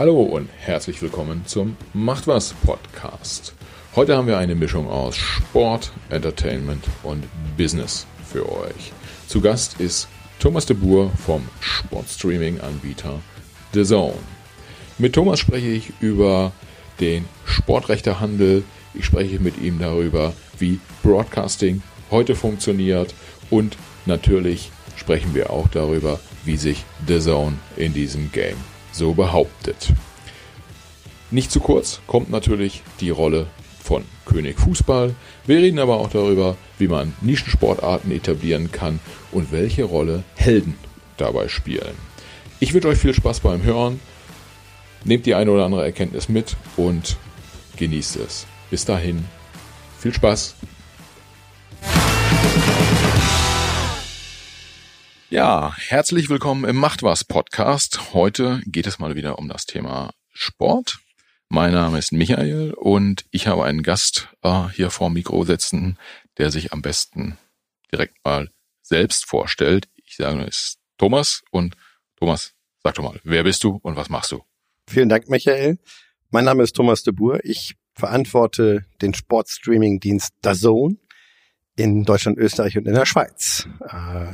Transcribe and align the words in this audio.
Hallo 0.00 0.22
und 0.22 0.48
herzlich 0.56 1.02
willkommen 1.02 1.42
zum 1.44 1.76
Macht 1.92 2.26
was 2.26 2.54
Podcast. 2.64 3.52
Heute 3.94 4.16
haben 4.16 4.28
wir 4.28 4.38
eine 4.38 4.54
Mischung 4.54 4.88
aus 4.88 5.14
Sport, 5.14 5.92
Entertainment 6.08 6.82
und 7.02 7.24
Business 7.58 8.06
für 8.24 8.50
euch. 8.50 8.94
Zu 9.26 9.42
Gast 9.42 9.78
ist 9.78 10.08
Thomas 10.38 10.64
de 10.64 10.74
Boer 10.74 11.10
vom 11.10 11.46
Sportstreaming-Anbieter 11.60 13.20
The 13.74 13.84
Zone. 13.84 14.14
Mit 14.96 15.12
Thomas 15.12 15.38
spreche 15.38 15.68
ich 15.68 15.92
über 16.00 16.52
den 16.98 17.26
Sportrechtehandel. 17.44 18.64
Ich 18.94 19.04
spreche 19.04 19.38
mit 19.38 19.60
ihm 19.60 19.78
darüber, 19.78 20.32
wie 20.58 20.80
Broadcasting 21.02 21.82
heute 22.10 22.36
funktioniert 22.36 23.14
und 23.50 23.76
natürlich 24.06 24.72
sprechen 24.96 25.34
wir 25.34 25.50
auch 25.50 25.68
darüber, 25.68 26.20
wie 26.46 26.56
sich 26.56 26.86
The 27.06 27.20
Zone 27.20 27.58
in 27.76 27.92
diesem 27.92 28.32
Game 28.32 28.56
so 28.92 29.14
behauptet. 29.14 29.92
Nicht 31.30 31.50
zu 31.50 31.60
kurz 31.60 32.00
kommt 32.06 32.30
natürlich 32.30 32.82
die 33.00 33.10
Rolle 33.10 33.46
von 33.82 34.04
König 34.24 34.58
Fußball. 34.58 35.14
Wir 35.46 35.58
reden 35.58 35.78
aber 35.78 35.96
auch 35.98 36.10
darüber, 36.10 36.56
wie 36.78 36.88
man 36.88 37.14
Nischensportarten 37.20 38.10
etablieren 38.12 38.70
kann 38.72 39.00
und 39.32 39.52
welche 39.52 39.84
Rolle 39.84 40.24
Helden 40.36 40.76
dabei 41.16 41.48
spielen. 41.48 41.94
Ich 42.58 42.74
wünsche 42.74 42.88
euch 42.88 42.98
viel 42.98 43.14
Spaß 43.14 43.40
beim 43.40 43.62
Hören. 43.62 44.00
Nehmt 45.04 45.26
die 45.26 45.34
eine 45.34 45.50
oder 45.50 45.64
andere 45.64 45.84
Erkenntnis 45.84 46.28
mit 46.28 46.56
und 46.76 47.16
genießt 47.76 48.16
es. 48.16 48.46
Bis 48.70 48.84
dahin, 48.84 49.24
viel 49.98 50.12
Spaß. 50.12 50.56
Ja, 55.30 55.76
herzlich 55.76 56.28
willkommen 56.28 56.68
im 56.68 56.74
Macht 56.74 57.04
was 57.04 57.22
Podcast. 57.22 58.12
Heute 58.14 58.60
geht 58.66 58.88
es 58.88 58.98
mal 58.98 59.14
wieder 59.14 59.38
um 59.38 59.48
das 59.48 59.64
Thema 59.64 60.10
Sport. 60.32 60.98
Mein 61.48 61.72
Name 61.72 61.98
ist 62.00 62.10
Michael 62.10 62.74
und 62.74 63.24
ich 63.30 63.46
habe 63.46 63.62
einen 63.62 63.84
Gast 63.84 64.26
äh, 64.42 64.66
hier 64.70 64.90
vor 64.90 65.08
dem 65.08 65.14
Mikro 65.14 65.44
sitzen, 65.44 65.98
der 66.38 66.50
sich 66.50 66.72
am 66.72 66.82
besten 66.82 67.38
direkt 67.92 68.16
mal 68.24 68.50
selbst 68.82 69.24
vorstellt. 69.24 69.88
Ich 70.04 70.16
sage, 70.16 70.40
es 70.40 70.56
ist 70.56 70.78
Thomas 70.98 71.44
und 71.52 71.76
Thomas, 72.16 72.54
sag 72.82 72.96
doch 72.96 73.04
mal, 73.04 73.20
wer 73.22 73.44
bist 73.44 73.62
du 73.62 73.78
und 73.82 73.94
was 73.94 74.08
machst 74.08 74.32
du? 74.32 74.42
Vielen 74.88 75.08
Dank, 75.08 75.28
Michael. 75.28 75.78
Mein 76.30 76.44
Name 76.44 76.64
ist 76.64 76.74
Thomas 76.74 77.04
de 77.04 77.14
Boer. 77.14 77.38
Ich 77.44 77.76
verantworte 77.94 78.84
den 79.00 79.14
Sportstreaming-Dienst 79.14 80.32
DAZN 80.42 80.98
in 81.76 82.02
Deutschland, 82.02 82.36
Österreich 82.36 82.76
und 82.76 82.88
in 82.88 82.94
der 82.94 83.06
Schweiz. 83.06 83.68
Äh, 83.88 84.32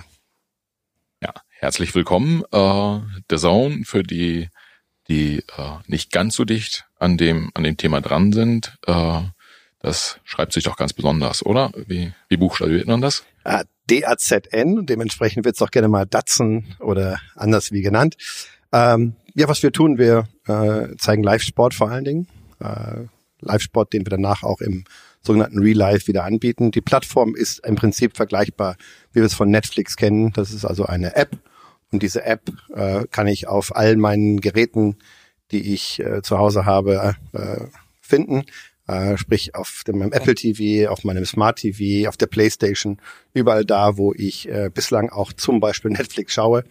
herzlich 1.59 1.95
willkommen. 1.95 2.43
Äh, 2.53 3.01
The 3.31 3.37
Zone 3.37 3.83
für 3.85 4.03
die, 4.03 4.49
die 5.09 5.39
äh, 5.39 5.79
nicht 5.87 6.13
ganz 6.13 6.37
so 6.37 6.45
dicht 6.45 6.87
an 6.99 7.17
dem 7.17 7.51
an 7.55 7.65
dem 7.65 7.77
Thema 7.77 8.01
dran 8.01 8.33
sind. 8.33 8.77
Äh, 8.87 9.23
das 9.81 10.19
schreibt 10.25 10.53
sich 10.53 10.65
doch 10.65 10.77
ganz 10.77 10.93
besonders, 10.93 11.45
oder? 11.45 11.71
Wie, 11.87 12.13
wie 12.29 12.37
buchstabiert 12.37 12.87
man 12.87 13.01
das? 13.01 13.25
Äh, 13.45 13.65
D-A-Z-N, 13.89 14.87
dementsprechend 14.87 15.45
wird 15.45 15.55
es 15.55 15.63
auch 15.63 15.71
gerne 15.71 15.89
mal 15.89 16.07
Datsen 16.07 16.75
oder 16.81 17.21
anders 17.37 17.71
wie 17.71 17.83
genannt. 17.83 18.17
Ähm, 18.73 19.15
ja, 19.35 19.49
was 19.49 19.63
wir 19.63 19.71
tun, 19.71 19.99
wir 19.99 20.27
äh, 20.47 20.97
zeigen 20.97 21.23
Live-Sport 21.23 21.75
vor 21.75 21.91
allen 21.91 22.05
Dingen. 22.05 22.29
Äh, 22.59 23.05
Live-Sport, 23.41 23.93
den 23.93 24.05
wir 24.05 24.11
danach 24.11 24.43
auch 24.43 24.61
im 24.61 24.85
sogenannten 25.27 25.59
Real 25.59 25.77
Life 25.77 26.09
wieder 26.09 26.25
anbieten. 26.25 26.71
Die 26.71 26.81
Plattform 26.81 27.35
ist 27.35 27.65
im 27.67 27.75
Prinzip 27.75 28.17
vergleichbar, 28.17 28.77
wie 29.13 29.21
wir 29.21 29.27
es 29.27 29.35
von 29.35 29.51
Netflix 29.51 29.97
kennen. 29.97 30.33
Das 30.33 30.53
ist 30.53 30.65
also 30.65 30.87
eine 30.87 31.17
App 31.17 31.39
und 31.93 32.03
diese 32.03 32.25
App 32.25 32.43
äh, 32.75 33.05
kann 33.11 33.27
ich 33.27 33.49
auf 33.49 33.75
all 33.77 33.97
meinen 33.97 34.41
Geräten, 34.41 34.97
die 35.51 35.73
ich 35.75 36.01
äh, 36.01 36.23
zu 36.23 36.39
Hause 36.39 36.65
habe, 36.65 37.17
äh, 37.33 37.65
finden. 38.01 38.45
Äh, 38.89 39.17
sprich 39.17 39.55
auf 39.55 39.83
dem 39.87 40.01
Apple 40.13 40.35
TV, 40.35 40.91
auf 40.91 41.05
meinem 41.05 41.25
Smart 41.25 41.59
TV, 41.59 42.09
auf 42.09 42.17
der 42.17 42.27
PlayStation, 42.27 42.99
überall 43.35 43.65
da, 43.65 43.97
wo 43.97 44.13
ich 44.15 44.49
äh, 44.49 44.71
bislang 44.73 45.11
auch 45.11 45.33
zum 45.33 45.59
Beispiel 45.59 45.91
Netflix 45.91 46.35
schaue. 46.35 46.65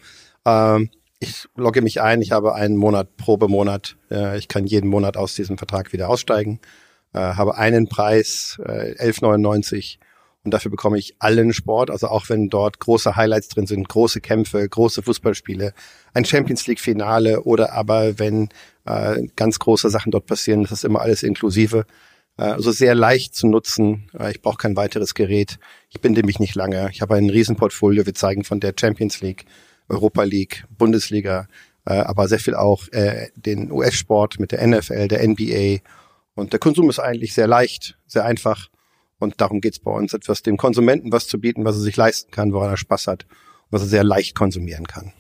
Ähm, 0.45 0.89
ich 1.19 1.47
logge 1.55 1.81
mich 1.81 2.01
ein, 2.01 2.21
ich 2.21 2.31
habe 2.31 2.55
einen 2.55 2.77
Monat 2.77 3.17
Probemonat. 3.17 3.97
Äh, 4.11 4.37
ich 4.37 4.47
kann 4.47 4.65
jeden 4.65 4.89
Monat 4.89 5.17
aus 5.17 5.35
diesem 5.35 5.57
Vertrag 5.57 5.91
wieder 5.91 6.09
aussteigen 6.09 6.59
äh, 7.15 7.19
habe 7.19 7.57
einen 7.57 7.87
Preis, 7.87 8.59
äh, 8.65 8.93
11,99 8.99 9.97
und 10.43 10.53
dafür 10.53 10.69
bekomme 10.69 10.99
ich 10.99 11.15
allen 11.17 11.53
Sport, 11.53 11.89
also 11.89 12.07
auch 12.07 12.29
wenn 12.29 12.49
dort 12.49 12.79
große 12.79 13.15
Highlights 13.15 13.47
drin 13.47 13.65
sind, 13.65 13.89
große 13.89 14.21
Kämpfe, 14.21 14.67
große 14.67 15.01
Fußballspiele, 15.01 15.73
ein 16.13 16.25
Champions 16.25 16.67
League 16.67 16.79
Finale 16.79 17.41
oder 17.43 17.73
aber 17.73 18.19
wenn 18.19 18.49
äh, 18.85 19.23
ganz 19.35 19.57
große 19.57 19.89
Sachen 19.89 20.11
dort 20.11 20.27
passieren, 20.27 20.63
das 20.63 20.71
ist 20.71 20.85
immer 20.85 21.01
alles 21.01 21.23
inklusive. 21.23 21.85
Äh, 22.37 22.43
also 22.43 22.71
sehr 22.71 22.93
leicht 22.93 23.33
zu 23.33 23.47
nutzen. 23.47 24.11
Äh, 24.19 24.31
ich 24.31 24.41
brauche 24.41 24.57
kein 24.57 24.75
weiteres 24.75 25.15
Gerät. 25.15 25.57
Ich 25.89 26.01
binde 26.01 26.23
mich 26.23 26.39
nicht 26.39 26.53
lange. 26.53 26.89
Ich 26.91 27.01
habe 27.01 27.15
ein 27.15 27.29
Riesenportfolio. 27.29 28.05
Wir 28.05 28.13
zeigen 28.13 28.43
von 28.43 28.59
der 28.59 28.73
Champions 28.79 29.21
League, 29.21 29.45
Europa 29.89 30.23
League, 30.23 30.65
Bundesliga, 30.77 31.47
äh, 31.85 31.93
aber 31.93 32.27
sehr 32.27 32.39
viel 32.39 32.55
auch 32.55 32.87
äh, 32.91 33.29
den 33.35 33.71
US-Sport 33.71 34.39
mit 34.39 34.51
der 34.51 34.67
NFL, 34.67 35.07
der 35.07 35.27
NBA 35.27 35.79
und 36.35 36.51
der 36.51 36.59
Konsum 36.59 36.89
ist 36.89 36.99
eigentlich 36.99 37.33
sehr 37.33 37.47
leicht, 37.47 37.97
sehr 38.05 38.25
einfach. 38.25 38.69
Und 39.17 39.39
darum 39.39 39.61
geht's 39.61 39.79
bei 39.79 39.91
uns, 39.91 40.13
etwas 40.13 40.43
dem 40.43 40.57
Konsumenten 40.57 41.11
was 41.11 41.27
zu 41.27 41.39
bieten, 41.39 41.63
was 41.65 41.77
er 41.77 41.81
sich 41.81 41.95
leisten 41.95 42.31
kann, 42.31 42.51
woran 42.51 42.69
er 42.69 42.77
Spaß 42.77 43.07
hat, 43.07 43.25
was 43.69 43.81
er 43.81 43.87
sehr 43.87 44.03
leicht 44.03 44.35
konsumieren 44.35 44.85
kann. 44.85 45.13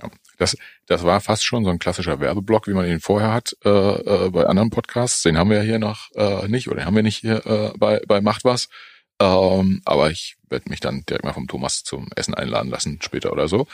Ja, 0.00 0.10
das, 0.36 0.56
das 0.86 1.02
war 1.02 1.20
fast 1.20 1.44
schon 1.44 1.64
so 1.64 1.70
ein 1.70 1.78
klassischer 1.78 2.20
Werbeblock, 2.20 2.68
wie 2.68 2.74
man 2.74 2.86
ihn 2.86 3.00
vorher 3.00 3.32
hat 3.32 3.56
äh, 3.64 3.70
äh, 3.70 4.30
bei 4.30 4.44
anderen 4.44 4.70
Podcasts. 4.70 5.22
Den 5.22 5.38
haben 5.38 5.50
wir 5.50 5.62
hier 5.62 5.78
noch 5.78 6.10
äh, 6.14 6.46
nicht 6.48 6.68
oder 6.68 6.84
haben 6.84 6.94
wir 6.94 7.02
nicht 7.02 7.16
hier 7.16 7.44
äh, 7.46 7.72
bei, 7.78 8.00
bei 8.06 8.20
Macht 8.20 8.44
was. 8.44 8.68
Ähm, 9.20 9.80
aber 9.84 10.10
ich 10.10 10.36
werde 10.48 10.70
mich 10.70 10.80
dann 10.80 11.04
direkt 11.08 11.24
mal 11.24 11.32
vom 11.32 11.48
Thomas 11.48 11.82
zum 11.82 12.08
Essen 12.14 12.34
einladen 12.34 12.70
lassen, 12.70 13.00
später 13.02 13.32
oder 13.32 13.48
so. 13.48 13.66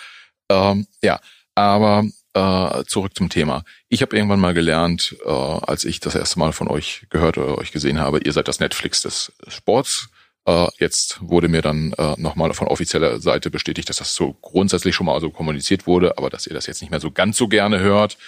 Ähm, 0.49 0.87
ja, 1.03 1.21
aber 1.55 2.05
äh, 2.35 2.85
zurück 2.87 3.13
zum 3.17 3.29
Thema. 3.29 3.65
Ich 3.89 4.03
habe 4.03 4.17
irgendwann 4.17 4.41
mal 4.41 4.55
gelernt, 4.55 5.17
äh, 5.25 5.29
als 5.29 5.85
ich 5.85 6.01
das 6.01 6.15
erste 6.15 6.39
Mal 6.39 6.53
von 6.53 6.69
euch 6.69 7.07
gehört 7.09 7.39
oder 7.39 7.57
euch 7.59 7.73
gesehen 7.73 8.01
habe, 8.01 8.19
ihr 8.19 8.33
seid 8.33 8.49
das 8.49 8.61
Netflix 8.61 9.03
des 9.03 9.33
Sports. 9.49 10.09
Äh, 10.47 10.67
jetzt 10.79 11.19
wurde 11.21 11.49
mir 11.49 11.63
dann 11.63 11.93
äh, 11.93 12.15
nochmal 12.19 12.53
von 12.53 12.69
offizieller 12.69 13.21
Seite 13.21 13.51
bestätigt, 13.51 13.89
dass 13.89 13.99
das 13.99 14.15
so 14.15 14.35
grundsätzlich 14.43 14.95
schon 14.95 15.07
mal 15.07 15.21
so 15.21 15.31
kommuniziert 15.31 15.87
wurde, 15.87 16.19
aber 16.19 16.29
dass 16.29 16.47
ihr 16.47 16.55
das 16.55 16.67
jetzt 16.67 16.83
nicht 16.83 16.91
mehr 16.91 17.01
so 17.01 17.11
ganz 17.11 17.37
so 17.37 17.49
gerne 17.49 17.79
hört. 17.79 18.19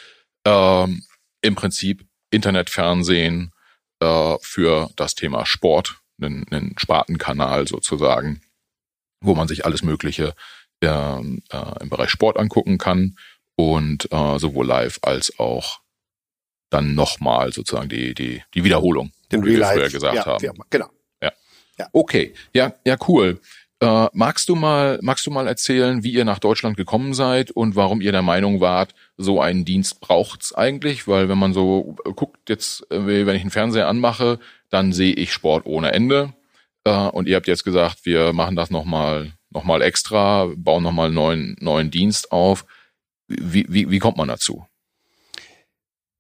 Ähm, 0.46 1.02
Im 1.42 1.56
Prinzip 1.56 2.06
Internetfernsehen 2.30 3.52
äh, 4.00 4.36
für 4.40 4.88
das 4.96 5.14
Thema 5.14 5.44
Sport, 5.46 5.96
einen, 6.22 6.46
einen 6.50 6.74
Spartenkanal 6.78 7.66
sozusagen, 7.66 8.40
wo 9.20 9.34
man 9.34 9.48
sich 9.48 9.64
alles 9.64 9.82
Mögliche 9.82 10.34
äh, 10.80 10.86
äh, 10.88 11.20
im 11.80 11.88
Bereich 11.88 12.10
Sport 12.10 12.38
angucken 12.38 12.78
kann 12.78 13.16
und 13.56 14.12
äh, 14.12 14.38
sowohl 14.38 14.66
live 14.66 14.98
als 15.02 15.38
auch 15.38 15.80
dann 16.70 16.94
nochmal 16.94 17.52
sozusagen 17.52 17.88
die, 17.88 18.14
die, 18.14 18.42
die 18.54 18.64
Wiederholung, 18.64 19.12
Den 19.32 19.44
wie 19.44 19.56
wir 19.56 19.66
früher 19.66 19.88
gesagt 19.88 20.14
ja, 20.14 20.26
haben. 20.26 20.44
Ja, 20.44 20.52
genau. 20.70 20.90
Ja. 21.22 21.32
ja. 21.78 21.88
Okay. 21.92 22.34
Ja, 22.52 22.74
ja, 22.84 22.96
cool. 23.08 23.40
Äh, 23.80 24.06
magst 24.14 24.48
du 24.48 24.54
mal, 24.54 24.98
magst 25.02 25.26
du 25.26 25.30
mal 25.30 25.46
erzählen, 25.46 26.02
wie 26.02 26.12
ihr 26.12 26.24
nach 26.24 26.38
Deutschland 26.38 26.78
gekommen 26.78 27.12
seid 27.12 27.50
und 27.50 27.76
warum 27.76 28.00
ihr 28.00 28.10
der 28.10 28.22
Meinung 28.22 28.60
wart, 28.60 28.94
so 29.18 29.40
einen 29.40 29.66
Dienst 29.66 30.00
braucht's 30.00 30.54
eigentlich? 30.54 31.06
Weil 31.06 31.28
wenn 31.28 31.38
man 31.38 31.52
so 31.52 31.96
guckt, 32.16 32.48
jetzt, 32.48 32.90
äh, 32.90 33.26
wenn 33.26 33.36
ich 33.36 33.42
einen 33.42 33.50
Fernseher 33.50 33.88
anmache, 33.88 34.38
dann 34.70 34.92
sehe 34.92 35.12
ich 35.14 35.32
Sport 35.32 35.66
ohne 35.66 35.92
Ende. 35.92 36.32
Äh, 36.84 37.08
und 37.08 37.28
ihr 37.28 37.36
habt 37.36 37.48
jetzt 37.48 37.64
gesagt, 37.64 38.06
wir 38.06 38.32
machen 38.32 38.56
das 38.56 38.70
nochmal, 38.70 39.32
noch 39.50 39.64
mal 39.64 39.82
extra, 39.82 40.50
bauen 40.56 40.82
nochmal 40.82 41.06
einen 41.06 41.14
neuen, 41.14 41.56
neuen 41.60 41.91
Dienst 41.91 42.32
auf. 42.32 42.64
Wie, 43.28 43.66
wie, 43.68 43.90
wie 43.90 43.98
kommt 43.98 44.16
man 44.16 44.28
dazu? 44.28 44.66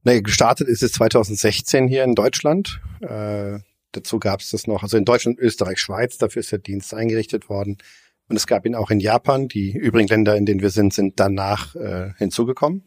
Nee, 0.02 0.22
gestartet 0.22 0.68
ist 0.68 0.82
es 0.82 0.92
2016 0.92 1.88
hier 1.88 2.04
in 2.04 2.14
Deutschland. 2.14 2.80
Äh, 3.00 3.58
dazu 3.92 4.18
gab 4.18 4.40
es 4.40 4.50
das 4.50 4.66
noch, 4.66 4.82
also 4.82 4.96
in 4.96 5.04
Deutschland, 5.04 5.38
Österreich, 5.38 5.80
Schweiz, 5.80 6.18
dafür 6.18 6.40
ist 6.40 6.52
der 6.52 6.58
Dienst 6.58 6.94
eingerichtet 6.94 7.48
worden. 7.48 7.78
Und 8.28 8.36
es 8.36 8.46
gab 8.46 8.66
ihn 8.66 8.74
auch 8.74 8.90
in 8.90 9.00
Japan. 9.00 9.48
Die 9.48 9.72
übrigen 9.72 10.08
Länder, 10.08 10.36
in 10.36 10.46
denen 10.46 10.62
wir 10.62 10.70
sind, 10.70 10.92
sind 10.92 11.18
danach 11.20 11.74
äh, 11.76 12.12
hinzugekommen. 12.18 12.84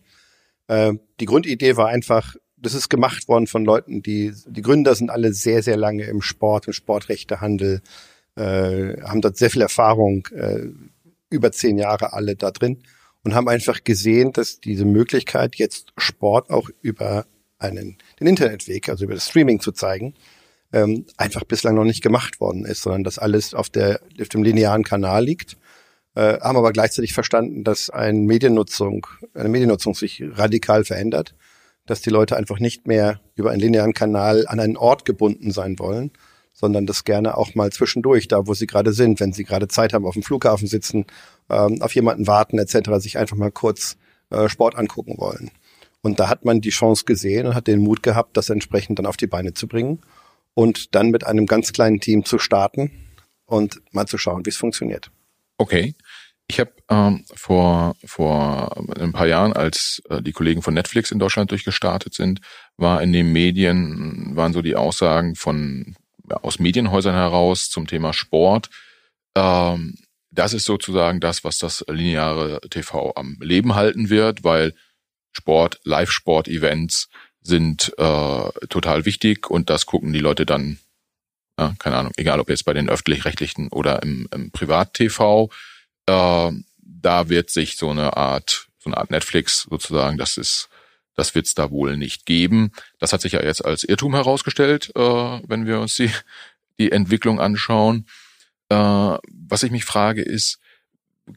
Äh, 0.68 0.94
die 1.20 1.26
Grundidee 1.26 1.78
war 1.78 1.88
einfach, 1.88 2.36
das 2.58 2.74
ist 2.74 2.90
gemacht 2.90 3.28
worden 3.28 3.48
von 3.48 3.64
Leuten, 3.64 4.02
die, 4.02 4.34
die 4.48 4.62
Gründer 4.62 4.96
sind 4.96 5.10
alle 5.10 5.34
sehr, 5.34 5.64
sehr 5.64 5.78
lange 5.78 6.04
im 6.04 6.22
Sport, 6.22 6.68
im 6.68 6.74
Sportrechtehandel, 6.74 7.82
äh, 8.36 9.02
haben 9.02 9.22
dort 9.22 9.38
sehr 9.38 9.50
viel 9.50 9.62
Erfahrung, 9.62 10.28
äh, 10.34 10.68
über 11.30 11.52
zehn 11.52 11.78
Jahre 11.78 12.14
alle 12.14 12.36
da 12.36 12.52
drin 12.52 12.82
und 13.24 13.36
haben 13.36 13.50
einfach 13.50 13.84
gesehen, 13.84 14.32
dass 14.34 14.60
diese 14.60 14.86
Möglichkeit, 14.86 15.56
jetzt 15.56 15.94
Sport 15.98 16.50
auch 16.50 16.70
über 16.82 17.26
einen, 17.58 17.98
den 18.20 18.28
Internetweg, 18.28 18.90
also 18.90 19.06
über 19.06 19.14
das 19.14 19.28
Streaming 19.28 19.60
zu 19.60 19.72
zeigen, 19.72 20.14
ähm, 20.72 21.06
einfach 21.18 21.44
bislang 21.44 21.76
noch 21.76 21.84
nicht 21.84 22.02
gemacht 22.02 22.40
worden 22.40 22.66
ist, 22.66 22.82
sondern 22.82 23.04
dass 23.04 23.20
alles 23.20 23.54
auf, 23.54 23.70
der, 23.70 24.02
auf 24.22 24.30
dem 24.30 24.44
linearen 24.44 24.84
Kanal 24.84 25.26
liegt, 25.26 25.58
äh, 26.16 26.40
haben 26.40 26.58
aber 26.58 26.72
gleichzeitig 26.72 27.14
verstanden, 27.14 27.64
dass 27.64 27.90
eine 27.90 28.20
Mediennutzung, 28.20 29.08
eine 29.34 29.50
Mediennutzung 29.50 29.96
sich 29.96 30.24
radikal 30.24 30.86
verändert, 30.86 31.36
dass 31.86 32.02
die 32.02 32.12
Leute 32.12 32.38
einfach 32.38 32.60
nicht 32.60 32.88
mehr 32.88 33.20
über 33.36 33.52
einen 33.52 33.62
linearen 33.62 33.94
Kanal 33.94 34.46
an 34.48 34.60
einen 34.60 34.78
Ort 34.78 35.06
gebunden 35.06 35.52
sein 35.52 35.80
wollen, 35.80 36.12
sondern 36.54 36.86
das 36.86 37.04
gerne 37.04 37.38
auch 37.38 37.56
mal 37.56 37.72
zwischendurch, 37.72 38.28
da 38.28 38.46
wo 38.46 38.54
sie 38.54 38.68
gerade 38.68 38.94
sind, 38.94 39.20
wenn 39.20 39.34
sie 39.34 39.44
gerade 39.44 39.68
Zeit 39.68 39.94
haben, 39.94 40.06
auf 40.06 40.14
dem 40.14 40.24
Flughafen 40.24 40.68
sitzen, 40.68 41.06
ähm, 41.50 41.82
auf 41.82 41.96
jemanden 41.96 42.28
warten 42.28 42.60
etc., 42.60 42.92
sich 42.98 43.18
einfach 43.18 43.36
mal 43.36 43.52
kurz 43.52 43.98
äh, 44.30 44.50
Sport 44.50 44.76
angucken 44.76 45.16
wollen. 45.18 45.52
Und 46.02 46.20
da 46.20 46.30
hat 46.30 46.46
man 46.46 46.62
die 46.62 46.70
Chance 46.70 47.06
gesehen 47.06 47.48
und 47.48 47.56
hat 47.56 47.68
den 47.68 47.80
Mut 47.80 48.04
gehabt, 48.04 48.38
das 48.38 48.50
entsprechend 48.50 49.00
dann 49.00 49.06
auf 49.06 49.18
die 49.18 49.28
Beine 49.28 49.54
zu 49.54 49.68
bringen 49.68 50.00
und 50.54 50.96
dann 50.96 51.10
mit 51.10 51.26
einem 51.26 51.46
ganz 51.46 51.74
kleinen 51.74 52.00
Team 52.00 52.26
zu 52.26 52.40
starten 52.40 52.92
und 53.46 53.82
mal 53.92 54.06
zu 54.08 54.18
schauen, 54.18 54.46
wie 54.46 54.50
es 54.50 54.58
funktioniert. 54.58 55.12
Okay. 55.58 55.94
Ich 56.52 56.60
habe 56.60 56.72
ähm, 56.90 57.26
vor 57.36 57.96
vor 58.04 58.76
ein 59.00 59.12
paar 59.12 59.28
Jahren, 59.28 59.54
als 59.54 60.02
äh, 60.10 60.22
die 60.24 60.32
Kollegen 60.32 60.64
von 60.64 60.74
Netflix 60.74 61.12
in 61.12 61.20
Deutschland 61.20 61.52
durchgestartet 61.52 62.16
sind, 62.16 62.42
war 62.76 63.04
in 63.04 63.14
den 63.14 63.32
Medien 63.32 64.32
waren 64.36 64.52
so 64.52 64.64
die 64.64 64.76
Aussagen 64.76 65.36
von 65.36 65.96
ja, 66.28 66.38
aus 66.38 66.58
Medienhäusern 66.58 67.14
heraus 67.14 67.70
zum 67.70 67.86
Thema 67.86 68.14
Sport. 68.14 68.72
Ähm, 69.36 69.96
das 70.32 70.54
ist 70.54 70.66
sozusagen 70.66 71.20
das, 71.20 71.44
was 71.44 71.58
das 71.58 71.84
lineare 71.88 72.62
TV 72.70 73.14
am 73.16 73.38
Leben 73.42 73.76
halten 73.76 74.10
wird, 74.10 74.44
weil 74.44 74.74
Sport, 75.32 75.80
Live-Sport-Events 75.84 77.10
sind 77.42 77.94
äh, 77.98 78.50
total 78.70 79.06
wichtig 79.06 79.50
und 79.50 79.70
das 79.70 79.86
gucken 79.86 80.14
die 80.14 80.20
Leute 80.20 80.46
dann, 80.46 80.80
ja, 81.58 81.74
keine 81.80 81.98
Ahnung, 81.98 82.14
egal 82.18 82.40
ob 82.40 82.50
jetzt 82.50 82.66
bei 82.66 82.74
den 82.74 82.90
öffentlich-rechtlichen 82.90 83.70
oder 83.70 84.04
im, 84.04 84.28
im 84.32 84.52
Privat-TV 84.52 85.50
äh, 86.08 86.52
da 87.02 87.30
wird 87.30 87.50
sich 87.50 87.78
so 87.78 87.90
eine 87.90 88.18
Art, 88.18 88.68
so 88.80 88.90
eine 88.90 88.98
Art 88.98 89.12
Netflix 89.12 89.68
sozusagen, 89.70 90.18
das 90.18 90.38
ist, 90.38 90.70
das 91.16 91.36
wird 91.36 91.46
es 91.46 91.56
da 91.56 91.72
wohl 91.72 91.98
nicht 91.98 92.26
geben. 92.26 92.72
Das 93.00 93.14
hat 93.14 93.22
sich 93.22 93.34
ja 93.34 93.44
jetzt 93.44 93.64
als 93.64 93.84
Irrtum 93.84 94.16
herausgestellt, 94.16 94.92
äh, 94.96 95.00
wenn 95.00 95.66
wir 95.66 95.80
uns 95.80 95.96
die, 95.96 96.12
die 96.80 96.92
Entwicklung 96.92 97.40
anschauen. 97.40 98.08
Äh, 98.70 98.76
was 98.76 99.64
ich 99.64 99.72
mich 99.72 99.86
frage 99.86 100.22
ist, 100.22 100.60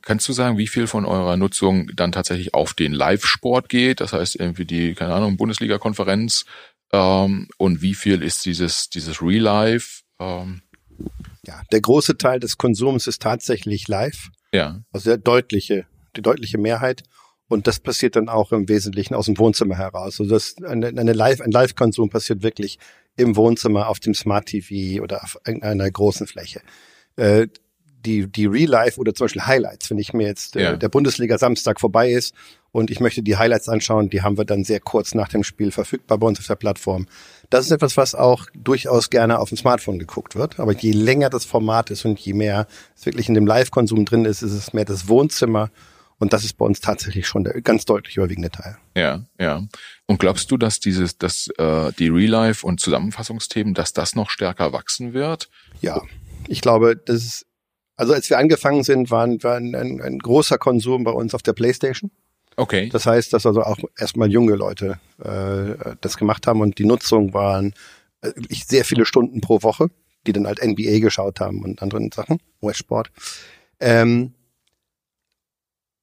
kannst 0.00 0.28
du 0.28 0.32
sagen, 0.32 0.58
wie 0.58 0.68
viel 0.68 0.86
von 0.86 1.04
eurer 1.04 1.36
Nutzung 1.36 1.90
dann 1.94 2.12
tatsächlich 2.12 2.54
auf 2.54 2.74
den 2.74 2.92
Live-Sport 2.92 3.68
geht? 3.68 4.00
Das 4.00 4.12
heißt 4.12 4.36
irgendwie 4.36 4.64
die, 4.64 4.94
keine 4.94 5.14
Ahnung, 5.14 5.36
Bundesliga-Konferenz 5.36 6.44
ähm, 6.92 7.48
und 7.58 7.82
wie 7.82 7.94
viel 7.94 8.22
ist 8.22 8.44
dieses, 8.44 8.88
dieses 8.88 9.22
Real-Life? 9.22 10.02
Ähm? 10.18 10.62
Ja, 11.46 11.62
der 11.72 11.80
große 11.80 12.16
Teil 12.16 12.38
des 12.38 12.58
Konsums 12.58 13.06
ist 13.06 13.22
tatsächlich 13.22 13.88
live. 13.88 14.28
Ja. 14.52 14.80
Also 14.92 15.10
der 15.10 15.18
deutliche, 15.18 15.86
die 16.16 16.22
deutliche 16.22 16.58
Mehrheit. 16.58 17.02
Und 17.48 17.66
das 17.66 17.80
passiert 17.80 18.16
dann 18.16 18.28
auch 18.28 18.52
im 18.52 18.68
Wesentlichen 18.68 19.14
aus 19.14 19.26
dem 19.26 19.36
Wohnzimmer 19.38 19.76
heraus. 19.76 20.20
Also 20.20 20.26
das, 20.26 20.56
eine, 20.62 20.88
eine 20.88 21.12
Live, 21.12 21.40
ein 21.40 21.50
Live-Konsum 21.50 22.08
passiert 22.08 22.42
wirklich 22.42 22.78
im 23.16 23.36
Wohnzimmer, 23.36 23.88
auf 23.88 24.00
dem 24.00 24.14
Smart 24.14 24.46
TV 24.46 25.02
oder 25.02 25.22
auf 25.22 25.36
irgendeiner 25.44 25.90
großen 25.90 26.26
Fläche. 26.26 26.62
Äh, 27.16 27.48
die, 28.04 28.26
die 28.30 28.46
Real 28.46 28.68
Life 28.68 28.98
oder 28.98 29.14
zum 29.14 29.26
Beispiel 29.26 29.46
Highlights, 29.46 29.90
wenn 29.90 29.98
ich 29.98 30.12
mir 30.12 30.26
jetzt 30.26 30.56
äh, 30.56 30.62
ja. 30.62 30.76
der 30.76 30.88
Bundesliga 30.88 31.38
Samstag 31.38 31.80
vorbei 31.80 32.10
ist 32.10 32.34
und 32.72 32.90
ich 32.90 33.00
möchte 33.00 33.22
die 33.22 33.36
Highlights 33.36 33.68
anschauen, 33.68 34.10
die 34.10 34.22
haben 34.22 34.38
wir 34.38 34.44
dann 34.44 34.64
sehr 34.64 34.80
kurz 34.80 35.14
nach 35.14 35.28
dem 35.28 35.44
Spiel 35.44 35.70
verfügbar 35.70 36.18
bei 36.18 36.26
uns 36.26 36.38
auf 36.38 36.46
der 36.46 36.56
Plattform. 36.56 37.06
Das 37.50 37.66
ist 37.66 37.70
etwas, 37.70 37.96
was 37.96 38.14
auch 38.14 38.46
durchaus 38.54 39.10
gerne 39.10 39.38
auf 39.38 39.50
dem 39.50 39.58
Smartphone 39.58 39.98
geguckt 39.98 40.36
wird. 40.36 40.58
Aber 40.58 40.72
je 40.72 40.92
länger 40.92 41.28
das 41.28 41.44
Format 41.44 41.90
ist 41.90 42.04
und 42.04 42.18
je 42.18 42.32
mehr 42.32 42.66
es 42.96 43.04
wirklich 43.04 43.28
in 43.28 43.34
dem 43.34 43.46
Live-Konsum 43.46 44.04
drin 44.04 44.24
ist, 44.24 44.42
ist 44.42 44.52
es 44.52 44.72
mehr 44.72 44.86
das 44.86 45.08
Wohnzimmer. 45.08 45.70
Und 46.18 46.32
das 46.32 46.44
ist 46.44 46.56
bei 46.56 46.64
uns 46.64 46.80
tatsächlich 46.80 47.26
schon 47.26 47.44
der 47.44 47.60
ganz 47.62 47.84
deutlich 47.84 48.16
überwiegende 48.16 48.50
Teil. 48.50 48.78
Ja, 48.96 49.24
ja. 49.38 49.62
Und 50.06 50.18
glaubst 50.18 50.50
du, 50.50 50.56
dass 50.56 50.78
dieses, 50.78 51.18
dass 51.18 51.48
äh, 51.58 51.92
die 51.98 52.08
Real 52.08 52.30
Life 52.30 52.66
und 52.66 52.80
Zusammenfassungsthemen, 52.80 53.74
dass 53.74 53.92
das 53.92 54.14
noch 54.14 54.30
stärker 54.30 54.72
wachsen 54.72 55.14
wird? 55.14 55.50
Ja, 55.80 56.00
ich 56.48 56.60
glaube, 56.60 56.96
das 56.96 57.16
ist 57.16 57.46
also 57.96 58.14
als 58.14 58.28
wir 58.30 58.38
angefangen 58.38 58.82
sind, 58.82 59.10
waren, 59.10 59.42
war 59.42 59.56
ein, 59.56 59.74
ein, 59.74 60.00
ein 60.00 60.18
großer 60.18 60.58
Konsum 60.58 61.04
bei 61.04 61.10
uns 61.10 61.34
auf 61.34 61.42
der 61.42 61.52
Playstation. 61.52 62.10
Okay. 62.56 62.88
Das 62.90 63.06
heißt, 63.06 63.32
dass 63.32 63.46
also 63.46 63.62
auch 63.62 63.78
erstmal 63.96 64.30
junge 64.30 64.54
Leute 64.54 64.98
äh, 65.22 65.94
das 66.00 66.16
gemacht 66.16 66.46
haben 66.46 66.60
und 66.60 66.78
die 66.78 66.84
Nutzung 66.84 67.32
waren 67.32 67.74
äh, 68.22 68.32
sehr 68.50 68.84
viele 68.84 69.06
Stunden 69.06 69.40
pro 69.40 69.62
Woche, 69.62 69.88
die 70.26 70.32
dann 70.32 70.46
halt 70.46 70.62
NBA 70.62 70.98
geschaut 70.98 71.40
haben 71.40 71.62
und 71.62 71.80
anderen 71.80 72.10
Sachen, 72.12 72.40
US-Sport. 72.60 73.10
Ähm, 73.80 74.34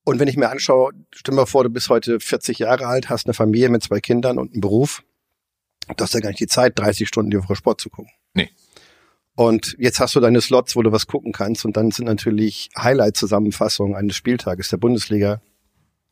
und 0.06 0.20
wenn 0.20 0.28
ich 0.28 0.38
mir 0.38 0.50
anschaue, 0.50 0.94
stell 1.14 1.34
dir 1.34 1.42
mal 1.42 1.46
vor, 1.46 1.64
du 1.64 1.70
bist 1.70 1.90
heute 1.90 2.20
40 2.20 2.60
Jahre 2.60 2.88
alt, 2.88 3.10
hast 3.10 3.28
eine 3.28 3.34
Familie 3.34 3.70
mit 3.70 3.84
zwei 3.84 4.00
Kindern 4.00 4.40
und 4.40 4.54
einen 4.54 4.62
Beruf, 4.62 5.04
du 5.88 6.04
hast 6.04 6.14
ja 6.14 6.20
gar 6.20 6.30
nicht 6.30 6.40
die 6.40 6.48
Zeit, 6.48 6.80
30 6.80 7.08
Stunden 7.08 7.30
die 7.30 7.38
Woche 7.38 7.56
Sport 7.56 7.82
zu 7.82 7.90
gucken. 7.90 8.12
Nee. 8.34 8.50
Und 9.40 9.78
jetzt 9.80 10.02
hast 10.02 10.18
du 10.18 10.20
deine 10.20 10.42
Slots, 10.42 10.76
wo 10.76 10.82
du 10.82 10.92
was 10.92 11.08
gucken 11.08 11.32
kannst. 11.32 11.64
Und 11.64 11.78
dann 11.78 11.92
sind 11.92 12.08
natürlich 12.08 12.70
Highlight-Zusammenfassungen 12.78 13.96
eines 13.96 14.18
Spieltages 14.18 14.68
der 14.68 14.76
Bundesliga. 14.76 15.42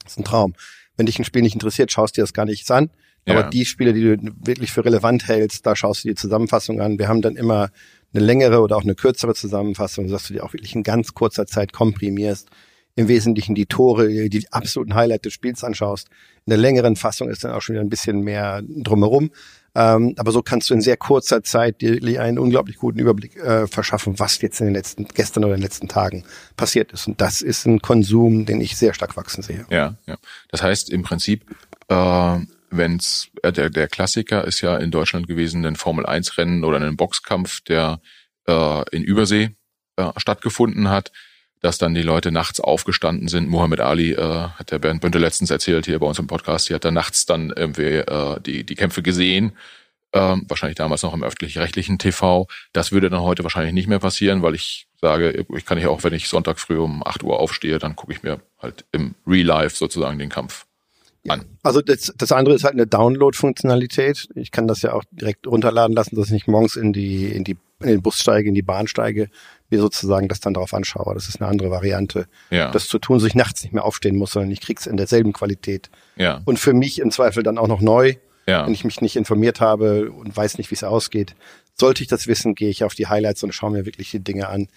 Das 0.02 0.14
ist 0.14 0.20
ein 0.20 0.24
Traum. 0.24 0.54
Wenn 0.96 1.08
dich 1.08 1.20
ein 1.20 1.26
Spiel 1.26 1.42
nicht 1.42 1.54
interessiert, 1.54 1.92
schaust 1.92 2.16
dir 2.16 2.22
das 2.22 2.32
gar 2.32 2.46
nicht 2.46 2.72
an. 2.72 2.90
Aber 3.26 3.42
ja. 3.42 3.50
die 3.50 3.66
Spiele, 3.66 3.92
die 3.92 4.16
du 4.16 4.32
wirklich 4.46 4.72
für 4.72 4.86
relevant 4.86 5.28
hältst, 5.28 5.66
da 5.66 5.76
schaust 5.76 6.06
du 6.06 6.08
die 6.08 6.16
Zusammenfassung 6.16 6.80
an. 6.80 7.00
Wir 7.00 7.10
haben 7.10 7.22
dann 7.22 7.36
immer 7.36 7.70
eine 8.14 8.24
längere 8.24 8.62
oder 8.62 8.78
auch 8.78 8.84
eine 8.84 8.96
kürzere 8.96 9.34
Zusammenfassung, 9.34 10.08
dass 10.08 10.26
du 10.26 10.34
dir 10.34 10.46
auch 10.46 10.54
wirklich 10.54 10.74
in 10.74 10.84
ganz 10.84 11.14
kurzer 11.14 11.46
Zeit 11.46 11.74
komprimierst. 11.74 12.48
Im 12.96 13.10
Wesentlichen 13.10 13.56
die 13.56 13.66
Tore, 13.66 14.30
die 14.30 14.54
absoluten 14.54 14.96
Highlight 14.96 15.26
des 15.26 15.34
Spiels 15.34 15.66
anschaust. 15.66 16.08
In 16.46 16.52
der 16.52 16.60
längeren 16.60 16.96
Fassung 16.96 17.28
ist 17.28 17.44
dann 17.44 17.52
auch 17.52 17.62
schon 17.62 17.74
wieder 17.74 17.84
ein 17.84 17.90
bisschen 17.90 18.22
mehr 18.22 18.62
drumherum. 18.66 19.32
Ähm, 19.78 20.16
aber 20.18 20.32
so 20.32 20.42
kannst 20.42 20.72
du 20.72 20.74
in 20.74 20.82
sehr 20.82 20.98
kurzer 20.98 21.44
Zeit 21.44 21.82
dir 21.82 22.20
einen 22.20 22.40
unglaublich 22.40 22.78
guten 22.78 22.98
Überblick 22.98 23.36
äh, 23.36 23.68
verschaffen, 23.68 24.18
was 24.18 24.42
jetzt 24.42 24.60
in 24.60 24.66
den 24.66 24.74
letzten, 24.74 25.06
gestern 25.06 25.44
oder 25.44 25.54
in 25.54 25.60
den 25.60 25.66
letzten 25.66 25.88
Tagen 25.88 26.24
passiert 26.56 26.92
ist. 26.94 27.08
Und 27.08 27.22
das 27.22 27.44
ist 27.44 27.68
ein 27.68 27.80
Konsum, 27.80 28.48
den 28.48 28.60
ich 28.60 28.76
sehr 28.76 28.96
stark 28.96 29.16
wachsen 29.16 29.44
sehe. 29.44 29.68
Ja, 29.70 29.94
ja. 30.08 30.18
Das 30.50 30.64
heißt 30.64 30.90
im 30.90 31.04
Prinzip, 31.04 31.46
äh, 31.90 32.40
wenn's 32.72 33.28
äh, 33.44 33.52
der, 33.52 33.70
der 33.70 33.88
Klassiker 33.88 34.46
ist 34.46 34.62
ja 34.62 34.78
in 34.78 34.90
Deutschland 34.90 35.28
gewesen, 35.28 35.64
ein 35.64 35.76
Formel 35.76 36.08
1 36.08 36.40
Rennen 36.40 36.64
oder 36.64 36.82
ein 36.82 36.98
Boxkampf, 36.98 37.62
der 37.62 38.02
äh, 38.48 38.84
in 38.90 39.04
Übersee 39.04 39.52
äh, 39.96 40.10
stattgefunden 40.18 40.90
hat 40.90 41.12
dass 41.62 41.78
dann 41.78 41.94
die 41.94 42.02
Leute 42.02 42.32
nachts 42.32 42.60
aufgestanden 42.60 43.28
sind. 43.28 43.50
Muhammad 43.50 43.80
Ali 43.80 44.14
äh, 44.14 44.22
hat 44.22 44.72
der 44.72 44.80
Bernd 44.80 45.02
Bünde 45.02 45.20
letztens 45.20 45.50
erzählt 45.50 45.86
hier 45.86 46.00
bei 46.00 46.08
uns 46.08 46.20
im 46.20 46.28
Podcast, 46.28 46.70
die 46.70 46.74
hat 46.74 46.86
dann 46.86 46.94
nachts 46.94 47.26
dann 47.26 47.54
irgendwie 47.56 47.98
äh, 47.98 48.40
die, 48.42 48.64
die 48.64 48.76
Kämpfe 48.76 49.02
gesehen. 49.02 49.54
Ähm, 50.14 50.46
wahrscheinlich 50.48 50.78
damals 50.78 51.04
noch 51.04 51.14
im 51.14 51.24
öffentlich-rechtlichen 51.24 52.00
TV. 52.00 52.48
Das 52.72 52.92
würde 52.92 53.10
dann 53.10 53.22
heute 53.22 53.44
wahrscheinlich 53.44 53.74
nicht 53.74 53.88
mehr 53.88 54.00
passieren, 54.00 54.42
weil 54.42 54.56
ich 54.56 54.88
sage, 55.02 55.46
ich 55.56 55.66
kann 55.66 55.78
ja 55.78 55.90
auch, 55.90 56.04
wenn 56.04 56.14
ich 56.14 56.30
Sonntag 56.30 56.60
früh 56.60 56.78
um 56.78 57.06
8 57.06 57.24
Uhr 57.24 57.40
aufstehe, 57.40 57.78
dann 57.78 57.96
gucke 57.96 58.14
ich 58.14 58.24
mir 58.24 58.40
halt 58.60 58.86
im 58.94 59.16
Real 59.28 59.46
Life 59.46 59.76
sozusagen 59.76 60.18
den 60.18 60.30
Kampf 60.30 60.66
an. 61.28 61.44
Also 61.62 61.82
das, 61.82 62.14
das 62.18 62.32
andere 62.32 62.56
ist 62.56 62.64
halt 62.64 62.76
eine 62.76 62.88
Download-Funktionalität. 62.88 64.30
Ich 64.36 64.52
kann 64.52 64.68
das 64.68 64.82
ja 64.82 64.94
auch 64.94 65.04
direkt 65.12 65.46
runterladen 65.46 65.96
lassen, 65.96 66.16
dass 66.16 66.28
ich 66.28 66.32
nicht 66.32 66.48
morgens 66.48 66.78
in 66.78 66.94
die, 66.94 67.26
in 67.26 67.44
die 67.44 67.58
in 67.80 67.90
den 67.90 68.02
Bus 68.02 68.20
steige, 68.20 68.50
in 68.50 68.56
die 68.56 68.64
Bahn 68.64 68.88
steige, 68.88 69.30
mir 69.70 69.80
sozusagen 69.80 70.28
das 70.28 70.40
dann 70.40 70.54
darauf 70.54 70.74
anschaue. 70.74 71.14
Das 71.14 71.28
ist 71.28 71.42
eine 71.42 71.50
andere 71.50 71.72
Variante, 71.72 72.28
ja. 72.50 72.72
das 72.72 72.88
zu 72.88 73.00
tun, 73.00 73.20
so 73.20 73.28
ich 73.28 73.36
nachts 73.36 73.64
nicht 73.64 73.74
mehr 73.74 73.84
aufstehen 73.84 74.16
muss, 74.16 74.32
sondern 74.32 74.52
ich 74.52 74.62
krieg's 74.62 74.88
in 74.88 74.98
derselben 74.98 75.34
Qualität. 75.34 75.90
Ja. 76.16 76.42
Und 76.46 76.60
für 76.60 76.74
mich 76.74 77.00
im 77.00 77.12
Zweifel 77.12 77.44
dann 77.44 77.58
auch 77.58 77.68
noch 77.68 77.82
neu, 77.82 78.16
ja. 78.48 78.66
wenn 78.66 78.74
ich 78.74 78.86
mich 78.86 79.02
nicht 79.02 79.16
informiert 79.16 79.60
habe 79.60 80.12
und 80.12 80.36
weiß 80.36 80.58
nicht, 80.58 80.72
wie 80.72 80.76
es 80.76 80.84
ausgeht. 80.84 81.36
Sollte 81.74 82.02
ich 82.02 82.08
das 82.08 82.28
wissen, 82.28 82.56
gehe 82.56 82.70
ich 82.70 82.84
auf 82.84 82.96
die 82.96 83.08
Highlights 83.08 83.44
und 83.44 83.54
schaue 83.54 83.72
mir 83.72 83.86
wirklich 83.86 84.10
die 84.12 84.24
Dinge 84.24 84.48
an. 84.48 84.68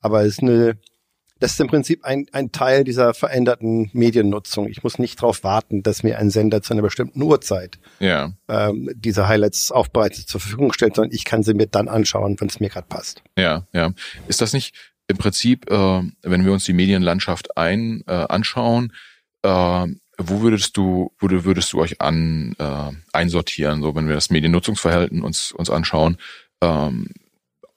Aber 0.00 0.22
es 0.22 0.34
ist 0.34 0.42
eine 0.42 0.78
das 1.40 1.52
ist 1.52 1.60
im 1.60 1.68
Prinzip 1.68 2.04
ein, 2.04 2.26
ein 2.32 2.52
Teil 2.52 2.84
dieser 2.84 3.14
veränderten 3.14 3.90
Mediennutzung. 3.92 4.68
Ich 4.68 4.82
muss 4.82 4.98
nicht 4.98 5.20
darauf 5.20 5.44
warten, 5.44 5.82
dass 5.82 6.02
mir 6.02 6.18
ein 6.18 6.30
Sender 6.30 6.62
zu 6.62 6.72
einer 6.72 6.82
bestimmten 6.82 7.22
Uhrzeit 7.22 7.78
ja. 8.00 8.32
ähm, 8.48 8.90
diese 8.94 9.28
Highlights 9.28 9.70
aufbereitet 9.70 10.28
zur 10.28 10.40
Verfügung 10.40 10.72
stellt, 10.72 10.96
sondern 10.96 11.14
ich 11.14 11.24
kann 11.24 11.42
sie 11.42 11.54
mir 11.54 11.66
dann 11.66 11.88
anschauen, 11.88 12.36
wenn 12.40 12.48
es 12.48 12.60
mir 12.60 12.68
gerade 12.68 12.88
passt. 12.88 13.22
Ja, 13.36 13.66
ja. 13.72 13.92
Ist 14.26 14.40
das 14.40 14.52
nicht 14.52 14.74
im 15.06 15.16
Prinzip, 15.16 15.70
äh, 15.70 16.02
wenn 16.22 16.44
wir 16.44 16.52
uns 16.52 16.64
die 16.64 16.72
Medienlandschaft 16.72 17.56
ein 17.56 18.02
äh, 18.06 18.12
anschauen, 18.12 18.92
äh, 19.42 19.86
wo 20.20 20.40
würdest 20.40 20.76
du, 20.76 21.12
wo 21.18 21.28
würdest 21.30 21.72
du 21.72 21.80
euch 21.80 22.00
an 22.00 22.56
äh, 22.58 22.90
einsortieren, 23.12 23.82
so 23.82 23.94
wenn 23.94 24.08
wir 24.08 24.16
das 24.16 24.30
Mediennutzungsverhalten 24.30 25.22
uns 25.22 25.52
uns 25.52 25.70
anschauen? 25.70 26.18
Ähm, 26.60 27.08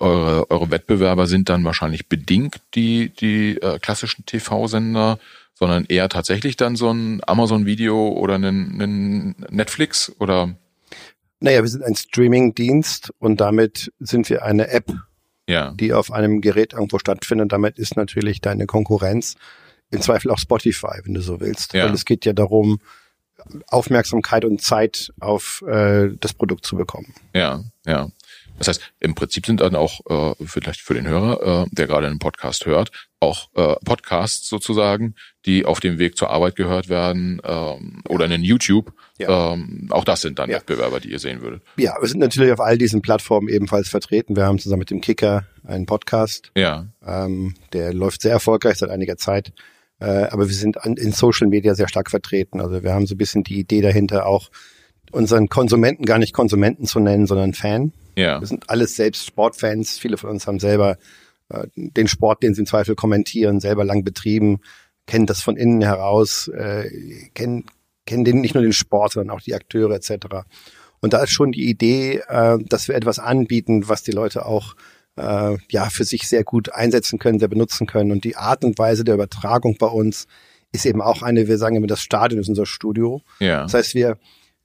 eure, 0.01 0.50
eure 0.50 0.72
Wettbewerber 0.72 1.27
sind 1.27 1.50
dann 1.50 1.63
wahrscheinlich 1.63 2.08
bedingt 2.08 2.62
die, 2.74 3.10
die 3.10 3.58
äh, 3.62 3.79
klassischen 3.79 4.25
TV-Sender, 4.25 5.20
sondern 5.53 5.86
eher 5.86 6.10
tatsächlich 6.10 6.58
dann 6.58 6.75
so 6.75 6.91
ein 6.91 7.22
Amazon-Video 7.25 8.10
oder 8.10 8.36
ein, 8.36 8.81
ein 8.81 9.36
Netflix 9.50 10.12
oder? 10.20 10.55
Naja, 11.39 11.62
wir 11.62 11.70
sind 11.70 11.84
ein 11.84 11.96
Streaming-Dienst 11.96 13.12
und 13.20 13.41
damit 13.41 13.91
sind 14.00 14.29
wir 14.29 14.43
eine 14.43 14.70
App, 14.70 14.91
ja. 15.48 15.72
die 15.72 15.93
auf 15.93 16.12
einem 16.12 16.41
Gerät 16.41 16.74
irgendwo 16.74 17.00
stattfindet. 17.00 17.51
Damit 17.51 17.77
ist 17.79 17.96
natürlich 17.96 18.41
deine 18.41 18.65
Konkurrenz 18.65 19.36
im 19.91 20.01
Zweifel 20.01 20.31
auch 20.31 20.39
Spotify, 20.39 21.00
wenn 21.03 21.13
du 21.13 21.22
so 21.22 21.39
willst. 21.39 21.74
Ja. 21.74 21.86
Weil 21.86 21.93
es 21.93 22.05
geht 22.05 22.25
ja 22.25 22.34
darum, 22.34 22.79
Aufmerksamkeit 23.67 24.46
und 24.46 24.62
Zeit 24.62 25.12
auf 25.20 25.63
äh, 25.67 26.10
das 26.20 26.34
Produkt 26.34 26.65
zu 26.65 26.75
bekommen. 26.75 27.13
Ja, 27.34 27.63
ja. 27.86 28.10
Das 28.58 28.67
heißt, 28.67 28.93
im 29.00 29.15
Prinzip 29.15 29.46
sind 29.46 29.62
dann 29.62 29.75
auch 29.75 30.01
äh, 30.08 30.46
vielleicht 30.46 30.81
für 30.81 30.93
den 30.93 31.08
Hörer, 31.08 31.63
äh, 31.63 31.70
der 31.72 31.88
gerade 31.88 32.08
einen 32.08 32.20
Podcast 32.20 32.65
hört, 32.65 32.91
auch 33.20 33.50
äh, 33.55 33.75
Podcasts 33.84 34.48
sozusagen, 34.48 35.15
die 35.46 35.65
auf 35.65 35.79
dem 35.79 36.00
Weg 36.00 36.17
zur 36.17 36.29
Arbeit 36.29 36.55
gehört 36.55 36.89
werden 36.89 37.41
ähm, 37.43 38.01
oder 38.08 38.25
in 38.25 38.43
YouTube. 38.43 38.93
Ja. 39.17 39.53
Ähm, 39.53 39.88
auch 39.89 40.03
das 40.03 40.22
sind 40.22 40.39
dann 40.39 40.50
ja. 40.50 40.58
Wettbewerber, 40.58 41.00
die 41.00 41.12
ihr 41.12 41.20
sehen 41.20 41.41
würdet. 41.41 41.63
Ja, 41.77 41.96
wir 42.00 42.08
sind 42.08 42.20
natürlich 42.20 42.51
auf 42.51 42.60
all 42.60 42.77
diesen 42.77 43.01
Plattformen 43.01 43.48
ebenfalls 43.48 43.89
vertreten. 43.89 44.36
Wir 44.36 44.46
haben 44.46 44.60
zusammen 44.60 44.79
mit 44.79 44.91
dem 44.91 45.01
Kicker 45.01 45.46
einen 45.63 45.86
Podcast. 45.86 46.51
Ja. 46.55 46.88
Ähm, 47.05 47.55
der 47.74 47.93
läuft 47.93 48.22
sehr 48.22 48.31
erfolgreich 48.31 48.77
seit 48.77 48.89
einiger 48.89 49.17
Zeit. 49.17 49.53
Äh, 50.00 50.25
aber 50.25 50.48
wir 50.48 50.55
sind 50.55 50.84
an, 50.84 50.98
in 50.98 51.12
Social 51.12 51.48
Media 51.48 51.75
sehr 51.75 51.88
stark 51.88 52.10
vertreten. 52.10 52.60
Also 52.60 52.84
wir 52.84 52.93
haben 52.93 53.05
so 53.05 53.13
ein 53.13 53.20
bisschen 53.20 53.43
die 53.43 53.60
Idee 53.60 53.81
dahinter 53.81 54.25
auch, 54.25 54.50
unseren 55.11 55.47
Konsumenten 55.47 56.05
gar 56.05 56.17
nicht 56.17 56.33
Konsumenten 56.33 56.85
zu 56.85 56.99
nennen, 56.99 57.27
sondern 57.27 57.53
Fan. 57.53 57.93
Ja. 58.15 58.39
Wir 58.39 58.47
sind 58.47 58.69
alles 58.69 58.95
selbst 58.95 59.25
Sportfans. 59.25 59.97
Viele 59.97 60.17
von 60.17 60.29
uns 60.29 60.47
haben 60.47 60.59
selber 60.59 60.97
äh, 61.49 61.67
den 61.75 62.07
Sport, 62.07 62.43
den 62.43 62.53
sie 62.53 62.61
im 62.61 62.67
Zweifel 62.67 62.95
kommentieren, 62.95 63.59
selber 63.59 63.83
lang 63.83 64.03
betrieben, 64.03 64.59
kennen 65.07 65.25
das 65.25 65.41
von 65.41 65.57
innen 65.57 65.81
heraus, 65.81 66.47
äh, 66.49 66.89
kennen, 67.33 67.65
kennen 68.05 68.23
den, 68.23 68.41
nicht 68.41 68.55
nur 68.55 68.63
den 68.63 68.73
Sport, 68.73 69.13
sondern 69.13 69.35
auch 69.35 69.41
die 69.41 69.55
Akteure 69.55 69.95
etc. 69.95 70.27
Und 70.99 71.13
da 71.13 71.23
ist 71.23 71.31
schon 71.31 71.51
die 71.51 71.69
Idee, 71.69 72.21
äh, 72.27 72.57
dass 72.67 72.87
wir 72.87 72.95
etwas 72.95 73.19
anbieten, 73.19 73.89
was 73.89 74.03
die 74.03 74.11
Leute 74.11 74.45
auch 74.45 74.75
äh, 75.17 75.57
ja 75.69 75.89
für 75.89 76.03
sich 76.03 76.27
sehr 76.27 76.43
gut 76.43 76.73
einsetzen 76.73 77.19
können, 77.19 77.39
sehr 77.39 77.47
benutzen 77.47 77.87
können. 77.87 78.11
Und 78.11 78.23
die 78.23 78.37
Art 78.37 78.63
und 78.63 78.77
Weise 78.77 79.03
der 79.03 79.15
Übertragung 79.15 79.77
bei 79.77 79.87
uns 79.87 80.27
ist 80.71 80.85
eben 80.85 81.01
auch 81.01 81.21
eine, 81.21 81.47
wir 81.47 81.57
sagen 81.57 81.75
immer, 81.75 81.87
das 81.87 82.01
Stadion 82.01 82.39
ist 82.39 82.49
unser 82.49 82.65
Studio. 82.65 83.21
Ja. 83.39 83.63
Das 83.63 83.73
heißt, 83.73 83.95
wir, 83.95 84.17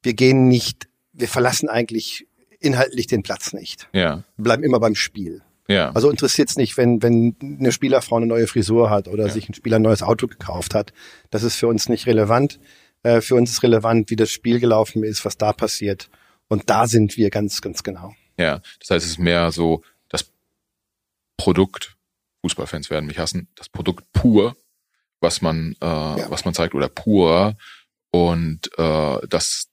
wir 0.06 0.14
gehen 0.14 0.46
nicht, 0.46 0.88
wir 1.12 1.28
verlassen 1.28 1.68
eigentlich 1.68 2.28
inhaltlich 2.60 3.08
den 3.08 3.25
Platz 3.25 3.52
nicht. 3.52 3.88
Ja. 3.92 4.22
Wir 4.36 4.42
bleiben 4.44 4.62
immer 4.62 4.78
beim 4.78 4.94
Spiel. 4.94 5.42
Ja. 5.68 5.90
Also 5.90 6.08
interessiert 6.10 6.48
es 6.48 6.56
nicht, 6.56 6.76
wenn, 6.76 7.02
wenn 7.02 7.34
eine 7.42 7.72
Spielerfrau 7.72 8.16
eine 8.16 8.26
neue 8.26 8.46
Frisur 8.46 8.88
hat 8.88 9.08
oder 9.08 9.26
ja. 9.26 9.32
sich 9.32 9.48
ein 9.48 9.54
Spieler 9.54 9.76
ein 9.76 9.82
neues 9.82 10.04
Auto 10.04 10.28
gekauft 10.28 10.75
hat. 10.75 10.92
Das 11.30 11.42
ist 11.42 11.56
für 11.56 11.66
uns 11.66 11.88
nicht 11.88 12.06
relevant. 12.06 12.60
Äh, 13.02 13.20
für 13.20 13.34
uns 13.34 13.50
ist 13.50 13.64
relevant, 13.64 14.08
wie 14.08 14.16
das 14.16 14.30
Spiel 14.30 14.60
gelaufen 14.60 15.02
ist, 15.02 15.25
was 15.25 15.36
da 15.38 15.52
passiert. 15.52 16.08
Und 16.46 16.70
da 16.70 16.86
sind 16.86 17.16
wir 17.16 17.30
ganz, 17.30 17.60
ganz 17.60 17.82
genau. 17.82 18.14
Ja, 18.38 18.62
das 18.78 18.90
heißt, 18.90 19.04
es 19.04 19.12
ist 19.12 19.18
mehr 19.18 19.50
so 19.50 19.82
das 20.08 20.30
Produkt, 21.36 21.96
Fußballfans 22.42 22.90
werden 22.90 23.06
mich 23.06 23.18
hassen, 23.18 23.48
das 23.56 23.68
Produkt 23.68 24.04
pur, 24.12 24.56
was 25.20 25.42
man, 25.42 25.75
äh, 25.80 25.84
ja. 25.84 26.30
was 26.30 26.44
man 26.44 26.54
zeigt, 26.54 26.76
oder 26.76 26.88
pur 26.88 27.56
und 28.12 28.70
äh, 28.78 29.18
das 29.28 29.68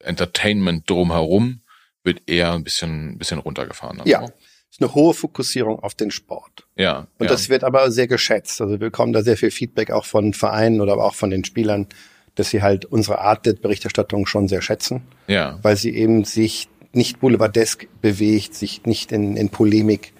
Entertainment 0.00 0.88
drumherum 0.88 1.60
wird 2.04 2.22
eher 2.26 2.52
ein 2.52 2.64
bisschen, 2.64 3.10
ein 3.10 3.18
bisschen 3.18 3.38
runtergefahren. 3.38 4.00
Also. 4.00 4.10
Ja. 4.10 4.24
Es 4.24 4.76
ist 4.76 4.82
eine 4.82 4.94
hohe 4.94 5.14
Fokussierung 5.14 5.80
auf 5.80 5.94
den 5.94 6.10
Sport. 6.10 6.66
Ja. 6.76 7.08
Und 7.18 7.26
ja. 7.26 7.32
das 7.32 7.48
wird 7.48 7.64
aber 7.64 7.90
sehr 7.90 8.06
geschätzt. 8.06 8.60
Also 8.60 8.72
wir 8.72 8.78
bekommen 8.78 9.12
da 9.12 9.22
sehr 9.22 9.36
viel 9.36 9.50
Feedback 9.50 9.90
auch 9.90 10.04
von 10.04 10.32
Vereinen 10.32 10.80
oder 10.80 10.96
auch 10.96 11.14
von 11.14 11.30
den 11.30 11.44
Spielern, 11.44 11.88
dass 12.36 12.50
sie 12.50 12.62
halt 12.62 12.84
unsere 12.84 13.18
Art 13.18 13.46
der 13.46 13.54
Berichterstattung 13.54 14.26
schon 14.26 14.46
sehr 14.48 14.62
schätzen. 14.62 15.02
Ja. 15.26 15.58
Weil 15.62 15.76
sie 15.76 15.94
eben 15.94 16.24
sich 16.24 16.68
nicht 16.92 17.20
boulevardesk 17.20 17.88
bewegt, 18.00 18.54
sich 18.54 18.84
nicht 18.84 19.12
in, 19.12 19.36
in 19.36 19.48
Polemik 19.48 20.12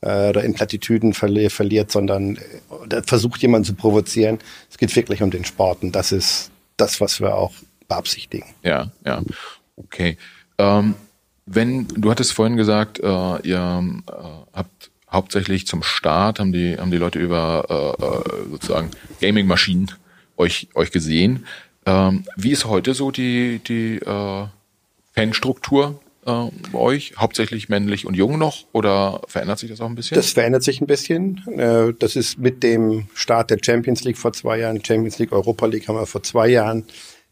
äh, 0.00 0.28
oder 0.28 0.44
in 0.44 0.54
Plattitüden 0.54 1.12
verli 1.12 1.50
verliert, 1.50 1.90
sondern 1.90 2.36
äh, 2.90 3.02
versucht 3.04 3.42
jemanden 3.42 3.64
zu 3.64 3.74
provozieren. 3.74 4.38
Es 4.70 4.78
geht 4.78 4.94
wirklich 4.94 5.22
um 5.22 5.30
den 5.30 5.44
Sport 5.44 5.82
und 5.82 5.92
das 5.92 6.12
ist 6.12 6.50
das, 6.76 7.00
was 7.00 7.20
wir 7.20 7.34
auch 7.34 7.52
beabsichtigen. 7.88 8.48
Ja, 8.62 8.90
ja. 9.04 9.22
Okay. 9.76 10.16
Ähm, 10.58 10.94
wenn, 11.46 11.86
du 11.88 12.10
hattest 12.10 12.32
vorhin 12.32 12.56
gesagt, 12.56 12.98
äh, 12.98 13.40
ihr 13.42 13.84
äh, 14.08 14.12
habt 14.52 14.90
hauptsächlich 15.10 15.66
zum 15.66 15.82
Start, 15.82 16.40
haben 16.40 16.52
die, 16.52 16.76
haben 16.76 16.90
die 16.90 16.96
Leute 16.96 17.18
über 17.18 17.96
äh, 17.98 18.04
äh, 18.04 18.50
sozusagen 18.50 18.90
Gaming-Maschinen 19.20 19.92
euch, 20.36 20.68
euch 20.74 20.90
gesehen. 20.90 21.46
Ähm, 21.86 22.24
wie 22.36 22.50
ist 22.50 22.64
heute 22.64 22.94
so 22.94 23.10
die, 23.10 23.60
die 23.66 23.98
äh, 23.98 24.46
Fanstruktur 25.14 26.00
äh, 26.26 26.50
bei 26.72 26.78
euch? 26.78 27.14
Hauptsächlich 27.16 27.68
männlich 27.68 28.06
und 28.06 28.14
jung 28.14 28.38
noch 28.38 28.64
oder 28.72 29.22
verändert 29.28 29.60
sich 29.60 29.70
das 29.70 29.80
auch 29.80 29.88
ein 29.88 29.94
bisschen? 29.94 30.16
Das 30.16 30.32
verändert 30.32 30.64
sich 30.64 30.80
ein 30.80 30.88
bisschen. 30.88 31.42
Äh, 31.56 31.94
das 31.98 32.16
ist 32.16 32.38
mit 32.38 32.64
dem 32.64 33.06
Start 33.14 33.50
der 33.50 33.58
Champions 33.64 34.02
League 34.02 34.18
vor 34.18 34.32
zwei 34.32 34.58
Jahren, 34.58 34.84
Champions 34.84 35.18
League, 35.18 35.32
Europa 35.32 35.66
League 35.66 35.86
haben 35.86 35.96
wir 35.96 36.06
vor 36.06 36.24
zwei 36.24 36.48
Jahren 36.48 36.84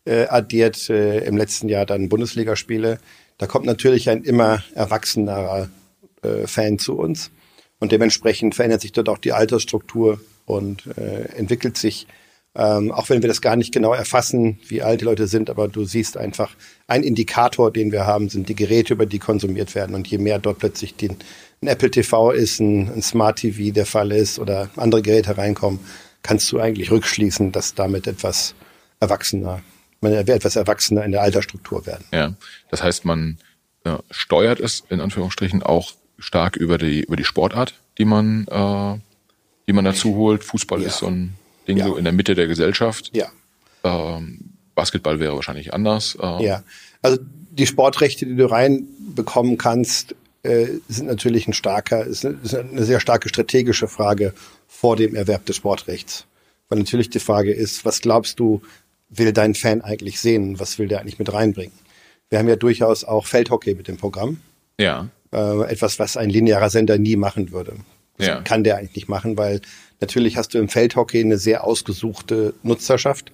äh, 0.05 0.27
addiert, 0.27 0.89
äh, 0.91 1.25
im 1.25 1.37
letzten 1.37 1.69
Jahr 1.69 1.87
dann 1.87 2.09
Bundesligaspiele. 2.09 2.99
Da 3.39 3.47
kommt 3.47 3.67
natürlich 3.67 4.11
ein 4.11 4.23
immer 4.23 4.63
erwachsenerer 4.75 5.69
äh, 6.23 6.47
Fan 6.47 6.79
zu 6.79 6.97
uns. 6.97 7.31
Und 7.81 7.93
dementsprechend 7.93 8.55
verändert 8.55 8.81
sich 8.81 8.93
dort 8.93 9.09
auch 9.09 9.19
die 9.19 9.33
Altersstruktur 9.33 10.21
und 10.47 10.87
äh, 10.97 11.37
entwickelt 11.37 11.77
sich, 11.77 12.07
ähm, 12.57 12.93
auch 12.93 13.09
wenn 13.09 13.23
wir 13.23 13.29
das 13.29 13.41
gar 13.41 13.57
nicht 13.57 13.73
genau 13.73 13.93
erfassen, 13.93 14.61
wie 14.69 14.83
alt 14.83 15.01
die 15.01 15.05
Leute 15.05 15.27
sind, 15.27 15.51
aber 15.51 15.67
du 15.67 15.85
siehst 15.85 16.17
einfach, 16.17 16.55
ein 16.87 17.03
Indikator, 17.03 17.73
den 17.73 17.91
wir 17.91 18.07
haben, 18.07 18.29
sind 18.29 18.49
die 18.49 18.55
Geräte, 18.55 18.95
über 18.95 19.07
die 19.07 19.19
konsumiert 19.19 19.75
werden. 19.75 19.95
Und 19.95 20.07
je 20.07 20.19
mehr 20.19 20.39
dort 20.39 20.61
plötzlich 20.61 20.95
den, 20.95 21.17
ein 21.63 21.67
Apple 21.67 21.91
TV 21.91 22.31
ist, 22.31 22.61
ein, 22.61 22.93
ein 22.93 23.03
Smart 23.03 23.41
TV 23.41 23.73
der 23.73 23.87
Fall 23.87 24.13
ist 24.13 24.39
oder 24.39 24.71
andere 24.77 25.03
Geräte 25.03 25.37
reinkommen, 25.37 25.81
kannst 26.23 26.51
du 26.53 26.61
eigentlich 26.61 26.91
rückschließen, 26.91 27.51
dass 27.51 27.75
damit 27.75 28.07
etwas 28.07 28.55
erwachsener 29.01 29.63
man 30.05 30.13
wird 30.13 30.29
etwas 30.29 30.57
erwachsener 30.57 31.05
in 31.05 31.13
der 31.13 31.23
Altersstruktur 31.23 31.87
werden. 31.87 32.05
Ja, 32.13 32.35
das 32.71 32.83
heißt, 32.83 33.05
man 33.05 33.39
äh, 33.85 33.97
steuert 34.11 34.61
es 34.61 34.85
in 34.89 35.01
Anführungsstrichen 35.01 35.63
auch 35.63 35.93
stark 36.19 36.57
über 36.57 36.79
die 36.79 37.03
über 37.03 37.17
die 37.17 37.25
Sportart, 37.25 37.75
die 37.99 38.05
man 38.05 38.47
äh, 38.49 38.99
die 39.67 39.73
man 39.73 39.85
dazu 39.85 40.15
holt. 40.15 40.45
Fußball 40.45 40.81
ja. 40.81 40.89
ist 40.89 40.99
so 40.99 41.07
ein 41.07 41.35
Ding 41.67 41.79
ja. 41.79 41.87
so 41.87 41.97
in 41.97 42.05
der 42.05 42.13
Mitte 42.13 42.35
der 42.35 42.47
Gesellschaft. 42.47 43.11
Ja. 43.15 43.27
Ähm, 43.83 44.53
Basketball 44.75 45.21
wäre 45.21 45.35
wahrscheinlich 45.35 45.73
anders. 45.73 46.17
Äh, 46.21 46.45
ja, 46.45 46.63
also 47.03 47.19
die 47.51 47.67
Sportrechte, 47.67 48.27
die 48.27 48.37
du 48.37 48.51
reinbekommen 48.51 49.59
kannst, 49.59 50.15
äh, 50.43 50.67
sind 50.89 51.07
natürlich 51.07 51.49
ein 51.49 51.53
starker, 51.53 52.05
ist 52.05 52.25
eine, 52.25 52.39
ist 52.43 52.55
eine 52.55 52.85
sehr 52.85 53.01
starke 53.01 53.29
strategische 53.29 53.89
Frage 53.89 54.35
vor 54.69 54.97
dem 54.97 55.15
Erwerb 55.15 55.47
des 55.47 55.57
Sportrechts. 55.57 56.27
Weil 56.69 56.79
natürlich 56.79 57.11
die 57.11 57.21
Frage 57.21 57.53
ist, 57.53 57.85
was 57.85 58.01
glaubst 58.01 58.41
du, 58.41 58.63
will 59.09 59.33
dein 59.33 59.55
Fan 59.55 59.81
eigentlich 59.81 60.21
sehen? 60.21 60.59
Was 60.59 60.79
will 60.79 60.89
der 60.89 61.01
eigentlich 61.01 61.19
mit 61.19 61.33
reinbringen? 61.33 61.79
Wir 62.31 62.39
haben 62.39 62.49
ja 62.49 62.57
durchaus 62.57 63.05
auch 63.05 63.27
Feldhockey 63.27 63.75
mit 63.75 63.89
dem 63.89 63.97
Programm. 63.97 64.41
Ja. 64.79 65.09
Äh, 65.33 65.71
etwas, 65.71 65.99
was 65.99 66.17
ein 66.17 66.31
linearer 66.31 66.71
Sender 66.71 66.99
nie 66.99 67.17
machen 67.17 67.53
würde. 67.53 67.75
Das 68.17 68.27
ja. 68.27 68.41
kann 68.43 68.65
der 68.65 68.77
eigentlich 68.77 68.97
nicht 68.97 69.09
machen, 69.09 69.37
weil 69.37 69.61
natürlich 70.01 70.37
hast 70.37 70.55
du 70.55 70.59
im 70.59 70.69
Feldhockey 70.69 71.21
eine 71.21 71.39
sehr 71.39 71.65
ausgesuchte 71.65 72.55
Nutzerschaft. 72.63 73.33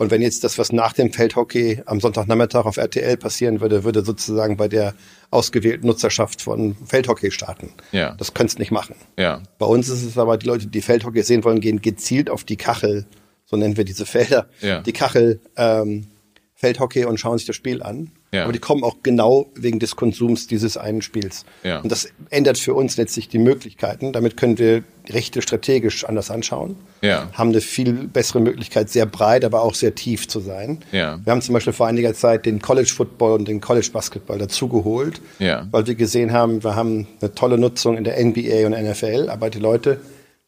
Und 0.00 0.10
wenn 0.10 0.22
jetzt 0.22 0.44
das, 0.44 0.56
was 0.56 0.72
nach 0.72 0.94
dem 0.94 1.12
Feldhockey 1.12 1.82
am 1.84 2.00
Sonntagnachmittag 2.00 2.64
auf 2.64 2.78
RTL 2.78 3.18
passieren 3.18 3.60
würde, 3.60 3.84
würde 3.84 4.02
sozusagen 4.02 4.56
bei 4.56 4.66
der 4.66 4.94
ausgewählten 5.30 5.86
Nutzerschaft 5.86 6.40
von 6.40 6.74
Feldhockey 6.86 7.30
starten. 7.30 7.74
Ja. 7.92 8.14
Das 8.14 8.32
du 8.32 8.58
nicht 8.58 8.70
machen. 8.70 8.94
Ja. 9.18 9.42
Bei 9.58 9.66
uns 9.66 9.90
ist 9.90 10.02
es 10.02 10.16
aber, 10.16 10.38
die 10.38 10.46
Leute, 10.46 10.68
die 10.68 10.80
Feldhockey 10.80 11.22
sehen 11.22 11.44
wollen, 11.44 11.60
gehen 11.60 11.82
gezielt 11.82 12.30
auf 12.30 12.44
die 12.44 12.56
Kachel 12.56 13.04
so 13.50 13.56
nennen 13.56 13.76
wir 13.76 13.84
diese 13.84 14.06
Felder, 14.06 14.48
ja. 14.60 14.80
die 14.80 14.92
Kachel 14.92 15.40
ähm, 15.56 16.06
Feldhockey 16.54 17.06
und 17.06 17.18
schauen 17.18 17.38
sich 17.38 17.46
das 17.46 17.56
Spiel 17.56 17.82
an. 17.82 18.12
Ja. 18.32 18.44
Aber 18.44 18.52
die 18.52 18.58
kommen 18.58 18.84
auch 18.84 18.98
genau 19.02 19.46
wegen 19.54 19.80
des 19.80 19.96
Konsums 19.96 20.46
dieses 20.46 20.76
einen 20.76 21.02
Spiels. 21.02 21.44
Ja. 21.64 21.80
Und 21.80 21.90
das 21.90 22.10
ändert 22.28 22.58
für 22.58 22.74
uns 22.74 22.96
letztlich 22.96 23.28
die 23.28 23.38
Möglichkeiten. 23.38 24.12
Damit 24.12 24.36
können 24.36 24.58
wir 24.58 24.84
Rechte 25.08 25.42
strategisch 25.42 26.04
anders 26.04 26.30
anschauen. 26.30 26.76
Ja. 27.00 27.28
Haben 27.32 27.48
eine 27.48 27.60
viel 27.60 27.92
bessere 27.92 28.40
Möglichkeit, 28.40 28.90
sehr 28.90 29.06
breit, 29.06 29.44
aber 29.44 29.62
auch 29.62 29.74
sehr 29.74 29.94
tief 29.94 30.28
zu 30.28 30.38
sein. 30.38 30.78
Ja. 30.92 31.18
Wir 31.24 31.32
haben 31.32 31.42
zum 31.42 31.54
Beispiel 31.54 31.72
vor 31.72 31.88
einiger 31.88 32.14
Zeit 32.14 32.46
den 32.46 32.60
College 32.60 32.92
Football 32.94 33.32
und 33.32 33.48
den 33.48 33.60
College 33.60 33.88
Basketball 33.92 34.38
dazugeholt, 34.38 35.20
ja. 35.40 35.66
weil 35.72 35.86
wir 35.88 35.96
gesehen 35.96 36.32
haben, 36.32 36.62
wir 36.62 36.76
haben 36.76 37.08
eine 37.20 37.34
tolle 37.34 37.58
Nutzung 37.58 37.96
in 37.96 38.04
der 38.04 38.22
NBA 38.22 38.66
und 38.66 38.72
NFL, 38.72 39.28
aber 39.30 39.50
die 39.50 39.58
Leute, 39.58 39.98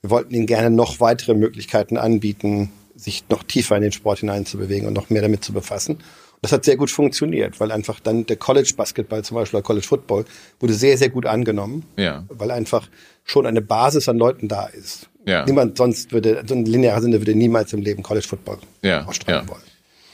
wir 0.02 0.10
wollten 0.10 0.34
ihnen 0.34 0.46
gerne 0.46 0.70
noch 0.70 1.00
weitere 1.00 1.34
Möglichkeiten 1.34 1.96
anbieten, 1.96 2.70
sich 3.02 3.24
noch 3.28 3.42
tiefer 3.42 3.76
in 3.76 3.82
den 3.82 3.92
Sport 3.92 4.20
hineinzubewegen 4.20 4.86
und 4.86 4.94
noch 4.94 5.10
mehr 5.10 5.22
damit 5.22 5.44
zu 5.44 5.52
befassen. 5.52 5.96
Und 5.96 6.42
das 6.42 6.52
hat 6.52 6.64
sehr 6.64 6.76
gut 6.76 6.90
funktioniert, 6.90 7.60
weil 7.60 7.70
einfach 7.72 8.00
dann 8.00 8.26
der 8.26 8.36
College 8.36 8.72
Basketball 8.76 9.24
zum 9.24 9.36
Beispiel 9.36 9.58
oder 9.58 9.64
College 9.64 9.86
Football 9.86 10.24
wurde 10.60 10.74
sehr, 10.74 10.98
sehr 10.98 11.08
gut 11.08 11.26
angenommen, 11.26 11.84
ja. 11.96 12.24
weil 12.28 12.50
einfach 12.50 12.88
schon 13.24 13.46
eine 13.46 13.62
Basis 13.62 14.08
an 14.08 14.18
Leuten 14.18 14.48
da 14.48 14.66
ist. 14.66 15.08
Ja. 15.26 15.44
Niemand 15.44 15.78
sonst 15.78 16.12
würde, 16.12 16.42
so 16.46 16.54
ein 16.54 16.64
linearer 16.64 17.00
Sinne 17.00 17.20
würde 17.20 17.34
niemals 17.34 17.72
im 17.72 17.82
Leben 17.82 18.02
College 18.02 18.26
Football 18.26 18.58
ja. 18.82 19.04
ausstrahlen 19.04 19.48
wollen. 19.48 19.62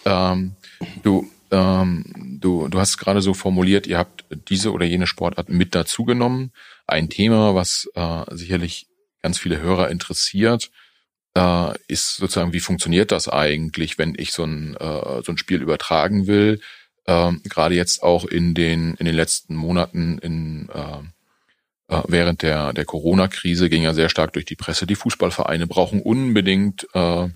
Ähm, 0.05 0.53
du, 1.03 1.27
ähm, 1.51 2.05
du, 2.41 2.69
du 2.69 2.79
hast 2.79 2.99
gerade 2.99 3.23
so 3.23 3.33
formuliert, 3.35 3.87
ihr 3.87 3.99
habt 3.99 4.25
diese 4.49 4.73
oder 4.73 4.85
jene 4.85 5.07
Sportart 5.07 5.49
mit 5.49 5.75
dazugenommen. 5.75 6.53
Ein 6.87 7.09
Thema, 7.09 7.55
was 7.55 7.89
äh, 7.95 8.25
sicherlich 8.31 8.87
ganz 9.23 9.39
viele 9.39 9.61
Hörer 9.61 9.91
interessiert, 9.91 10.71
äh, 11.39 11.75
ist 11.87 12.17
sozusagen, 12.17 12.53
wie 12.53 12.61
funktioniert 12.61 13.13
das 13.13 13.29
eigentlich, 13.29 13.97
wenn 13.99 14.15
ich 14.17 14.33
so 14.33 14.45
ein, 14.45 14.77
äh, 14.77 15.23
so 15.23 15.33
ein 15.33 15.39
Spiel 15.39 15.63
übertragen 15.63 16.27
will? 16.27 16.61
Ähm, 17.07 17.43
Gerade 17.45 17.77
jetzt 17.77 18.03
auch 18.03 18.25
in 18.25 18.55
den, 18.55 18.95
in 18.95 19.07
den 19.07 19.15
letzten 19.15 19.55
Monaten 19.55 20.19
in, 20.19 20.69
äh, 20.75 21.95
äh, 21.95 22.03
während 22.09 22.43
der, 22.43 22.73
der 22.73 22.85
Corona-Krise 22.85 23.69
ging 23.71 23.83
ja 23.83 23.95
sehr 23.95 24.09
stark 24.09 24.33
durch 24.33 24.47
die 24.47 24.57
Presse, 24.57 24.87
die 24.87 24.97
Fußballvereine 24.97 25.67
brauchen 25.67 26.03
unbedingt 26.03 26.87
äh, 26.95 27.29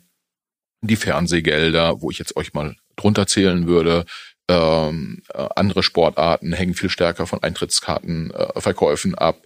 die 0.81 0.97
Fernsehgelder, 0.97 2.03
wo 2.03 2.11
ich 2.11 2.19
jetzt 2.19 2.37
euch 2.37 2.55
mal 2.55 2.75
drunter 2.97 3.29
zählen 3.29 3.69
würde. 3.69 4.05
Ähm, 4.49 5.23
äh, 5.33 5.47
andere 5.55 5.85
Sportarten 5.85 6.53
hängen 6.53 6.75
viel 6.75 6.91
stärker 6.91 7.29
von 7.29 7.41
Eintrittskartenverkäufen 7.41 9.13
äh, 9.13 9.17
ab. 9.17 9.43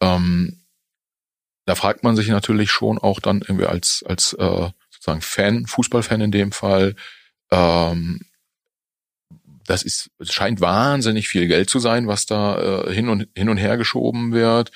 Ähm, 0.00 0.63
da 1.66 1.74
fragt 1.74 2.02
man 2.04 2.16
sich 2.16 2.28
natürlich 2.28 2.70
schon 2.70 2.98
auch 2.98 3.20
dann 3.20 3.40
irgendwie 3.40 3.66
als, 3.66 4.04
als 4.06 4.32
äh, 4.34 4.70
sozusagen 4.90 5.20
Fan, 5.20 5.66
Fußballfan 5.66 6.20
in 6.20 6.30
dem 6.30 6.52
Fall, 6.52 6.94
ähm, 7.50 8.20
das 9.66 9.82
ist, 9.82 10.10
es 10.18 10.32
scheint 10.32 10.60
wahnsinnig 10.60 11.28
viel 11.28 11.46
Geld 11.46 11.70
zu 11.70 11.78
sein, 11.78 12.06
was 12.06 12.26
da 12.26 12.84
äh, 12.84 12.92
hin 12.92 13.08
und 13.08 13.28
hin 13.34 13.48
und 13.48 13.56
her 13.56 13.76
geschoben 13.76 14.32
wird. 14.32 14.70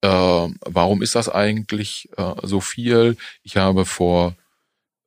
Äh, 0.00 0.08
warum 0.08 1.02
ist 1.02 1.14
das 1.14 1.28
eigentlich 1.28 2.08
äh, 2.16 2.34
so 2.42 2.60
viel? 2.60 3.16
Ich 3.44 3.56
habe 3.56 3.84
vor 3.84 4.34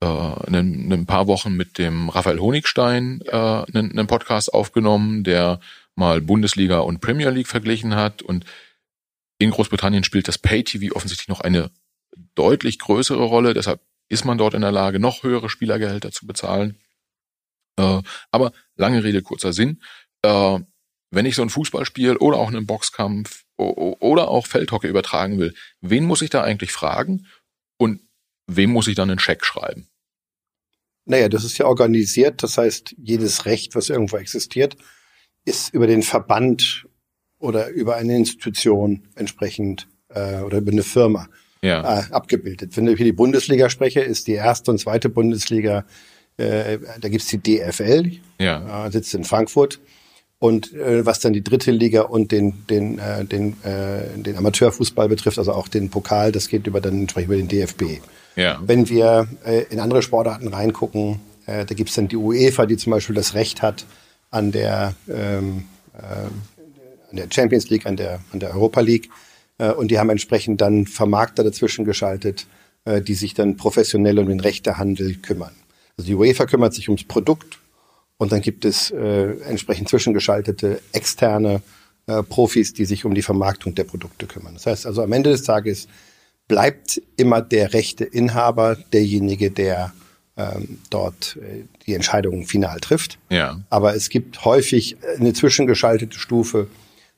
äh, 0.02 0.06
ein, 0.06 0.92
ein 0.92 1.06
paar 1.06 1.28
Wochen 1.28 1.54
mit 1.54 1.78
dem 1.78 2.10
Raphael 2.10 2.40
Honigstein 2.40 3.22
äh, 3.28 3.36
einen, 3.36 3.92
einen 3.92 4.08
Podcast 4.08 4.54
aufgenommen, 4.54 5.24
der 5.24 5.60
mal 5.96 6.22
Bundesliga 6.22 6.80
und 6.80 7.02
Premier 7.02 7.30
League 7.30 7.48
verglichen 7.48 7.96
hat 7.96 8.22
und 8.22 8.46
in 9.38 9.52
Großbritannien 9.52 10.04
spielt 10.04 10.28
das 10.28 10.38
Pay-TV 10.38 10.96
offensichtlich 10.96 11.28
noch 11.28 11.42
eine 11.42 11.72
deutlich 12.36 12.80
größere 12.80 13.24
Rolle. 13.24 13.54
Deshalb 13.54 13.82
ist 14.08 14.26
man 14.26 14.38
dort 14.38 14.54
in 14.54 14.62
der 14.62 14.72
Lage, 14.72 15.00
noch 15.00 15.24
höhere 15.24 15.50
Spielergehälter 15.50 16.12
zu 16.12 16.28
bezahlen. 16.28 16.80
Äh, 17.78 18.02
aber 18.32 18.54
lange 18.76 19.04
Rede, 19.04 19.22
kurzer 19.22 19.54
Sinn. 19.54 19.82
Äh, 20.22 20.60
wenn 21.12 21.26
ich 21.26 21.36
so 21.36 21.42
ein 21.42 21.50
Fußballspiel 21.50 22.18
oder 22.18 22.38
auch 22.38 22.48
einen 22.48 22.66
Boxkampf 22.66 23.46
oder 23.58 24.28
auch 24.28 24.48
Feldhockey 24.48 24.88
übertragen 24.88 25.40
will, 25.40 25.54
wen 25.80 26.06
muss 26.06 26.22
ich 26.22 26.30
da 26.30 26.44
eigentlich 26.44 26.74
fragen 26.74 27.28
und 27.78 28.02
wem 28.48 28.72
muss 28.72 28.88
ich 28.88 28.96
dann 28.96 29.10
einen 29.10 29.20
Scheck 29.20 29.46
schreiben? 29.46 29.88
Naja, 31.06 31.30
das 31.30 31.44
ist 31.44 31.58
ja 31.58 31.68
organisiert. 31.68 32.44
Das 32.44 32.58
heißt, 32.58 32.96
jedes 32.98 33.46
Recht, 33.46 33.76
was 33.76 33.90
irgendwo 33.90 34.18
existiert, 34.18 34.76
ist 35.46 35.74
über 35.74 35.88
den 35.88 36.02
Verband 36.02 36.88
oder 37.46 37.70
über 37.70 37.96
eine 37.96 38.16
Institution 38.16 39.04
entsprechend 39.16 39.88
äh, 40.10 40.42
oder 40.42 40.58
über 40.58 40.72
eine 40.72 40.84
Firma 40.84 41.28
ja. 41.62 42.00
äh, 42.00 42.04
abgebildet. 42.12 42.76
Wenn 42.76 42.88
ich 42.88 42.98
hier 42.98 43.06
die 43.06 43.12
Bundesliga 43.14 43.70
spreche, 43.70 44.02
ist 44.02 44.28
die 44.28 44.34
erste 44.34 44.72
und 44.72 44.80
zweite 44.80 45.10
Bundesliga, 45.10 45.86
äh, 46.38 46.80
da 47.00 47.10
gibt's 47.10 47.28
die 47.28 47.38
DFL, 47.38 48.12
ja. 48.40 48.88
äh, 48.88 48.92
sitzt 48.92 49.14
in 49.14 49.24
Frankfurt. 49.24 49.80
Und 50.38 50.74
äh, 50.74 51.06
was 51.06 51.22
dann 51.22 51.34
die 51.34 51.44
dritte 51.44 51.72
Liga 51.72 52.02
und 52.02 52.32
den, 52.32 52.66
den, 52.70 53.00
äh, 53.00 53.24
den, 53.24 53.56
äh, 53.64 54.18
den 54.18 54.36
Amateurfußball 54.38 55.08
betrifft, 55.08 55.40
also 55.40 55.54
auch 55.54 55.70
den 55.70 55.90
Pokal, 55.90 56.32
das 56.32 56.50
geht 56.50 56.68
über 56.68 56.82
dann 56.82 57.02
entsprechend 57.02 57.32
über 57.32 57.38
den 57.38 57.48
DFB. 57.48 58.02
Ja. 58.36 58.60
Wenn 58.64 58.90
wir 58.90 59.28
äh, 59.46 59.64
in 59.70 59.80
andere 59.80 60.02
Sportarten 60.02 60.50
reingucken, 60.50 61.22
äh, 61.46 61.66
da 61.66 61.74
gibt's 61.74 61.96
dann 61.96 62.10
die 62.10 62.18
UEFA, 62.18 62.66
die 62.66 62.76
zum 62.76 62.92
Beispiel 62.92 63.16
das 63.16 63.34
Recht 63.34 63.62
hat, 63.62 63.86
an 64.30 64.52
der 64.52 64.94
ähm, 65.08 65.66
äh, 65.94 66.28
an 67.16 67.30
der 67.30 67.34
Champions 67.34 67.70
League, 67.70 67.86
an 67.86 67.96
der, 67.96 68.20
an 68.32 68.40
der 68.40 68.54
Europa 68.54 68.82
League. 68.82 69.10
Äh, 69.58 69.72
und 69.72 69.90
die 69.90 70.00
haben 70.00 70.10
entsprechend 70.10 70.62
dann 70.62 70.86
Vermarkter 70.86 71.44
dazwischen 71.44 71.86
geschaltet, 71.86 72.48
äh, 72.84 73.02
die 73.02 73.16
sich 73.16 73.34
dann 73.34 73.58
professionell 73.58 74.20
um 74.20 74.28
den 74.28 74.40
Rechtehandel 74.40 75.16
kümmern. 75.16 75.56
Also 75.98 76.08
die 76.08 76.16
UEFA 76.16 76.46
kümmert 76.46 76.74
sich 76.74 76.90
ums 76.90 77.06
Produkt 77.06 77.60
und 78.18 78.32
dann 78.32 78.42
gibt 78.42 78.66
es 78.66 78.92
äh, 78.92 79.40
entsprechend 79.44 79.90
zwischengeschaltete 79.90 80.82
externe 80.92 81.62
äh, 82.08 82.22
Profis, 82.22 82.74
die 82.74 82.86
sich 82.86 83.06
um 83.06 83.16
die 83.16 83.22
Vermarktung 83.22 83.76
der 83.76 83.86
Produkte 83.86 84.26
kümmern. 84.26 84.56
Das 84.56 84.66
heißt 84.66 84.86
also 84.86 85.02
am 85.02 85.12
Ende 85.14 85.32
des 85.32 85.44
Tages 85.44 85.88
bleibt 86.48 87.02
immer 87.16 87.42
der 87.42 87.74
rechte 87.74 88.04
Inhaber 88.04 88.76
derjenige, 88.94 89.52
der 89.52 89.94
ähm, 90.38 90.80
dort 90.90 91.38
äh, 91.38 91.64
die 91.86 91.94
Entscheidungen 91.94 92.46
final 92.46 92.80
trifft. 92.82 93.18
Ja. 93.30 93.62
Aber 93.70 93.96
es 93.96 94.10
gibt 94.10 94.44
häufig 94.44 94.98
eine 95.18 95.32
zwischengeschaltete 95.32 96.20
Stufe, 96.20 96.68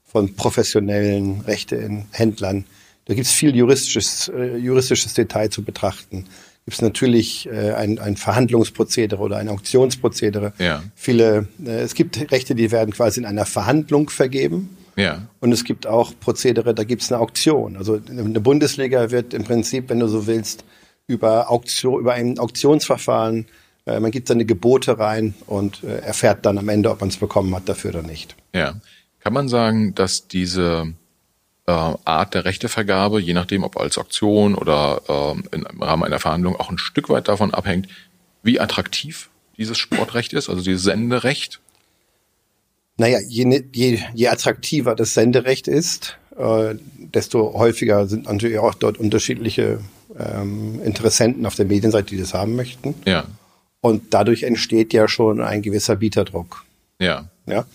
von 0.08 0.36
professionellen 0.36 1.42
Rechtehändlern. 1.42 2.66
Da 3.06 3.14
gibt 3.14 3.28
es 3.28 3.34
viel 3.34 3.56
juristisches, 3.56 4.30
äh, 4.30 4.58
juristisches 4.58 5.14
Detail 5.14 5.50
zu 5.50 5.64
betrachten. 5.64 6.26
Gibt 6.66 6.76
es 6.76 6.82
natürlich 6.82 7.48
äh, 7.48 7.74
ein, 7.74 8.00
ein 8.00 8.18
Verhandlungsprozedere 8.18 9.22
oder 9.22 9.38
ein 9.38 9.48
Auktionsprozedere. 9.48 10.54
Ja. 10.60 10.84
Viele, 10.96 11.48
äh, 11.66 11.82
es 11.82 11.94
gibt 11.94 12.32
Rechte, 12.32 12.56
die 12.56 12.72
werden 12.72 12.94
quasi 12.94 13.20
in 13.20 13.26
einer 13.26 13.46
Verhandlung 13.46 14.10
vergeben. 14.10 14.76
Ja. 14.98 15.28
Und 15.40 15.52
es 15.52 15.64
gibt 15.64 15.88
auch 15.88 16.12
Prozedere, 16.20 16.74
da 16.74 16.84
gibt 16.84 17.04
es 17.04 17.12
eine 17.12 17.22
Auktion. 17.22 17.78
Also 17.78 18.02
eine 18.10 18.42
Bundesliga 18.42 19.12
wird 19.12 19.34
im 19.34 19.44
Prinzip, 19.44 19.90
wenn 19.90 20.00
du 20.00 20.08
so 20.08 20.26
willst, 20.28 20.66
über 21.06 21.50
Auktion, 21.52 22.02
über 22.02 22.14
ein 22.14 22.40
Auktionsverfahren, 22.40 23.46
äh, 23.86 24.00
man 24.00 24.12
gibt 24.12 24.28
seine 24.28 24.46
Gebote 24.46 25.00
rein 25.00 25.34
und 25.46 25.84
äh, 25.84 26.00
erfährt 26.00 26.46
dann 26.46 26.58
am 26.58 26.68
Ende, 26.70 26.92
ob 26.92 27.00
man 27.00 27.10
es 27.10 27.18
bekommen 27.18 27.56
hat 27.56 27.70
dafür 27.70 27.92
oder 27.92 28.04
nicht. 28.04 28.36
Ja. 28.54 28.76
Kann 29.28 29.34
man 29.34 29.50
sagen, 29.50 29.94
dass 29.94 30.30
diese 30.30 30.94
äh, 31.66 31.72
Art 31.72 32.34
der 32.34 32.46
Rechtevergabe, 32.46 33.20
je 33.20 33.34
nachdem 33.34 33.66
ob 33.66 33.76
als 33.76 33.98
Auktion 33.98 34.56
oder 34.56 35.02
äh, 35.52 35.54
im 35.54 35.84
Rahmen 35.84 36.06
einer 36.06 36.20
Verhandlung, 36.20 36.56
auch 36.56 36.70
ein 36.70 36.78
Stück 36.78 37.10
weit 37.10 37.28
davon 37.28 37.54
abhängt, 37.54 37.90
wie 38.42 38.62
attraktiv 38.62 39.28
dieses 39.58 39.78
Sportrecht 39.78 40.32
ist, 40.32 40.48
also 40.48 40.62
dieses 40.62 40.84
Senderecht? 40.84 41.60
Naja, 42.96 43.20
je, 43.28 43.66
je, 43.74 44.00
je 44.14 44.28
attraktiver 44.30 44.96
das 44.96 45.14
Senderecht 45.14 45.68
ist, 45.68 46.18
äh, 46.38 46.76
desto 46.98 47.52
häufiger 47.52 48.08
sind 48.08 48.30
natürlich 48.30 48.60
auch 48.60 48.76
dort 48.76 48.98
unterschiedliche 48.98 49.82
ähm, 50.18 50.82
Interessenten 50.84 51.46
auf 51.46 51.56
der 51.56 51.66
Medienseite, 51.66 52.16
die 52.16 52.22
das 52.22 52.34
haben 52.34 52.56
möchten. 52.56 52.96
Ja. 53.06 53.26
Und 53.82 54.14
dadurch 54.14 54.44
entsteht 54.44 54.94
ja 54.94 55.10
schon 55.10 55.42
ein 55.42 55.62
gewisser 55.62 55.98
Bieterdruck. 55.98 56.64
Ja. 57.02 57.28
Ja. 57.46 57.66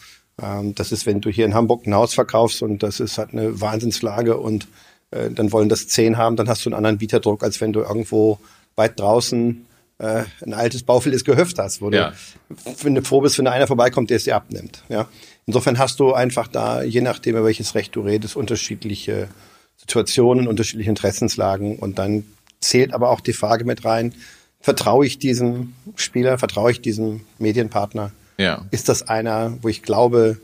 Ähm, 0.43 0.75
das 0.75 0.93
ist, 0.93 1.07
wenn 1.07 1.21
du 1.21 1.31
hier 1.31 1.45
in 1.47 1.55
Hamburg 1.55 1.87
ein 1.87 1.95
Haus 1.95 2.15
verkaufst 2.15 2.63
und 2.63 2.83
das 2.83 3.01
ist 3.01 3.19
halt 3.19 3.33
eine 3.33 3.61
Wahnsinnslage 3.61 4.37
und 4.37 4.69
äh, 5.11 5.31
dann 5.31 5.53
wollen 5.53 5.69
das 5.69 5.89
zehn 5.89 6.17
haben, 6.17 6.37
dann 6.37 6.49
hast 6.49 6.65
du 6.65 6.71
einen 6.71 6.77
anderen 6.77 6.99
Bieterdruck, 6.99 7.43
als 7.43 7.61
wenn 7.61 7.73
du 7.73 7.81
irgendwo 7.81 8.39
weit 8.77 8.99
draußen 8.99 9.67
äh, 9.99 10.25
ein 10.45 10.55
altes 10.55 10.83
baufälliges 10.83 11.25
Gehöft 11.25 11.59
hast, 11.59 11.81
wo 11.81 11.91
ja. 11.91 12.13
du, 12.49 12.57
wenn 12.83 12.95
du 12.95 13.03
froh 13.03 13.21
bist, 13.21 13.39
wenn 13.39 13.45
da 13.45 13.53
einer 13.53 13.67
vorbeikommt, 13.67 14.11
der 14.11 14.17
es 14.17 14.25
dir 14.25 14.37
abnimmt. 14.37 14.83
Ja? 14.89 15.09
Insofern 15.47 15.79
hast 15.79 16.01
du 16.01 16.13
einfach 16.13 16.49
da, 16.49 16.83
je 16.83 17.01
nachdem, 17.01 17.37
über 17.37 17.45
welches 17.45 17.75
Recht 17.75 17.95
du 17.95 18.01
redest, 18.01 18.37
unterschiedliche 18.37 19.29
Situationen, 19.77 20.49
unterschiedliche 20.49 20.91
Interessenslagen 20.91 21.79
und 21.79 21.99
dann 21.99 22.25
zählt 22.61 22.95
aber 22.95 23.11
auch 23.11 23.21
die 23.21 23.33
Frage 23.33 23.65
mit 23.65 23.85
rein, 23.85 24.15
vertraue 24.61 25.05
ich 25.05 25.19
diesem 25.19 25.75
Spieler, 25.97 26.39
vertraue 26.39 26.71
ich 26.71 26.81
diesem 26.81 27.23
Medienpartner? 27.39 28.13
Ja. 28.43 28.67
ist 28.71 28.89
das 28.89 29.09
einer, 29.09 29.57
wo 29.63 29.69
ich 29.69 29.83
glaube, 29.83 30.39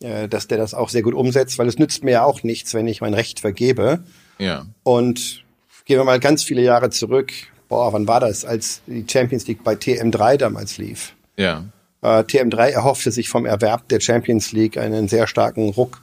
äh, 0.00 0.28
dass 0.28 0.48
der 0.48 0.58
das 0.58 0.74
auch 0.74 0.88
sehr 0.88 1.02
gut 1.02 1.14
umsetzt, 1.14 1.58
weil 1.58 1.68
es 1.68 1.78
nützt 1.78 2.04
mir 2.04 2.12
ja 2.12 2.24
auch 2.24 2.42
nichts, 2.42 2.74
wenn 2.74 2.86
ich 2.86 3.00
mein 3.00 3.14
Recht 3.14 3.40
vergebe. 3.40 4.04
Ja. 4.38 4.66
Und 4.82 5.42
gehen 5.84 5.98
wir 5.98 6.04
mal 6.04 6.20
ganz 6.20 6.42
viele 6.44 6.62
Jahre 6.62 6.90
zurück. 6.90 7.32
Boah, 7.68 7.92
wann 7.92 8.06
war 8.06 8.20
das, 8.20 8.44
als 8.44 8.82
die 8.86 9.04
Champions 9.10 9.46
League 9.46 9.64
bei 9.64 9.74
TM3 9.74 10.36
damals 10.36 10.78
lief? 10.78 11.14
Ja. 11.36 11.64
Äh, 12.02 12.20
TM3 12.20 12.68
erhoffte 12.68 13.10
sich 13.10 13.28
vom 13.28 13.46
Erwerb 13.46 13.88
der 13.88 14.00
Champions 14.00 14.52
League 14.52 14.78
einen 14.78 15.08
sehr 15.08 15.26
starken 15.26 15.70
Ruck 15.70 16.00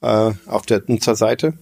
äh, 0.00 0.30
auf 0.46 0.66
der 0.66 0.82
Nutzerseite. 0.86 1.54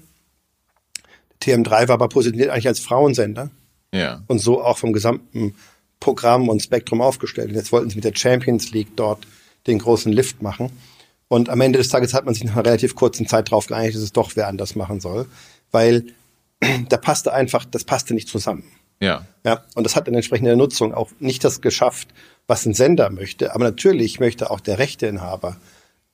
TM3 1.43 1.89
war 1.89 1.95
aber 1.95 2.09
positioniert 2.09 2.51
eigentlich 2.51 2.69
als 2.69 2.81
Frauensender. 2.81 3.51
Ja. 3.93 4.23
Und 4.29 4.39
so 4.39 4.63
auch 4.63 4.79
vom 4.79 4.93
gesamten 4.93 5.55
Programm 6.01 6.49
und 6.49 6.63
Spektrum 6.63 7.01
aufgestellt. 7.01 7.51
Und 7.51 7.55
jetzt 7.55 7.73
wollten 7.73 7.91
sie 7.91 7.97
mit 7.97 8.05
der 8.05 8.17
Champions 8.17 8.73
League 8.73 8.97
dort 8.97 9.27
den 9.67 9.79
großen 9.79 10.11
Lift 10.11 10.43
machen. 10.43 10.73
Und 11.29 11.49
am 11.49 11.61
Ende 11.61 11.79
des 11.79 11.89
Tages 11.89 12.15
hat 12.15 12.25
man 12.25 12.35
sich 12.35 12.43
nach 12.45 12.55
einer 12.55 12.65
relativ 12.65 12.97
kurzen 12.97 13.27
Zeit 13.27 13.49
darauf 13.49 13.67
geeinigt, 13.67 13.95
dass 13.95 14.03
es 14.03 14.13
doch 14.13 14.33
wer 14.35 14.49
anders 14.49 14.75
machen 14.75 15.01
soll, 15.01 15.27
weil 15.71 16.07
da 16.89 16.97
passte 16.97 17.33
einfach, 17.33 17.65
das 17.65 17.85
passte 17.85 18.15
nicht 18.15 18.29
zusammen. 18.29 18.65
Ja. 18.99 19.27
Ja. 19.45 19.65
Und 19.75 19.85
das 19.85 19.95
hat 19.95 20.09
in 20.09 20.15
entsprechender 20.15 20.57
Nutzung 20.57 20.93
auch 20.93 21.11
nicht 21.21 21.45
das 21.45 21.61
geschafft, 21.61 22.09
was 22.47 22.67
ein 22.67 22.75
Sender 22.75 23.11
möchte. 23.11 23.55
Aber 23.55 23.65
natürlich 23.65 24.21
möchte 24.21 24.51
auch 24.51 24.61
der 24.61 24.79
Rechteinhaber 24.79 25.57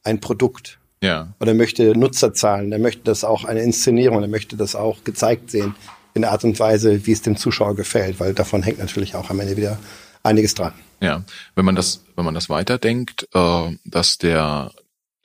ein 0.04 0.20
Produkt. 0.20 0.78
Ja. 1.02 1.34
Und 1.38 1.48
er 1.48 1.54
möchte 1.54 1.96
Nutzerzahlen, 1.98 2.72
er 2.72 2.78
möchte 2.78 3.02
das 3.04 3.24
auch 3.24 3.44
eine 3.44 3.60
Inszenierung, 3.60 4.22
er 4.22 4.28
möchte 4.28 4.56
das 4.56 4.74
auch 4.74 5.04
gezeigt 5.04 5.50
sehen 5.50 5.74
in 6.16 6.22
der 6.22 6.32
Art 6.32 6.44
und 6.44 6.58
Weise, 6.58 7.06
wie 7.06 7.12
es 7.12 7.22
dem 7.22 7.36
Zuschauer 7.36 7.76
gefällt, 7.76 8.18
weil 8.18 8.34
davon 8.34 8.62
hängt 8.62 8.78
natürlich 8.78 9.14
auch 9.14 9.30
am 9.30 9.38
Ende 9.38 9.56
wieder 9.56 9.78
einiges 10.22 10.54
dran. 10.54 10.72
Ja, 11.00 11.22
wenn 11.54 11.64
man 11.64 11.76
das, 11.76 12.02
wenn 12.16 12.24
man 12.24 12.34
das 12.34 12.48
weiterdenkt, 12.48 13.28
äh, 13.34 13.76
dass 13.84 14.18
der, 14.18 14.72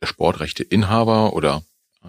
der 0.02 0.06
Sportrechteinhaber 0.06 1.34
oder 1.34 1.64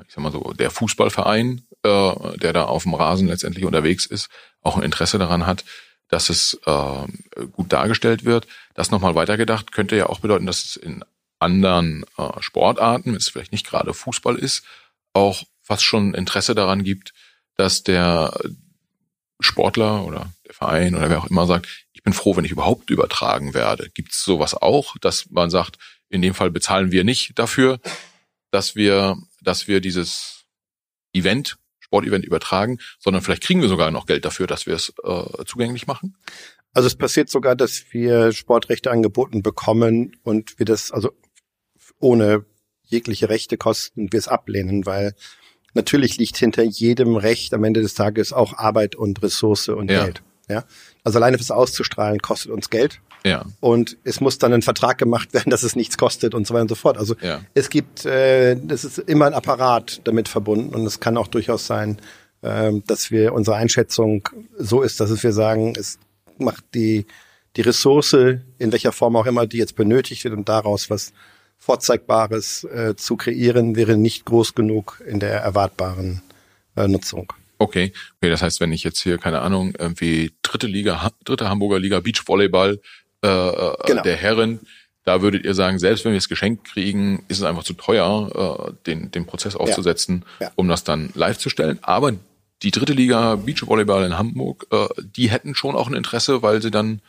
ich 0.06 0.14
sag 0.14 0.22
mal 0.22 0.32
so, 0.32 0.52
der 0.52 0.70
Fußballverein, 0.70 1.62
äh, 1.84 2.38
der 2.38 2.52
da 2.52 2.64
auf 2.64 2.82
dem 2.82 2.94
Rasen 2.94 3.28
letztendlich 3.28 3.64
unterwegs 3.64 4.04
ist, 4.04 4.28
auch 4.62 4.76
ein 4.76 4.82
Interesse 4.82 5.18
daran 5.18 5.46
hat, 5.46 5.64
dass 6.08 6.28
es 6.28 6.58
äh, 6.66 7.46
gut 7.52 7.72
dargestellt 7.72 8.24
wird. 8.24 8.46
Das 8.74 8.90
nochmal 8.90 9.14
weitergedacht 9.14 9.72
könnte 9.72 9.96
ja 9.96 10.06
auch 10.06 10.20
bedeuten, 10.20 10.46
dass 10.46 10.64
es 10.64 10.76
in 10.76 11.04
anderen 11.38 12.04
äh, 12.18 12.28
Sportarten, 12.40 13.12
wenn 13.12 13.16
es 13.16 13.28
vielleicht 13.28 13.52
nicht 13.52 13.66
gerade 13.66 13.94
Fußball 13.94 14.36
ist, 14.36 14.64
auch 15.12 15.44
fast 15.62 15.84
schon 15.84 16.14
Interesse 16.14 16.54
daran 16.54 16.82
gibt, 16.82 17.12
dass 17.56 17.82
der 17.82 18.32
Sportler 19.44 20.04
oder 20.04 20.32
der 20.46 20.54
Verein 20.54 20.94
oder 20.94 21.10
wer 21.10 21.20
auch 21.20 21.30
immer 21.30 21.46
sagt, 21.46 21.86
ich 21.92 22.02
bin 22.02 22.12
froh, 22.12 22.36
wenn 22.36 22.44
ich 22.44 22.50
überhaupt 22.50 22.90
übertragen 22.90 23.54
werde. 23.54 23.90
Gibt 23.94 24.12
es 24.12 24.24
sowas 24.24 24.54
auch, 24.54 24.96
dass 25.00 25.30
man 25.30 25.50
sagt, 25.50 25.78
in 26.08 26.22
dem 26.22 26.34
Fall 26.34 26.50
bezahlen 26.50 26.92
wir 26.92 27.04
nicht 27.04 27.38
dafür, 27.38 27.78
dass 28.50 28.74
wir, 28.74 29.16
dass 29.40 29.68
wir 29.68 29.80
dieses 29.80 30.44
Event, 31.12 31.56
Sportevent 31.80 32.24
übertragen, 32.24 32.78
sondern 32.98 33.22
vielleicht 33.22 33.42
kriegen 33.42 33.60
wir 33.60 33.68
sogar 33.68 33.90
noch 33.90 34.06
Geld 34.06 34.24
dafür, 34.24 34.46
dass 34.46 34.66
wir 34.66 34.74
es 34.74 34.94
äh, 35.04 35.44
zugänglich 35.44 35.86
machen? 35.86 36.16
Also 36.72 36.86
es 36.86 36.96
passiert 36.96 37.28
sogar, 37.28 37.54
dass 37.54 37.84
wir 37.90 38.32
Sportrechte 38.32 38.90
angeboten 38.90 39.42
bekommen 39.42 40.16
und 40.22 40.58
wir 40.58 40.64
das, 40.64 40.90
also 40.90 41.12
ohne 41.98 42.46
jegliche 42.82 43.28
Rechte 43.28 43.58
kosten, 43.58 44.10
wir 44.10 44.18
es 44.18 44.28
ablehnen, 44.28 44.86
weil 44.86 45.14
natürlich 45.74 46.18
liegt 46.18 46.36
hinter 46.36 46.62
jedem 46.62 47.16
Recht 47.16 47.54
am 47.54 47.64
Ende 47.64 47.82
des 47.82 47.94
Tages 47.94 48.32
auch 48.32 48.58
Arbeit 48.58 48.94
und 48.94 49.22
Ressource 49.22 49.68
und 49.68 49.90
ja. 49.90 50.04
Geld. 50.04 50.22
Ja. 50.48 50.64
Also 51.04 51.18
alleine 51.18 51.38
fürs 51.38 51.50
Auszustrahlen 51.50 52.20
kostet 52.20 52.50
uns 52.50 52.70
Geld. 52.70 53.00
Ja. 53.24 53.44
Und 53.60 53.96
es 54.02 54.20
muss 54.20 54.38
dann 54.38 54.52
ein 54.52 54.62
Vertrag 54.62 54.98
gemacht 54.98 55.32
werden, 55.32 55.50
dass 55.50 55.62
es 55.62 55.76
nichts 55.76 55.96
kostet 55.96 56.34
und 56.34 56.46
so 56.46 56.54
weiter 56.54 56.62
und 56.62 56.68
so 56.68 56.74
fort. 56.74 56.98
Also 56.98 57.14
ja. 57.20 57.40
es 57.54 57.70
gibt, 57.70 58.04
äh, 58.04 58.56
das 58.56 58.84
ist 58.84 58.98
immer 58.98 59.26
ein 59.26 59.34
Apparat 59.34 60.00
damit 60.04 60.28
verbunden 60.28 60.74
und 60.74 60.86
es 60.86 61.00
kann 61.00 61.16
auch 61.16 61.28
durchaus 61.28 61.66
sein, 61.66 61.98
äh, 62.42 62.72
dass 62.86 63.10
wir 63.10 63.32
unsere 63.32 63.56
Einschätzung 63.56 64.28
so 64.58 64.82
ist, 64.82 65.00
dass 65.00 65.10
es 65.10 65.22
wir 65.22 65.32
sagen, 65.32 65.74
es 65.76 65.98
macht 66.38 66.64
die 66.74 67.06
die 67.56 67.60
Ressource 67.60 68.14
in 68.14 68.72
welcher 68.72 68.92
Form 68.92 69.16
auch 69.16 69.26
immer, 69.26 69.46
die 69.46 69.58
jetzt 69.58 69.76
benötigt 69.76 70.24
wird 70.24 70.34
und 70.34 70.48
daraus 70.48 70.90
was 70.90 71.12
Vorzeigbares 71.62 72.64
äh, 72.64 72.96
zu 72.96 73.16
kreieren, 73.16 73.76
wäre 73.76 73.96
nicht 73.96 74.24
groß 74.24 74.56
genug 74.56 75.00
in 75.06 75.20
der 75.20 75.40
erwartbaren 75.40 76.20
äh, 76.74 76.88
Nutzung. 76.88 77.32
Okay. 77.58 77.92
okay, 78.16 78.30
das 78.30 78.42
heißt, 78.42 78.58
wenn 78.58 78.72
ich 78.72 78.82
jetzt 78.82 79.00
hier, 79.00 79.16
keine 79.16 79.42
Ahnung, 79.42 79.72
irgendwie 79.78 80.32
dritte 80.42 80.66
Liga, 80.66 81.12
dritte 81.24 81.48
Hamburger 81.48 81.78
Liga 81.78 82.00
Beachvolleyball 82.00 82.80
äh, 83.22 83.28
äh, 83.28 83.74
genau. 83.86 84.02
der 84.02 84.16
Herren, 84.16 84.58
da 85.04 85.22
würdet 85.22 85.44
ihr 85.44 85.54
sagen, 85.54 85.78
selbst 85.78 86.04
wenn 86.04 86.10
wir 86.10 86.18
es 86.18 86.28
geschenkt 86.28 86.64
kriegen, 86.64 87.24
ist 87.28 87.38
es 87.38 87.44
einfach 87.44 87.62
zu 87.62 87.74
teuer, 87.74 88.66
äh, 88.68 88.72
den, 88.88 89.12
den 89.12 89.26
Prozess 89.26 89.54
aufzusetzen, 89.54 90.24
ja. 90.40 90.48
Ja. 90.48 90.52
um 90.56 90.66
das 90.66 90.82
dann 90.82 91.10
live 91.14 91.38
zu 91.38 91.48
stellen. 91.48 91.78
Aber 91.82 92.12
die 92.64 92.72
dritte 92.72 92.92
Liga 92.92 93.36
Beachvolleyball 93.36 94.04
in 94.04 94.18
Hamburg, 94.18 94.66
äh, 94.72 94.88
die 95.00 95.30
hätten 95.30 95.54
schon 95.54 95.76
auch 95.76 95.86
ein 95.86 95.94
Interesse, 95.94 96.42
weil 96.42 96.60
sie 96.60 96.72
dann 96.72 97.02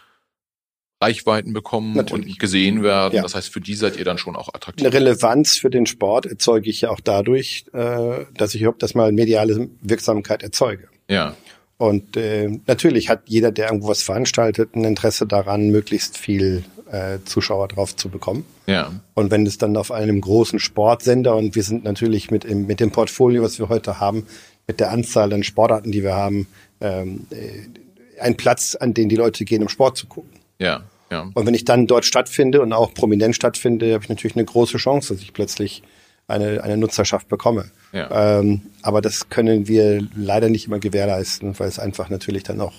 Reichweiten 1.03 1.53
bekommen 1.53 1.95
Natürlich. 1.95 2.33
und 2.33 2.39
gesehen 2.39 2.83
werden. 2.83 3.15
Ja. 3.15 3.21
Das 3.21 3.35
heißt, 3.35 3.49
für 3.49 3.61
die 3.61 3.75
seid 3.75 3.97
ihr 3.97 4.05
dann 4.05 4.17
schon 4.17 4.35
auch 4.35 4.53
attraktiv. 4.53 4.85
Eine 4.85 4.93
Relevanz 4.93 5.57
für 5.57 5.69
den 5.69 5.85
Sport 5.85 6.25
erzeuge 6.25 6.69
ich 6.69 6.81
ja 6.81 6.89
auch 6.89 6.99
dadurch, 6.99 7.65
äh, 7.73 8.25
dass 8.35 8.55
ich 8.55 8.61
überhaupt 8.61 8.83
das 8.83 8.95
mal 8.95 9.11
mediale 9.11 9.69
Wirksamkeit 9.81 10.43
erzeuge. 10.43 10.87
Ja. 11.09 11.35
Und 11.77 12.15
äh, 12.15 12.59
natürlich 12.65 13.09
hat 13.09 13.23
jeder, 13.25 13.51
der 13.51 13.67
irgendwo 13.67 13.89
was 13.89 14.03
veranstaltet, 14.03 14.75
ein 14.75 14.85
Interesse 14.85 15.27
daran, 15.27 15.69
möglichst 15.69 16.17
viel 16.17 16.63
äh, 16.89 17.17
Zuschauer 17.25 17.67
drauf 17.67 17.95
zu 17.95 18.09
bekommen. 18.09 18.45
Ja. 18.67 18.93
Und 19.15 19.31
wenn 19.31 19.45
es 19.45 19.57
dann 19.57 19.75
auf 19.75 19.91
einem 19.91 20.21
großen 20.21 20.59
Sportsender 20.59 21.35
und 21.35 21.55
wir 21.55 21.63
sind 21.63 21.83
natürlich 21.83 22.31
mit, 22.31 22.45
im, 22.45 22.67
mit 22.67 22.79
dem 22.79 22.91
Portfolio, 22.91 23.43
was 23.43 23.59
wir 23.59 23.67
heute 23.67 23.99
haben, 23.99 24.27
mit 24.67 24.79
der 24.79 24.91
Anzahl 24.91 25.33
an 25.33 25.43
Sportarten, 25.43 25.91
die 25.91 26.03
wir 26.03 26.15
haben, 26.15 26.47
ähm, 26.79 27.27
äh, 27.31 28.21
ein 28.21 28.37
Platz, 28.37 28.75
an 28.75 28.93
den 28.93 29.09
die 29.09 29.15
Leute 29.15 29.43
gehen, 29.43 29.61
um 29.63 29.69
Sport 29.69 29.97
zu 29.97 30.07
gucken. 30.07 30.31
Ja. 30.59 30.83
Ja. 31.13 31.29
Und 31.33 31.45
wenn 31.45 31.53
ich 31.53 31.63
dann 31.63 31.85
dort 31.85 32.05
stattfinde 32.05 32.61
und 32.61 32.73
auch 32.73 32.93
prominent 32.95 33.35
stattfinde, 33.35 33.93
habe 33.93 34.03
ich 34.03 34.09
natürlich 34.09 34.35
eine 34.35 34.45
große 34.45 34.77
Chance, 34.77 35.13
dass 35.13 35.21
ich 35.21 35.31
plötzlich 35.31 35.83
eine, 36.27 36.63
eine 36.63 36.75
Nutzerschaft 36.75 37.27
bekomme. 37.27 37.69
Ja. 37.91 38.39
Ähm, 38.39 38.61
aber 38.81 39.01
das 39.01 39.29
können 39.29 39.67
wir 39.67 40.01
leider 40.15 40.49
nicht 40.49 40.65
immer 40.65 40.79
gewährleisten, 40.79 41.57
weil 41.59 41.67
es 41.67 41.77
einfach 41.77 42.09
natürlich 42.09 42.41
dann 42.43 42.59
auch, 42.61 42.73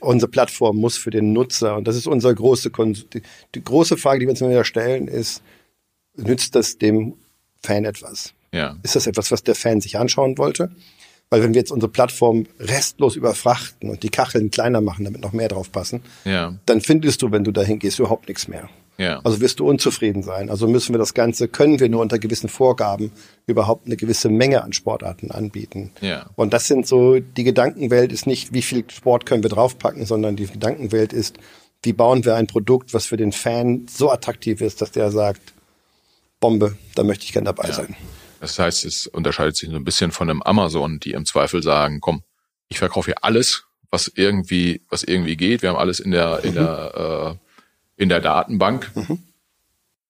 unsere 0.00 0.30
Plattform 0.30 0.76
muss 0.76 0.96
für 0.96 1.10
den 1.10 1.34
Nutzer 1.34 1.76
und 1.76 1.86
das 1.86 1.96
ist 1.96 2.06
unsere 2.06 2.34
große 2.34 2.70
die, 2.70 3.22
die 3.54 3.64
große 3.64 3.96
Frage, 3.96 4.20
die 4.20 4.26
wir 4.26 4.30
uns 4.30 4.40
immer 4.40 4.50
wieder 4.50 4.64
stellen, 4.64 5.06
ist 5.06 5.42
nützt 6.16 6.54
das 6.54 6.78
dem 6.78 7.14
Fan 7.62 7.84
etwas? 7.84 8.32
Ja. 8.52 8.76
Ist 8.82 8.96
das 8.96 9.06
etwas, 9.06 9.30
was 9.30 9.42
der 9.42 9.54
Fan 9.54 9.80
sich 9.80 9.98
anschauen 9.98 10.38
wollte? 10.38 10.70
Weil 11.30 11.42
wenn 11.44 11.54
wir 11.54 11.60
jetzt 11.60 11.70
unsere 11.70 11.90
Plattform 11.90 12.46
restlos 12.58 13.14
überfrachten 13.14 13.88
und 13.88 14.02
die 14.02 14.10
Kacheln 14.10 14.50
kleiner 14.50 14.80
machen, 14.80 15.04
damit 15.04 15.20
noch 15.20 15.32
mehr 15.32 15.48
drauf 15.48 15.70
passen, 15.70 16.02
ja. 16.24 16.56
dann 16.66 16.80
findest 16.80 17.22
du, 17.22 17.30
wenn 17.30 17.44
du 17.44 17.52
dahin 17.52 17.78
gehst, 17.78 18.00
überhaupt 18.00 18.28
nichts 18.28 18.48
mehr. 18.48 18.68
Ja. 18.98 19.20
Also 19.24 19.40
wirst 19.40 19.60
du 19.60 19.66
unzufrieden 19.66 20.22
sein. 20.22 20.50
Also 20.50 20.68
müssen 20.68 20.92
wir 20.92 20.98
das 20.98 21.14
Ganze, 21.14 21.48
können 21.48 21.80
wir 21.80 21.88
nur 21.88 22.02
unter 22.02 22.18
gewissen 22.18 22.50
Vorgaben 22.50 23.12
überhaupt 23.46 23.86
eine 23.86 23.96
gewisse 23.96 24.28
Menge 24.28 24.62
an 24.62 24.74
Sportarten 24.74 25.30
anbieten. 25.30 25.92
Ja. 26.02 26.26
Und 26.36 26.52
das 26.52 26.66
sind 26.66 26.86
so, 26.86 27.18
die 27.18 27.44
Gedankenwelt 27.44 28.12
ist 28.12 28.26
nicht, 28.26 28.52
wie 28.52 28.60
viel 28.60 28.84
Sport 28.90 29.24
können 29.24 29.42
wir 29.42 29.48
draufpacken, 29.48 30.04
sondern 30.04 30.36
die 30.36 30.46
Gedankenwelt 30.46 31.14
ist, 31.14 31.38
wie 31.82 31.94
bauen 31.94 32.26
wir 32.26 32.34
ein 32.34 32.46
Produkt, 32.46 32.92
was 32.92 33.06
für 33.06 33.16
den 33.16 33.32
Fan 33.32 33.86
so 33.88 34.10
attraktiv 34.10 34.60
ist, 34.60 34.82
dass 34.82 34.90
der 34.90 35.10
sagt, 35.10 35.54
Bombe, 36.40 36.76
da 36.94 37.02
möchte 37.02 37.24
ich 37.24 37.32
gern 37.32 37.46
dabei 37.46 37.68
ja. 37.68 37.74
sein. 37.74 37.96
Das 38.40 38.58
heißt, 38.58 38.86
es 38.86 39.06
unterscheidet 39.06 39.56
sich 39.56 39.68
so 39.68 39.76
ein 39.76 39.84
bisschen 39.84 40.12
von 40.12 40.30
einem 40.30 40.42
Amazon, 40.42 40.98
die 40.98 41.12
im 41.12 41.26
Zweifel 41.26 41.62
sagen, 41.62 42.00
komm, 42.00 42.22
ich 42.68 42.78
verkaufe 42.78 43.10
hier 43.10 43.22
alles, 43.22 43.64
was 43.90 44.10
irgendwie, 44.14 44.80
was 44.88 45.02
irgendwie 45.02 45.36
geht. 45.36 45.60
Wir 45.60 45.68
haben 45.68 45.76
alles 45.76 46.00
in 46.00 46.10
der, 46.10 46.42
in 46.42 46.52
mhm. 46.52 46.54
der, 46.54 47.36
äh, 47.96 48.02
in 48.02 48.08
der 48.08 48.20
Datenbank. 48.20 48.90
Mhm. 48.94 49.18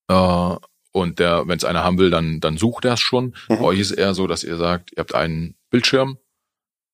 Äh, 0.08 0.56
und 0.92 1.18
der, 1.18 1.46
wenn 1.48 1.56
es 1.56 1.64
einer 1.64 1.82
haben 1.82 1.98
will, 1.98 2.10
dann, 2.10 2.40
dann 2.40 2.56
sucht 2.56 2.84
er 2.84 2.94
es 2.94 3.00
schon. 3.00 3.34
Mhm. 3.48 3.58
Bei 3.58 3.62
euch 3.62 3.80
ist 3.80 3.90
es 3.90 3.96
eher 3.96 4.14
so, 4.14 4.28
dass 4.28 4.44
ihr 4.44 4.56
sagt, 4.56 4.92
ihr 4.92 4.98
habt 5.00 5.14
einen 5.14 5.56
Bildschirm 5.70 6.18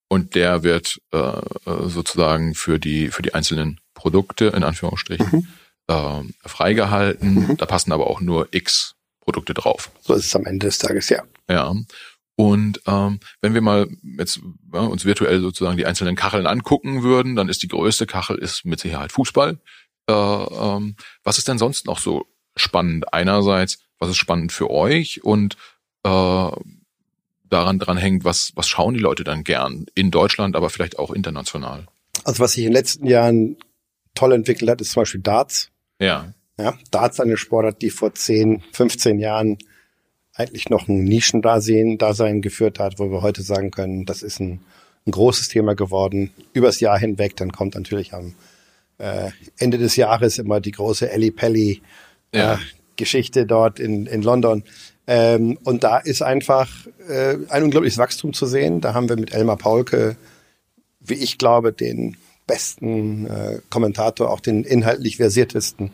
und 0.08 0.34
der 0.34 0.62
wird 0.62 1.00
äh, 1.12 1.18
äh 1.18 1.88
sozusagen 1.88 2.54
für 2.54 2.78
die, 2.78 3.08
für 3.08 3.22
die 3.22 3.34
einzelnen 3.34 3.80
Produkte, 3.92 4.46
in 4.46 4.64
Anführungsstrichen, 4.64 5.48
äh, 5.88 6.22
freigehalten. 6.44 7.34
Mhm. 7.34 7.56
Da 7.58 7.66
passen 7.66 7.92
aber 7.92 8.06
auch 8.06 8.20
nur 8.20 8.48
X 8.52 8.95
Produkte 9.26 9.54
drauf. 9.54 9.90
So 10.02 10.14
ist 10.14 10.26
es 10.26 10.36
am 10.36 10.46
Ende 10.46 10.66
des 10.66 10.78
Tages, 10.78 11.08
ja. 11.08 11.22
Ja. 11.50 11.74
Und 12.36 12.80
ähm, 12.86 13.18
wenn 13.40 13.54
wir 13.54 13.60
mal 13.60 13.88
jetzt 14.18 14.40
ja, 14.72 14.80
uns 14.80 15.04
virtuell 15.04 15.40
sozusagen 15.40 15.76
die 15.76 15.84
einzelnen 15.84 16.14
Kacheln 16.14 16.46
angucken 16.46 17.02
würden, 17.02 17.34
dann 17.34 17.48
ist 17.48 17.62
die 17.62 17.68
größte 17.68 18.06
Kachel 18.06 18.38
ist 18.38 18.64
mit 18.64 18.78
Sicherheit 18.78 19.10
Fußball. 19.10 19.58
Äh, 20.08 20.12
ähm, 20.12 20.94
was 21.24 21.38
ist 21.38 21.48
denn 21.48 21.58
sonst 21.58 21.86
noch 21.86 21.98
so 21.98 22.26
spannend? 22.54 23.12
Einerseits, 23.12 23.78
was 23.98 24.10
ist 24.10 24.16
spannend 24.16 24.52
für 24.52 24.70
euch 24.70 25.24
und 25.24 25.56
äh, 26.04 26.50
daran 27.48 27.78
dran 27.78 27.96
hängt, 27.96 28.24
was 28.24 28.52
was 28.54 28.68
schauen 28.68 28.94
die 28.94 29.00
Leute 29.00 29.24
dann 29.24 29.42
gern 29.42 29.86
in 29.94 30.12
Deutschland, 30.12 30.54
aber 30.54 30.70
vielleicht 30.70 31.00
auch 31.00 31.10
international? 31.10 31.86
Also 32.22 32.40
was 32.40 32.52
sich 32.52 32.64
in 32.64 32.70
den 32.70 32.74
letzten 32.74 33.06
Jahren 33.06 33.56
toll 34.14 34.32
entwickelt 34.32 34.70
hat, 34.70 34.80
ist 34.80 34.92
zum 34.92 35.02
Beispiel 35.02 35.20
Darts. 35.20 35.70
Ja. 36.00 36.32
Ja, 36.58 36.74
Darts 36.90 37.20
eine 37.20 37.36
Sportart, 37.36 37.82
die 37.82 37.90
vor 37.90 38.14
10, 38.14 38.62
15 38.72 39.18
Jahren 39.18 39.58
eigentlich 40.34 40.68
noch 40.68 40.88
ein 40.88 41.04
Nischendasein 41.04 41.98
Dasein 41.98 42.42
geführt 42.42 42.78
hat, 42.78 42.98
wo 42.98 43.10
wir 43.10 43.22
heute 43.22 43.42
sagen 43.42 43.70
können, 43.70 44.06
das 44.06 44.22
ist 44.22 44.40
ein, 44.40 44.60
ein 45.06 45.10
großes 45.10 45.48
Thema 45.48 45.74
geworden, 45.74 46.30
übers 46.52 46.80
Jahr 46.80 46.98
hinweg. 46.98 47.36
Dann 47.36 47.52
kommt 47.52 47.74
natürlich 47.74 48.14
am 48.14 48.34
äh, 48.98 49.30
Ende 49.58 49.78
des 49.78 49.96
Jahres 49.96 50.38
immer 50.38 50.60
die 50.60 50.72
große 50.72 51.10
Ellie 51.10 51.32
Pelli 51.32 51.82
ja. 52.34 52.54
äh, 52.54 52.58
Geschichte 52.96 53.46
dort 53.46 53.78
in, 53.78 54.06
in 54.06 54.22
London. 54.22 54.64
Ähm, 55.06 55.58
und 55.64 55.84
da 55.84 55.98
ist 55.98 56.22
einfach 56.22 56.70
äh, 57.08 57.36
ein 57.48 57.62
unglaubliches 57.64 57.98
Wachstum 57.98 58.32
zu 58.32 58.46
sehen. 58.46 58.80
Da 58.80 58.94
haben 58.94 59.08
wir 59.08 59.16
mit 59.16 59.32
Elmar 59.32 59.56
Paulke, 59.56 60.16
wie 61.00 61.14
ich 61.14 61.38
glaube, 61.38 61.72
den 61.72 62.16
besten 62.46 63.26
äh, 63.26 63.60
Kommentator, 63.70 64.30
auch 64.30 64.40
den 64.40 64.64
inhaltlich 64.64 65.16
versiertesten 65.18 65.92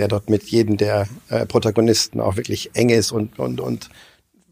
der 0.00 0.08
dort 0.08 0.30
mit 0.30 0.44
jedem 0.44 0.78
der 0.78 1.06
äh, 1.28 1.44
Protagonisten 1.44 2.20
auch 2.20 2.36
wirklich 2.36 2.70
eng 2.72 2.88
ist 2.88 3.12
und, 3.12 3.38
und, 3.38 3.60
und 3.60 3.90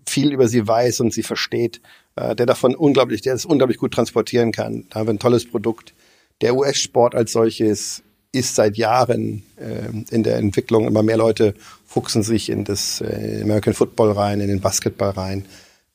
viel 0.07 0.31
über 0.31 0.47
sie 0.47 0.69
weiß 0.69 1.01
und 1.01 1.15
sie 1.15 1.23
versteht, 1.23 1.81
äh, 2.17 2.37
der 2.37 2.45
davon 2.45 2.75
unglaublich, 2.75 3.23
der 3.23 3.33
es 3.33 3.47
unglaublich 3.47 3.79
gut 3.79 3.95
transportieren 3.95 4.53
kann. 4.53 4.85
Da 4.91 5.01
haben 5.01 5.07
wir 5.07 5.15
ein 5.15 5.19
tolles 5.19 5.51
Produkt. 5.51 5.95
Der 6.43 6.55
US-Sport 6.55 7.15
als 7.15 7.33
solches 7.33 8.03
ist 8.31 8.57
seit 8.57 8.77
Jahren 8.77 9.43
äh, 9.57 10.15
in 10.15 10.23
der 10.23 10.37
Entwicklung. 10.37 10.87
Immer 10.87 11.03
mehr 11.03 11.17
Leute 11.17 11.55
fuchsen 11.87 12.23
sich 12.23 12.51
in 12.51 12.65
das 12.65 13.01
äh, 13.01 13.41
American 13.43 13.73
Football 13.73 14.13
rein, 14.13 14.41
in 14.41 14.49
den 14.49 14.61
Basketball 14.61 15.11
rein. 15.11 15.47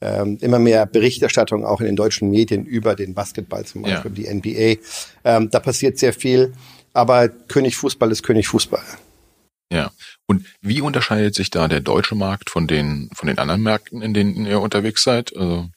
Ähm, 0.02 0.40
immer 0.42 0.58
mehr 0.58 0.88
Berichterstattung 0.88 1.64
auch 1.64 1.80
in 1.80 1.86
den 1.86 1.96
deutschen 1.96 2.32
Medien 2.32 2.66
über 2.66 2.96
den 2.96 3.14
Basketball 3.14 3.66
zum 3.66 3.84
Beispiel, 3.84 4.12
ja. 4.18 4.34
die 4.34 4.34
NBA. 4.34 4.82
Ähm, 5.24 5.52
da 5.52 5.60
passiert 5.60 6.00
sehr 6.00 6.12
viel. 6.12 6.54
Aber 6.92 7.30
König 7.30 7.76
Fußball 7.78 8.12
ist 8.12 8.24
König 8.24 8.48
Fußball. 8.48 8.84
Ja. 9.72 9.92
Und 10.28 10.46
wie 10.62 10.82
unterscheidet 10.82 11.36
sich 11.36 11.50
da 11.50 11.68
der 11.68 11.80
deutsche 11.80 12.16
Markt 12.16 12.50
von 12.50 12.68
den, 12.68 13.10
von 13.14 13.28
den 13.28 13.40
anderen 13.40 13.64
Märkten, 13.64 14.02
in 14.02 14.14
denen 14.14 14.46
ihr 14.46 14.62
unterwegs 14.62 15.04
seid? 15.04 15.36
Also 15.36 15.70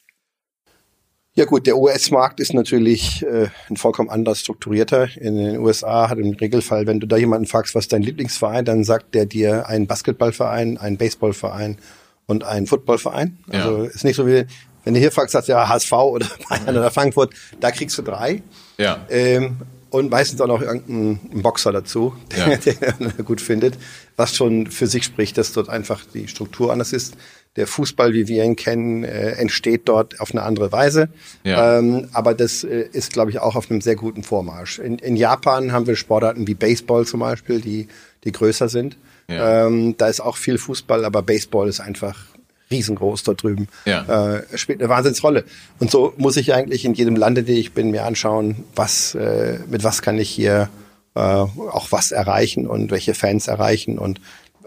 Ja 1.34 1.44
gut, 1.46 1.66
der 1.66 1.78
US-Markt 1.78 2.40
ist 2.40 2.52
natürlich 2.52 3.22
äh, 3.22 3.48
ein 3.70 3.76
vollkommen 3.76 4.10
anders 4.10 4.40
strukturierter. 4.40 5.08
In 5.16 5.36
den 5.36 5.58
USA 5.58 6.10
hat 6.10 6.18
im 6.18 6.34
Regelfall, 6.34 6.86
wenn 6.86 7.00
du 7.00 7.06
da 7.06 7.16
jemanden 7.16 7.46
fragst, 7.46 7.74
was 7.74 7.88
dein 7.88 8.02
Lieblingsverein, 8.02 8.64
dann 8.64 8.84
sagt 8.84 9.14
der 9.14 9.26
dir 9.26 9.66
einen 9.66 9.86
Basketballverein, 9.86 10.76
einen 10.78 10.98
Baseballverein 10.98 11.78
und 12.26 12.44
einen 12.44 12.66
Footballverein. 12.66 13.38
Ja. 13.50 13.64
Also 13.64 13.84
ist 13.84 14.04
nicht 14.04 14.16
so 14.16 14.26
wie, 14.26 14.44
wenn 14.84 14.94
du 14.94 15.00
hier 15.00 15.12
fragst, 15.12 15.32
sagst 15.32 15.48
du 15.48 15.52
ja 15.52 15.68
HSV 15.68 15.92
oder 15.92 16.26
Bayern 16.48 16.76
oder 16.76 16.90
Frankfurt, 16.90 17.34
da 17.60 17.70
kriegst 17.70 17.96
du 17.98 18.02
drei. 18.02 18.42
Ja. 18.78 19.06
Ähm, 19.08 19.56
und 19.96 20.10
meistens 20.10 20.40
auch 20.40 20.46
noch 20.46 20.62
irgendein 20.62 21.42
Boxer 21.42 21.72
dazu, 21.72 22.14
der, 22.36 22.48
ja. 22.48 22.56
der 22.56 23.24
gut 23.24 23.40
findet, 23.40 23.78
was 24.16 24.36
schon 24.36 24.66
für 24.66 24.86
sich 24.86 25.04
spricht, 25.04 25.38
dass 25.38 25.52
dort 25.52 25.68
einfach 25.68 26.04
die 26.12 26.28
Struktur 26.28 26.72
anders 26.72 26.92
ist 26.92 27.16
der 27.56 27.66
Fußball, 27.66 28.12
wie 28.12 28.28
wir 28.28 28.44
ihn 28.44 28.56
kennen, 28.56 29.02
äh, 29.02 29.32
entsteht 29.32 29.88
dort 29.88 30.20
auf 30.20 30.32
eine 30.32 30.42
andere 30.42 30.72
Weise. 30.72 31.08
Ja. 31.42 31.78
Ähm, 31.78 32.08
aber 32.12 32.34
das 32.34 32.64
äh, 32.64 32.88
ist, 32.92 33.12
glaube 33.12 33.30
ich, 33.30 33.38
auch 33.40 33.56
auf 33.56 33.70
einem 33.70 33.80
sehr 33.80 33.96
guten 33.96 34.22
Vormarsch. 34.22 34.78
In, 34.78 34.98
in 34.98 35.16
Japan 35.16 35.72
haben 35.72 35.86
wir 35.86 35.96
Sportarten 35.96 36.46
wie 36.46 36.54
Baseball 36.54 37.06
zum 37.06 37.20
Beispiel, 37.20 37.60
die, 37.60 37.88
die 38.24 38.32
größer 38.32 38.68
sind. 38.68 38.96
Ja. 39.28 39.66
Ähm, 39.66 39.96
da 39.96 40.08
ist 40.08 40.20
auch 40.20 40.36
viel 40.36 40.58
Fußball, 40.58 41.04
aber 41.04 41.22
Baseball 41.22 41.68
ist 41.68 41.80
einfach 41.80 42.26
riesengroß 42.70 43.22
dort 43.22 43.42
drüben. 43.42 43.68
Ja. 43.84 44.36
Äh, 44.36 44.58
spielt 44.58 44.80
eine 44.80 44.88
Wahnsinnsrolle. 44.88 45.44
Und 45.78 45.90
so 45.90 46.14
muss 46.16 46.36
ich 46.36 46.54
eigentlich 46.54 46.84
in 46.84 46.94
jedem 46.94 47.16
Lande, 47.16 47.40
in 47.42 47.46
dem 47.46 47.56
ich 47.56 47.72
bin, 47.72 47.90
mir 47.90 48.04
anschauen, 48.04 48.64
was, 48.74 49.14
äh, 49.14 49.58
mit 49.68 49.84
was 49.84 50.02
kann 50.02 50.18
ich 50.18 50.30
hier 50.30 50.68
äh, 51.14 51.20
auch 51.20 51.92
was 51.92 52.12
erreichen 52.12 52.66
und 52.66 52.90
welche 52.90 53.14
Fans 53.14 53.48
erreichen 53.48 53.98
und 53.98 54.20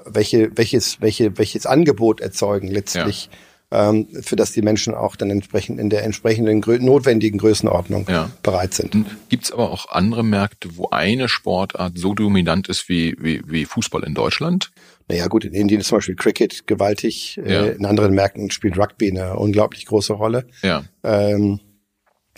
welche, 0.06 0.50
welches, 0.58 1.02
welche, 1.02 1.38
welches 1.38 1.66
Angebot 1.66 2.22
erzeugen 2.22 2.68
letztlich, 2.68 3.30
ja. 3.72 3.90
ähm, 3.90 4.08
für 4.22 4.36
das 4.36 4.52
die 4.52 4.62
Menschen 4.62 4.96
auch 4.96 5.16
dann 5.16 5.30
entsprechend 5.30 5.80
in 5.80 5.90
der 5.90 6.04
entsprechenden 6.04 6.64
notwendigen 6.84 7.38
Größenordnung 7.38 8.08
ja. 8.10 8.32
bereit 8.42 8.74
sind. 8.74 9.06
Gibt 9.30 9.46
es 9.46 9.52
aber 9.52 9.70
auch 9.70 9.90
andere 9.90 10.24
Märkte, 10.24 10.70
wo 10.76 10.90
eine 10.90 11.30
Sportart 11.30 11.98
so 11.98 12.14
dominant 12.14 12.68
ist 12.70 12.90
wie, 12.90 13.16
wie, 13.20 13.42
wie 13.46 13.66
Fußball 13.66 14.04
in 14.04 14.16
Deutschland? 14.16 14.72
Naja 15.10 15.28
gut, 15.28 15.44
in 15.44 15.54
Indien 15.54 15.82
ist 15.82 15.88
zum 15.88 15.98
Beispiel 15.98 16.16
Cricket 16.16 16.68
gewaltig, 16.68 17.40
äh, 17.44 17.54
ja. 17.54 17.66
in 17.66 17.86
anderen 17.86 18.14
Märkten 18.14 18.52
spielt 18.52 18.78
Rugby 18.78 19.10
eine 19.12 19.36
unglaublich 19.36 19.86
große 19.86 20.14
Rolle. 20.14 20.46
Ja. 20.62 20.84
Ähm, 21.04 21.60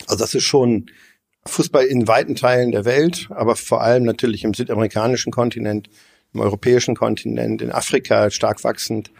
also 0.06 0.24
das 0.24 0.34
ist 0.34 0.44
schon 0.44 0.86
Fußball 1.46 1.84
in 1.84 2.08
weiten 2.08 2.34
Teilen 2.34 2.72
der 2.72 2.84
Welt, 2.84 3.28
aber 3.30 3.56
vor 3.56 3.82
allem 3.82 4.04
natürlich 4.04 4.44
im 4.44 4.54
südamerikanischen 4.54 5.32
Kontinent 5.32 5.90
im 6.34 6.40
europäischen 6.40 6.94
Kontinent, 6.96 7.62
in 7.62 7.70
Afrika 7.70 8.30
stark 8.30 8.64
wachsend, 8.64 9.10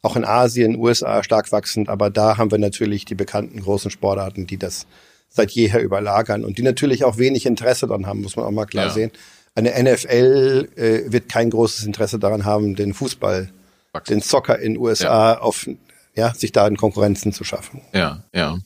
auch 0.00 0.16
in 0.16 0.24
Asien, 0.24 0.76
USA 0.76 1.22
stark 1.22 1.52
wachsend, 1.52 1.88
aber 1.88 2.10
da 2.10 2.38
haben 2.38 2.50
wir 2.50 2.58
natürlich 2.58 3.04
die 3.04 3.14
bekannten 3.14 3.60
großen 3.60 3.90
Sportarten, 3.90 4.46
die 4.46 4.56
das 4.56 4.86
seit 5.28 5.50
jeher 5.52 5.82
überlagern 5.82 6.44
und 6.44 6.58
die 6.58 6.62
natürlich 6.62 7.04
auch 7.04 7.18
wenig 7.18 7.46
Interesse 7.46 7.86
daran 7.86 8.06
haben, 8.06 8.22
muss 8.22 8.36
man 8.36 8.44
auch 8.44 8.50
mal 8.50 8.66
klar 8.66 8.86
ja. 8.86 8.92
sehen. 8.92 9.12
Eine 9.54 9.70
NFL 9.82 10.70
äh, 10.76 11.12
wird 11.12 11.28
kein 11.28 11.50
großes 11.50 11.84
Interesse 11.84 12.18
daran 12.18 12.44
haben, 12.44 12.74
den 12.74 12.94
Fußball, 12.94 13.52
Wachsen. 13.92 14.14
den 14.14 14.20
Soccer 14.22 14.58
in 14.58 14.78
USA 14.78 15.32
ja. 15.32 15.38
auf, 15.40 15.68
ja, 16.14 16.34
sich 16.34 16.52
da 16.52 16.66
in 16.66 16.76
Konkurrenzen 16.76 17.32
zu 17.32 17.44
schaffen. 17.44 17.82
Ja, 17.92 18.24
ja. 18.34 18.58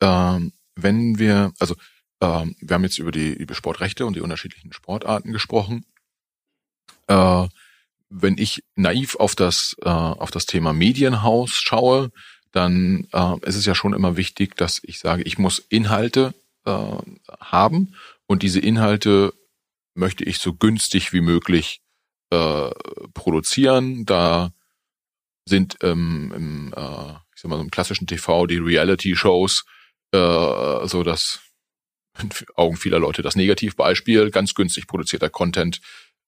Ähm, 0.00 0.52
wenn 0.76 1.18
wir, 1.18 1.52
also 1.58 1.74
ähm, 2.20 2.54
wir 2.60 2.74
haben 2.74 2.84
jetzt 2.84 2.98
über 2.98 3.10
die 3.10 3.32
über 3.32 3.54
Sportrechte 3.54 4.06
und 4.06 4.14
die 4.14 4.20
unterschiedlichen 4.20 4.72
Sportarten 4.72 5.32
gesprochen 5.32 5.84
äh, 7.08 7.48
wenn 8.10 8.38
ich 8.38 8.62
naiv 8.76 9.16
auf 9.16 9.34
das, 9.34 9.76
äh, 9.82 9.88
auf 9.88 10.30
das 10.30 10.46
Thema 10.46 10.72
Medienhaus 10.72 11.52
schaue, 11.52 12.10
dann 12.52 13.06
äh, 13.12 13.34
ist 13.42 13.56
es 13.56 13.66
ja 13.66 13.74
schon 13.74 13.92
immer 13.92 14.16
wichtig, 14.16 14.56
dass 14.56 14.80
ich 14.82 15.00
sage, 15.00 15.22
ich 15.22 15.38
muss 15.38 15.58
Inhalte 15.58 16.34
äh, 16.64 16.86
haben 17.40 17.94
und 18.26 18.42
diese 18.42 18.60
Inhalte 18.60 19.34
möchte 19.98 20.24
ich 20.24 20.38
so 20.38 20.54
günstig 20.54 21.12
wie 21.12 21.20
möglich 21.20 21.80
äh, 22.30 22.70
produzieren. 23.14 24.06
Da 24.06 24.52
sind 25.46 25.76
ähm, 25.82 26.32
im, 26.34 26.74
äh, 26.74 27.10
ich 27.34 27.42
sag 27.42 27.50
mal, 27.50 27.60
im 27.60 27.70
klassischen 27.70 28.06
TV 28.06 28.46
die 28.46 28.58
Reality-Shows 28.58 29.64
äh, 30.12 30.86
so 30.86 31.02
das 31.02 31.40
in 32.18 32.30
Augen 32.56 32.76
vieler 32.76 32.98
Leute 32.98 33.22
das 33.22 33.36
Negativbeispiel, 33.36 34.30
ganz 34.30 34.54
günstig 34.54 34.86
produzierter 34.86 35.30
Content, 35.30 35.80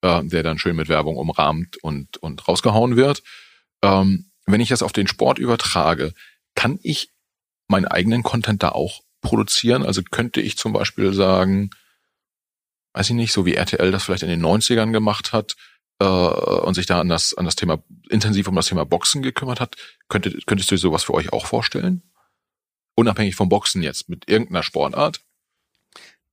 äh, 0.03 0.23
der 0.25 0.43
dann 0.43 0.59
schön 0.59 0.77
mit 0.77 0.89
Werbung 0.89 1.17
umrahmt 1.17 1.79
und, 1.83 2.17
und 2.19 2.47
rausgehauen 2.47 2.97
wird. 2.97 3.23
Ähm, 3.83 4.31
wenn 4.47 4.61
ich 4.61 4.69
das 4.69 4.83
auf 4.83 4.93
den 4.93 5.07
Sport 5.07 5.39
übertrage, 5.39 6.13
kann 6.55 6.79
ich 6.83 7.11
meinen 7.69 7.87
eigenen 7.87 8.23
Content 8.23 8.63
da 8.63 8.71
auch 8.71 9.01
produzieren? 9.21 9.85
Also 9.85 10.03
könnte 10.03 10.41
ich 10.41 10.57
zum 10.57 10.73
Beispiel 10.73 11.13
sagen, 11.13 11.71
weiß 12.93 13.11
ich 13.11 13.17
nicht, 13.17 13.33
so 13.33 13.47
wie 13.47 13.55
RTL 13.55 13.91
das 13.91 14.05
vielleicht 14.05 14.23
in 14.23 14.29
den 14.29 14.45
90ern 14.45 14.93
gemacht 14.93 15.33
hat, 15.33 15.57
äh, 16.01 16.05
und 16.05 16.75
sich 16.75 16.87
da 16.87 17.01
an 17.01 17.09
das, 17.09 17.35
an 17.35 17.45
das 17.45 17.57
Thema, 17.57 17.83
intensiv 18.09 18.49
um 18.49 18.57
das 18.57 18.67
Thema 18.67 18.85
Boxen 18.85 19.23
gekümmert 19.23 19.61
hat, 19.61 19.77
könnte, 20.09 20.37
könntest 20.47 20.71
du 20.71 20.75
dir 20.75 20.81
sowas 20.81 21.05
für 21.05 21.15
euch 21.15 21.33
auch 21.33 21.47
vorstellen? 21.47 22.03
Unabhängig 22.97 23.37
vom 23.37 23.49
Boxen 23.49 23.83
jetzt, 23.83 24.09
mit 24.09 24.29
irgendeiner 24.29 24.63
Sportart? 24.63 25.21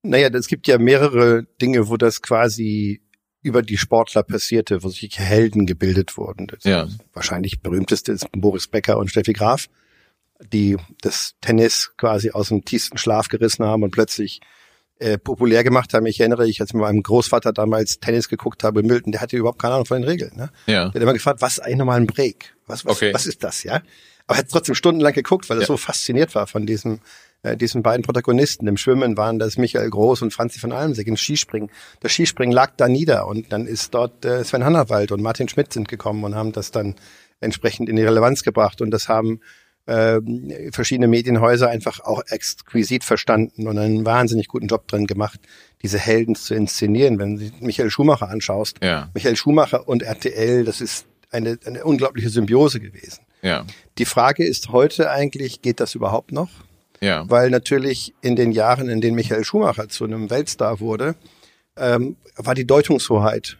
Naja, 0.01 0.29
es 0.29 0.47
gibt 0.47 0.67
ja 0.67 0.77
mehrere 0.77 1.43
Dinge, 1.61 1.89
wo 1.89 1.97
das 1.97 2.21
quasi 2.21 3.01
über 3.41 3.61
die 3.61 3.77
Sportler 3.77 4.23
passierte, 4.23 4.83
wo 4.83 4.89
sich 4.89 5.19
Helden 5.19 5.65
gebildet 5.65 6.17
wurden. 6.17 6.47
Das 6.47 6.63
ja. 6.63 6.87
Wahrscheinlich 7.13 7.61
berühmteste 7.61 8.11
ist 8.11 8.27
Boris 8.31 8.67
Becker 8.67 8.97
und 8.97 9.09
Steffi 9.09 9.33
Graf, 9.33 9.67
die 10.51 10.77
das 11.01 11.35
Tennis 11.41 11.93
quasi 11.97 12.31
aus 12.31 12.49
dem 12.49 12.63
tiefsten 12.63 12.97
Schlaf 12.97 13.27
gerissen 13.27 13.65
haben 13.65 13.83
und 13.83 13.91
plötzlich 13.91 14.41
äh, 14.99 15.17
populär 15.17 15.63
gemacht 15.63 15.93
haben. 15.93 16.05
Ich 16.05 16.19
erinnere, 16.19 16.47
ich 16.47 16.61
als 16.61 16.73
mit 16.73 16.81
meinem 16.81 17.03
Großvater 17.03 17.53
damals 17.53 17.99
Tennis 17.99 18.29
geguckt 18.29 18.63
habe, 18.63 18.83
Milton, 18.83 19.11
der 19.11 19.21
hatte 19.21 19.37
überhaupt 19.37 19.59
keine 19.59 19.75
Ahnung 19.75 19.85
von 19.85 20.01
den 20.01 20.09
Regeln. 20.09 20.31
Ne? 20.35 20.49
Ja. 20.65 20.89
Der 20.89 20.93
hat 20.93 21.01
immer 21.01 21.13
gefragt, 21.13 21.41
was 21.41 21.53
ist 21.53 21.59
eigentlich 21.59 21.77
nochmal 21.77 21.97
ein 21.97 22.07
Break? 22.07 22.55
Was, 22.65 22.85
was, 22.85 22.97
okay. 22.97 23.13
was 23.13 23.25
ist 23.25 23.43
das, 23.43 23.63
ja? 23.63 23.81
Aber 24.25 24.37
er 24.37 24.39
hat 24.39 24.49
trotzdem 24.49 24.75
stundenlang 24.75 25.13
geguckt, 25.13 25.49
weil 25.49 25.57
er 25.57 25.61
ja. 25.61 25.67
so 25.67 25.77
fasziniert 25.77 26.35
war 26.35 26.47
von 26.47 26.65
diesem 26.65 26.99
äh, 27.43 27.55
diesen 27.55 27.83
beiden 27.83 28.03
Protagonisten. 28.03 28.67
Im 28.67 28.77
Schwimmen 28.77 29.15
waren 29.15 29.39
das 29.39 29.57
Michael 29.57 29.89
Groß 29.89 30.23
und 30.23 30.33
Franzi 30.33 30.59
von 30.59 30.71
Almsig. 30.71 31.07
Im 31.07 31.17
Skispringen, 31.17 31.69
das 31.99 32.11
Skispringen 32.11 32.53
lag 32.53 32.71
da 32.77 32.87
nieder 32.87 33.27
und 33.27 33.51
dann 33.51 33.67
ist 33.67 33.93
dort 33.93 34.25
äh, 34.25 34.43
Sven 34.43 34.65
Hannawald 34.65 35.11
und 35.11 35.21
Martin 35.21 35.47
Schmidt 35.47 35.71
sind 35.71 35.87
gekommen 35.87 36.23
und 36.23 36.35
haben 36.35 36.51
das 36.51 36.71
dann 36.71 36.95
entsprechend 37.39 37.89
in 37.89 37.95
die 37.95 38.03
Relevanz 38.03 38.43
gebracht 38.43 38.81
und 38.81 38.91
das 38.91 39.07
haben 39.07 39.41
äh, 39.87 40.19
verschiedene 40.71 41.07
Medienhäuser 41.07 41.69
einfach 41.69 42.01
auch 42.01 42.21
exquisit 42.27 43.03
verstanden 43.03 43.67
und 43.67 43.77
einen 43.77 44.05
wahnsinnig 44.05 44.47
guten 44.47 44.67
Job 44.67 44.87
drin 44.87 45.07
gemacht, 45.07 45.39
diese 45.81 45.97
Helden 45.97 46.35
zu 46.35 46.53
inszenieren. 46.53 47.19
Wenn 47.19 47.37
du 47.37 47.51
Michael 47.61 47.89
Schumacher 47.89 48.29
anschaust, 48.29 48.77
ja. 48.83 49.09
Michael 49.13 49.35
Schumacher 49.35 49.87
und 49.87 50.03
RTL, 50.03 50.65
das 50.65 50.81
ist 50.81 51.05
eine, 51.31 51.57
eine 51.65 51.83
unglaubliche 51.83 52.29
Symbiose 52.29 52.79
gewesen. 52.79 53.25
Ja. 53.41 53.65
Die 53.97 54.05
Frage 54.05 54.45
ist 54.45 54.69
heute 54.69 55.09
eigentlich, 55.09 55.61
geht 55.61 55.79
das 55.79 55.95
überhaupt 55.95 56.31
noch? 56.31 56.49
Ja. 56.99 57.29
Weil 57.29 57.49
natürlich 57.49 58.13
in 58.21 58.35
den 58.35 58.51
Jahren, 58.51 58.89
in 58.89 59.01
denen 59.01 59.15
Michael 59.15 59.43
Schumacher 59.43 59.87
zu 59.87 60.03
einem 60.03 60.29
Weltstar 60.29 60.79
wurde, 60.79 61.15
ähm, 61.77 62.17
war 62.35 62.55
die 62.55 62.65
Deutungshoheit 62.65 63.57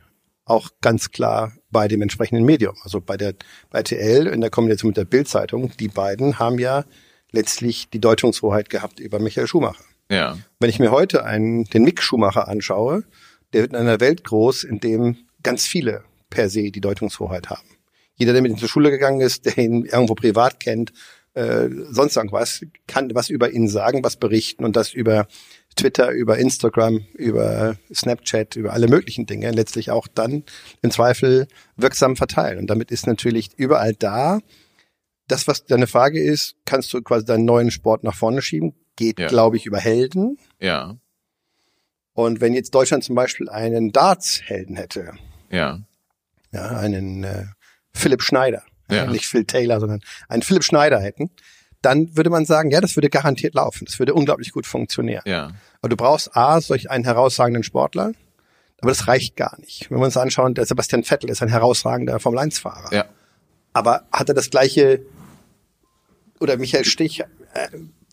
auch 0.48 0.70
ganz 0.82 1.12
klar 1.12 1.54
bei 1.70 1.88
dem 1.88 2.02
entsprechenden 2.02 2.46
Medium. 2.46 2.76
Also 2.84 3.02
bei 3.02 3.18
der 3.18 3.34
bei 3.70 3.84
TL 3.84 4.28
in 4.28 4.42
der 4.42 4.50
Kombination 4.50 4.90
mit 4.90 4.98
der 4.98 5.06
Bildzeitung, 5.06 5.72
die 5.80 5.90
beiden 5.90 6.40
haben 6.40 6.60
ja 6.60 6.86
letztlich 7.32 7.90
die 7.90 8.00
Deutungshoheit 8.00 8.70
gehabt 8.70 9.00
über 9.00 9.20
Michael 9.20 9.48
Schumacher. 9.48 9.84
Ja. 10.10 10.38
Wenn 10.60 10.70
ich 10.70 10.80
mir 10.80 10.92
heute 10.92 11.26
einen, 11.26 11.66
den 11.66 11.84
Mick 11.84 12.02
Schumacher 12.02 12.48
anschaue, 12.48 13.04
der 13.54 13.62
wird 13.62 13.74
in 13.74 13.78
einer 13.78 14.00
Welt 14.00 14.24
groß, 14.24 14.64
in 14.64 14.80
dem 14.80 15.18
ganz 15.44 15.66
viele 15.66 16.04
per 16.30 16.50
se 16.50 16.72
die 16.72 16.82
Deutungshoheit 16.82 17.50
haben. 17.50 17.68
Jeder, 18.16 18.34
der 18.34 18.42
mit 18.42 18.52
ihm 18.52 18.58
zur 18.58 18.70
Schule 18.70 18.90
gegangen 18.90 19.22
ist, 19.22 19.46
der 19.46 19.58
ihn 19.58 19.86
irgendwo 19.86 20.16
privat 20.16 20.60
kennt, 20.60 20.92
äh, 21.38 21.70
sonst 21.92 22.18
irgendwas, 22.18 22.66
kann 22.88 23.14
was 23.14 23.30
über 23.30 23.52
ihn 23.52 23.68
sagen, 23.68 24.04
was 24.04 24.18
berichten 24.18 24.66
und 24.66 24.76
das 24.76 24.92
über 24.92 25.28
Twitter, 25.76 26.10
über 26.10 26.40
Instagram, 26.40 27.06
über 27.14 27.78
Snapchat, 27.94 28.56
über 28.56 28.74
alle 28.74 28.88
möglichen 28.88 29.28
Dinge 29.28 29.52
letztlich 29.52 29.92
auch 29.92 30.08
dann 30.08 30.44
im 30.82 30.90
Zweifel 30.90 31.48
wirksam 31.76 32.16
verteilen. 32.16 32.58
Und 32.58 32.68
damit 32.68 32.90
ist 32.90 33.06
natürlich 33.06 33.52
überall 33.56 33.94
da. 33.94 34.40
Das, 35.28 35.48
was 35.48 35.66
deine 35.66 35.86
Frage 35.86 36.20
ist, 36.20 36.56
kannst 36.66 36.92
du 36.92 37.02
quasi 37.04 37.26
deinen 37.26 37.46
neuen 37.46 37.70
Sport 37.70 38.04
nach 38.04 38.16
vorne 38.16 38.42
schieben, 38.42 38.74
geht, 38.96 39.20
ja. 39.20 39.28
glaube 39.28 39.58
ich, 39.58 39.68
über 39.68 39.78
Helden. 39.78 40.40
Ja. 40.60 40.98
Und 42.14 42.42
wenn 42.42 42.56
jetzt 42.56 42.74
Deutschland 42.74 43.04
zum 43.04 43.14
Beispiel 43.14 43.48
einen 43.48 43.92
Darts-Helden 43.92 44.76
hätte, 44.76 45.12
ja, 45.52 45.82
ja, 46.52 46.70
einen 46.70 47.24
äh, 47.24 47.46
Philipp 47.94 48.24
Schneider, 48.24 48.64
ja. 48.92 49.06
nicht 49.06 49.26
Phil 49.26 49.46
Taylor, 49.46 49.80
sondern 49.80 50.02
einen 50.30 50.42
Philipp 50.42 50.64
Schneider 50.64 51.00
hätten, 51.00 51.30
dann 51.82 52.16
würde 52.16 52.30
man 52.30 52.46
sagen, 52.46 52.72
ja, 52.72 52.82
das 52.82 52.96
würde 52.96 53.10
garantiert 53.10 53.54
laufen. 53.54 53.86
Das 53.86 54.00
würde 54.00 54.14
unglaublich 54.14 54.52
gut 54.52 54.66
funktionieren. 54.66 55.24
Ja. 55.26 55.52
Aber 55.82 55.90
du 55.90 55.96
brauchst 55.96 56.36
A, 56.36 56.60
solch 56.62 56.90
einen 56.90 57.04
herausragenden 57.04 57.64
Sportler, 57.64 58.14
aber 58.82 58.92
das 58.92 59.08
reicht 59.08 59.36
gar 59.36 59.60
nicht. 59.60 59.90
Wenn 59.90 60.00
wir 60.00 60.06
uns 60.06 60.18
anschauen, 60.18 60.54
der 60.54 60.66
Sebastian 60.66 61.04
Vettel 61.04 61.30
ist 61.30 61.42
ein 61.42 61.50
herausragender 61.50 62.20
Formel-1-Fahrer. 62.20 62.94
Ja. 62.94 63.06
Aber 63.74 64.04
hat 64.12 64.30
er 64.30 64.36
das 64.36 64.50
gleiche, 64.50 65.02
oder 66.40 66.58
Michael 66.58 66.86
Stich, 66.86 67.22
äh, 67.22 67.26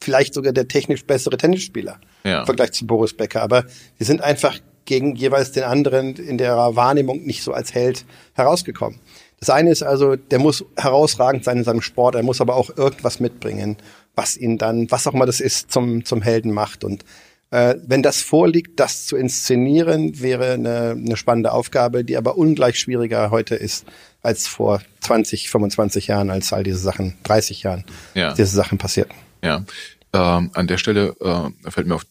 vielleicht 0.00 0.34
sogar 0.34 0.52
der 0.52 0.68
technisch 0.68 1.04
bessere 1.04 1.36
Tennisspieler 1.36 1.98
ja. 2.24 2.40
im 2.40 2.46
Vergleich 2.46 2.72
zu 2.72 2.86
Boris 2.86 3.14
Becker. 3.14 3.42
Aber 3.42 3.64
die 3.98 4.04
sind 4.04 4.20
einfach 4.20 4.58
gegen 4.84 5.16
jeweils 5.16 5.52
den 5.52 5.64
anderen 5.64 6.16
in 6.16 6.38
der 6.38 6.56
Wahrnehmung 6.76 7.24
nicht 7.24 7.42
so 7.42 7.52
als 7.52 7.74
Held 7.74 8.04
herausgekommen. 8.34 9.00
Das 9.44 9.50
eine 9.50 9.70
ist 9.70 9.82
also, 9.82 10.16
der 10.16 10.38
muss 10.38 10.64
herausragend 10.74 11.44
sein 11.44 11.58
in 11.58 11.64
seinem 11.64 11.82
Sport, 11.82 12.14
er 12.14 12.22
muss 12.22 12.40
aber 12.40 12.56
auch 12.56 12.74
irgendwas 12.78 13.20
mitbringen, 13.20 13.76
was 14.14 14.38
ihn 14.38 14.56
dann, 14.56 14.90
was 14.90 15.06
auch 15.06 15.12
immer 15.12 15.26
das 15.26 15.38
ist, 15.38 15.70
zum, 15.70 16.02
zum 16.06 16.22
Helden 16.22 16.50
macht. 16.50 16.82
Und 16.82 17.04
äh, 17.50 17.74
wenn 17.86 18.02
das 18.02 18.22
vorliegt, 18.22 18.80
das 18.80 19.04
zu 19.04 19.18
inszenieren, 19.18 20.22
wäre 20.22 20.54
eine, 20.54 20.92
eine 20.92 21.18
spannende 21.18 21.52
Aufgabe, 21.52 22.04
die 22.06 22.16
aber 22.16 22.38
ungleich 22.38 22.80
schwieriger 22.80 23.30
heute 23.30 23.54
ist 23.54 23.84
als 24.22 24.46
vor 24.46 24.80
20, 25.00 25.50
25 25.50 26.06
Jahren, 26.06 26.30
als 26.30 26.54
all 26.54 26.62
diese 26.62 26.78
Sachen, 26.78 27.14
30 27.24 27.64
Jahren, 27.64 27.84
ja. 28.14 28.32
diese 28.32 28.56
Sachen 28.56 28.78
passierten. 28.78 29.14
Ja, 29.42 29.62
ähm, 30.14 30.52
an 30.54 30.66
der 30.66 30.78
Stelle 30.78 31.14
äh, 31.20 31.70
fällt 31.70 31.86
mir 31.86 31.96
auf, 31.96 32.06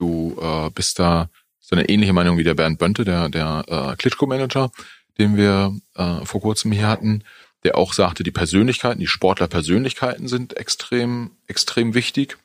du 0.00 0.36
äh, 0.42 0.68
bist 0.70 0.98
da 0.98 1.30
so 1.60 1.76
eine 1.76 1.88
ähnliche 1.88 2.12
Meinung 2.12 2.38
wie 2.38 2.44
der 2.44 2.54
Bernd 2.54 2.80
Bönte, 2.80 3.04
der, 3.04 3.28
der 3.28 3.64
äh, 3.68 3.96
Klitschko-Manager, 3.96 4.72
den 5.20 5.36
wir 5.36 5.78
äh, 5.94 6.24
vor 6.24 6.40
kurzem 6.40 6.72
hier 6.72 6.88
hatten, 6.88 7.22
der 7.62 7.76
auch 7.78 7.92
sagte, 7.92 8.22
die 8.22 8.30
Persönlichkeiten, 8.30 9.00
die 9.00 9.06
Sportlerpersönlichkeiten 9.06 10.26
sind 10.26 10.56
extrem, 10.56 11.32
extrem 11.46 11.94
wichtig. 11.94 12.38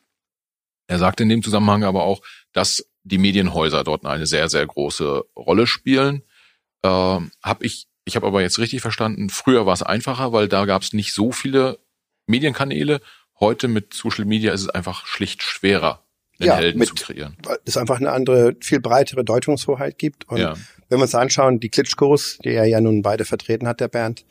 Er 0.88 1.00
sagte 1.00 1.24
in 1.24 1.30
dem 1.30 1.42
Zusammenhang 1.42 1.84
aber 1.84 2.04
auch, 2.04 2.22
dass 2.54 2.88
die 3.04 3.18
Medienhäuser 3.18 3.84
dort 3.84 4.06
eine 4.06 4.28
sehr, 4.28 4.50
sehr 4.50 4.66
große 4.66 5.24
Rolle 5.36 5.66
spielen. 5.66 6.22
Äh, 6.84 7.20
hab 7.42 7.64
ich 7.64 7.88
ich 8.06 8.16
habe 8.16 8.28
aber 8.28 8.42
jetzt 8.42 8.60
richtig 8.60 8.82
verstanden, 8.82 9.30
früher 9.30 9.66
war 9.66 9.74
es 9.74 9.82
einfacher, 9.82 10.32
weil 10.32 10.48
da 10.48 10.66
gab 10.66 10.84
es 10.84 10.94
nicht 10.94 11.14
so 11.14 11.32
viele 11.32 11.80
Medienkanäle. 12.28 13.02
Heute 13.40 13.68
mit 13.68 13.94
Social 13.94 14.26
Media 14.26 14.54
ist 14.54 14.62
es 14.62 14.70
einfach 14.70 15.08
schlicht 15.08 15.42
schwerer, 15.42 16.05
einen 16.40 16.48
ja, 16.48 16.56
Helden 16.58 16.80
mit, 16.80 16.90
zu 16.90 16.96
kreieren. 16.96 17.36
Weil 17.44 17.58
es 17.66 17.78
einfach 17.78 18.00
eine 18.00 18.12
andere, 18.12 18.56
viel 18.62 18.80
breitere 18.80 19.24
Deutungshoheit 19.24 19.98
gibt. 19.98 20.28
Und 20.28 20.38
ja. 20.38 20.54
wenn 20.90 21.00
wir 21.00 21.04
uns 21.04 21.16
anschauen, 21.16 21.60
die 21.60 21.70
Klitschkos, 21.70 22.40
die 22.44 22.50
er 22.50 22.66
ja 22.66 22.82
nun 22.82 23.02
beide 23.02 23.26
vertreten 23.26 23.68
hat, 23.68 23.80
der 23.80 23.88
Bernd, 23.88 24.26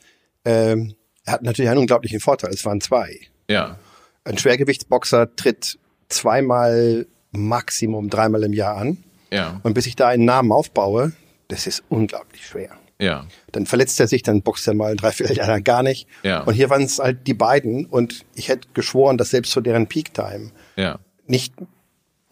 ähm, 0.45 0.95
er 1.25 1.33
hat 1.33 1.43
natürlich 1.43 1.69
einen 1.69 1.79
unglaublichen 1.79 2.19
Vorteil. 2.19 2.51
Es 2.51 2.65
waren 2.65 2.81
zwei. 2.81 3.19
Ja. 3.49 3.79
Ein 4.23 4.37
Schwergewichtsboxer 4.37 5.35
tritt 5.35 5.79
zweimal 6.09 7.07
Maximum 7.31 8.09
dreimal 8.09 8.43
im 8.43 8.53
Jahr 8.53 8.77
an. 8.77 9.03
Ja. 9.31 9.59
Und 9.63 9.73
bis 9.73 9.87
ich 9.87 9.95
da 9.95 10.07
einen 10.07 10.25
Namen 10.25 10.51
aufbaue, 10.51 11.13
das 11.47 11.67
ist 11.67 11.83
unglaublich 11.89 12.45
schwer. 12.45 12.69
Ja. 12.99 13.27
Dann 13.51 13.65
verletzt 13.65 13.99
er 13.99 14.07
sich, 14.07 14.23
dann 14.23 14.41
boxt 14.41 14.67
er 14.67 14.73
mal 14.73 14.95
drei, 14.95 15.11
vier 15.11 15.31
Jahre 15.33 15.61
gar 15.61 15.83
nicht. 15.83 16.07
Ja. 16.23 16.43
Und 16.43 16.53
hier 16.53 16.69
waren 16.69 16.83
es 16.83 16.99
halt 16.99 17.27
die 17.27 17.33
beiden 17.33 17.85
und 17.85 18.25
ich 18.35 18.47
hätte 18.47 18.69
geschworen, 18.73 19.17
dass 19.17 19.31
selbst 19.31 19.51
zu 19.51 19.61
deren 19.61 19.87
Peak-Time 19.87 20.51
ja. 20.75 20.99
nicht 21.27 21.53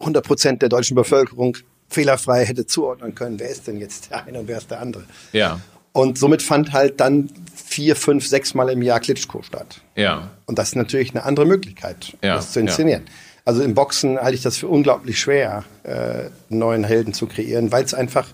100 0.04 0.24
Prozent 0.24 0.62
der 0.62 0.68
deutschen 0.68 0.94
Bevölkerung 0.94 1.56
fehlerfrei 1.88 2.44
hätte 2.44 2.66
zuordnen 2.66 3.14
können, 3.14 3.38
wer 3.38 3.48
ist 3.48 3.66
denn 3.66 3.78
jetzt 3.78 4.10
der 4.10 4.24
eine 4.24 4.40
und 4.40 4.48
wer 4.48 4.58
ist 4.58 4.70
der 4.70 4.80
andere. 4.80 5.04
Ja. 5.32 5.60
Und 5.92 6.18
somit 6.18 6.42
fand 6.42 6.72
halt 6.72 7.00
dann 7.00 7.30
vier, 7.54 7.94
fünf, 7.94 8.26
sechs 8.26 8.54
Mal 8.54 8.68
im 8.68 8.82
Jahr 8.82 9.00
Klitschko 9.00 9.42
statt. 9.42 9.80
Ja. 9.94 10.30
Und 10.46 10.58
das 10.58 10.70
ist 10.70 10.76
natürlich 10.76 11.10
eine 11.10 11.24
andere 11.24 11.46
Möglichkeit, 11.46 12.16
ja. 12.22 12.34
das 12.34 12.52
zu 12.52 12.60
inszenieren. 12.60 13.02
Ja. 13.06 13.12
Also 13.44 13.62
im 13.62 13.74
Boxen 13.74 14.18
halte 14.18 14.34
ich 14.34 14.42
das 14.42 14.56
für 14.56 14.68
unglaublich 14.68 15.20
schwer, 15.20 15.64
äh, 15.82 15.90
einen 15.90 16.30
neuen 16.48 16.84
Helden 16.84 17.12
zu 17.12 17.26
kreieren, 17.26 17.70
weil 17.70 17.84
es 17.84 17.94
einfach 17.94 18.26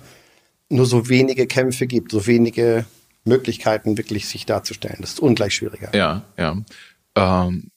nur 0.69 0.87
so 0.87 1.09
wenige 1.09 1.47
Kämpfe 1.47 1.87
gibt, 1.87 2.13
so 2.13 2.27
wenige 2.27 2.87
Möglichkeiten, 3.25 3.99
wirklich 3.99 4.29
sich 4.29 4.47
darzustellen. 4.47 4.99
Das 5.01 5.11
ist 5.11 5.21
ungleich 5.21 5.55
schwieriger. 5.55 5.91
Ja, 5.95 6.23
ja. 6.39 6.57
Ähm, 7.17 7.71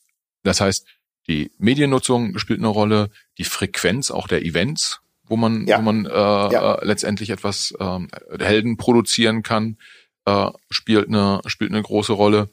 das 0.44 0.62
heißt, 0.62 0.86
die 1.28 1.52
Mediennutzung 1.58 2.38
spielt 2.38 2.60
eine 2.60 2.68
Rolle, 2.68 3.10
die 3.38 3.46
Frequenz 3.46 4.12
auch 4.12 4.28
der 4.28 4.44
Events, 4.44 5.02
wo 5.26 5.38
man, 5.38 5.66
ja. 5.68 5.78
wo 5.78 5.82
man 5.82 6.06
äh, 6.06 6.10
ja. 6.10 6.76
äh, 6.76 6.86
letztendlich 6.86 7.30
etwas 7.30 7.74
äh, 7.80 8.00
Helden 8.40 8.78
produzieren 8.78 9.42
kann, 9.42 9.78
äh, 10.26 10.50
spielt 10.70 11.08
eine 11.08 11.42
spielt 11.46 11.72
eine 11.72 11.82
große 11.82 12.14
Rolle. 12.14 12.50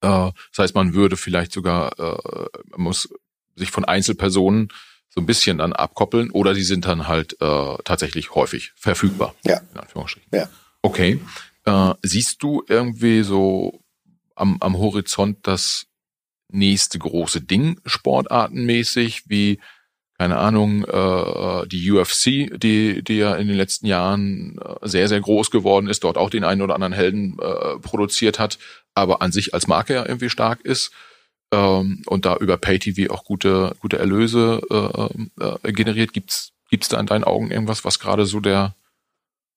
Äh, 0.00 0.30
das 0.50 0.58
heißt, 0.58 0.74
man 0.74 0.94
würde 0.94 1.16
vielleicht 1.16 1.52
sogar 1.52 1.98
äh, 1.98 2.48
muss 2.76 3.08
sich 3.56 3.70
von 3.70 3.84
Einzelpersonen 3.84 4.68
so 5.08 5.20
ein 5.20 5.26
bisschen 5.26 5.58
dann 5.58 5.72
abkoppeln 5.72 6.30
oder 6.30 6.54
die 6.54 6.64
sind 6.64 6.86
dann 6.86 7.06
halt 7.06 7.40
äh, 7.40 7.76
tatsächlich 7.84 8.34
häufig 8.34 8.72
verfügbar. 8.74 9.34
Ja. 9.44 9.60
In 9.72 9.80
Anführungsstrichen. 9.80 10.28
Ja. 10.32 10.48
Okay. 10.82 11.20
Äh, 11.64 11.94
siehst 12.02 12.42
du 12.42 12.64
irgendwie 12.68 13.22
so 13.22 13.80
am, 14.34 14.56
am 14.60 14.76
Horizont 14.76 15.38
das 15.46 15.86
nächste 16.54 16.98
große 16.98 17.40
Ding 17.40 17.80
sportartenmäßig, 17.84 19.24
wie 19.28 19.58
keine 20.18 20.38
Ahnung, 20.38 20.84
äh, 20.84 21.66
die 21.66 21.90
UFC, 21.90 22.48
die, 22.56 23.02
die 23.02 23.16
ja 23.16 23.34
in 23.34 23.48
den 23.48 23.56
letzten 23.56 23.86
Jahren 23.86 24.58
äh, 24.58 24.88
sehr, 24.88 25.08
sehr 25.08 25.20
groß 25.20 25.50
geworden 25.50 25.88
ist, 25.88 26.04
dort 26.04 26.16
auch 26.16 26.30
den 26.30 26.44
einen 26.44 26.62
oder 26.62 26.74
anderen 26.74 26.92
Helden 26.92 27.36
äh, 27.40 27.78
produziert 27.80 28.38
hat, 28.38 28.58
aber 28.94 29.22
an 29.22 29.32
sich 29.32 29.54
als 29.54 29.66
Marke 29.66 29.94
ja 29.94 30.06
irgendwie 30.06 30.30
stark 30.30 30.60
ist 30.60 30.92
ähm, 31.52 32.02
und 32.06 32.26
da 32.26 32.36
über 32.36 32.56
PayTV 32.56 33.10
auch 33.10 33.24
gute, 33.24 33.74
gute 33.80 33.98
Erlöse 33.98 34.60
äh, 35.40 35.68
äh, 35.68 35.72
generiert. 35.72 36.12
Gibt's 36.12 36.52
gibt's 36.70 36.88
da 36.88 36.98
in 36.98 37.06
deinen 37.06 37.24
Augen 37.24 37.50
irgendwas, 37.50 37.84
was 37.84 37.98
gerade 37.98 38.26
so 38.26 38.40
der 38.40 38.74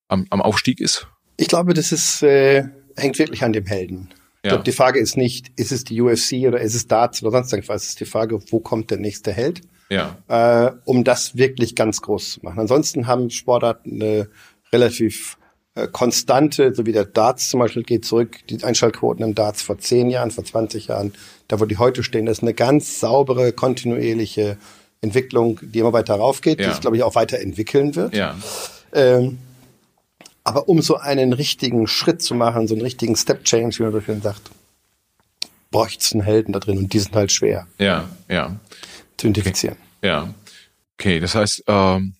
am, 0.07 0.27
am 0.29 0.41
Aufstieg 0.41 0.79
ist? 0.79 1.07
Ich 1.37 1.47
glaube, 1.47 1.73
das 1.73 1.91
ist, 1.91 2.23
äh, 2.23 2.63
hängt 2.95 3.19
wirklich 3.19 3.43
an 3.43 3.53
dem 3.53 3.65
Helden. 3.65 4.09
Ich 4.47 4.51
glaube, 4.51 4.63
die 4.63 4.71
Frage 4.71 4.99
ist 4.99 5.17
nicht, 5.17 5.51
ist 5.55 5.71
es 5.71 5.83
die 5.83 6.01
UFC 6.01 6.47
oder 6.47 6.59
ist 6.59 6.75
es 6.75 6.87
Darts 6.87 7.21
oder 7.21 7.31
sonst 7.31 7.53
irgendwas. 7.53 7.83
Es 7.83 7.89
ist 7.89 7.99
die 7.99 8.05
Frage, 8.05 8.39
wo 8.51 8.59
kommt 8.59 8.91
der 8.91 8.97
nächste 8.97 9.31
Held? 9.31 9.61
Ja. 9.89 10.17
Äh, 10.27 10.71
um 10.85 11.03
das 11.03 11.37
wirklich 11.37 11.75
ganz 11.75 12.01
groß 12.01 12.31
zu 12.33 12.39
machen. 12.43 12.59
Ansonsten 12.59 13.07
haben 13.07 13.29
Sportarten 13.29 14.01
eine 14.01 14.29
relativ 14.73 15.37
äh, 15.75 15.87
konstante, 15.87 16.73
so 16.73 16.85
wie 16.85 16.91
der 16.91 17.05
Darts 17.05 17.49
zum 17.49 17.59
Beispiel 17.59 17.83
geht 17.83 18.03
zurück, 18.03 18.39
die 18.49 18.63
Einschaltquoten 18.63 19.23
im 19.23 19.35
Darts 19.35 19.61
vor 19.61 19.77
zehn 19.77 20.09
Jahren, 20.09 20.31
vor 20.31 20.43
20 20.43 20.87
Jahren, 20.87 21.13
da 21.47 21.59
wo 21.59 21.65
die 21.65 21.77
heute 21.77 22.03
stehen, 22.03 22.25
das 22.25 22.39
ist 22.39 22.43
eine 22.43 22.53
ganz 22.53 22.99
saubere, 22.99 23.53
kontinuierliche 23.53 24.57
Entwicklung, 25.01 25.59
die 25.61 25.79
immer 25.79 25.93
weiter 25.93 26.15
raufgeht, 26.15 26.59
ja. 26.59 26.67
die 26.67 26.71
sich, 26.73 26.81
glaube 26.81 26.97
ich, 26.97 27.03
auch 27.03 27.15
weiterentwickeln 27.15 27.95
wird. 27.95 28.15
Ja. 28.15 28.35
Ähm, 28.91 29.37
aber 30.47 30.69
um 30.69 30.81
so 30.81 30.95
einen 30.95 31.33
richtigen 31.33 31.87
Schritt 31.87 32.21
zu 32.21 32.33
machen, 32.33 32.69
so 32.69 32.73
einen 32.73 32.81
richtigen 32.81 33.17
Step 33.17 33.43
Change, 33.43 33.79
wie 33.79 33.83
man 33.83 33.91
so 33.91 33.99
schön 33.99 34.21
sagt, 34.21 34.49
bräuchte 35.71 36.01
es 36.01 36.13
einen 36.13 36.21
Helden 36.21 36.53
da 36.53 36.59
drin 36.59 36.77
und 36.77 36.93
die 36.93 36.99
sind 36.99 37.13
halt 37.13 37.33
schwer. 37.33 37.67
Ja, 37.77 38.07
ja. 38.29 38.57
Zu 39.17 39.27
identifizieren. 39.27 39.75
Okay. 39.97 40.07
Ja. 40.07 40.33
Okay, 40.97 41.19
das 41.19 41.35
heißt, 41.35 41.63
ähm, 41.67 42.15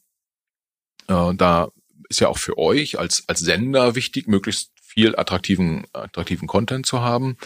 äh, 1.07 1.33
da 1.35 1.69
ist 2.09 2.19
ja 2.19 2.27
auch 2.27 2.37
für 2.37 2.57
euch 2.57 2.99
als, 2.99 3.23
als 3.27 3.39
Sender 3.39 3.95
wichtig, 3.95 4.27
möglichst 4.27 4.71
viel 4.81 5.15
attraktiven, 5.15 5.85
attraktiven 5.93 6.49
Content 6.49 6.85
zu 6.85 6.99
haben. 6.99 7.37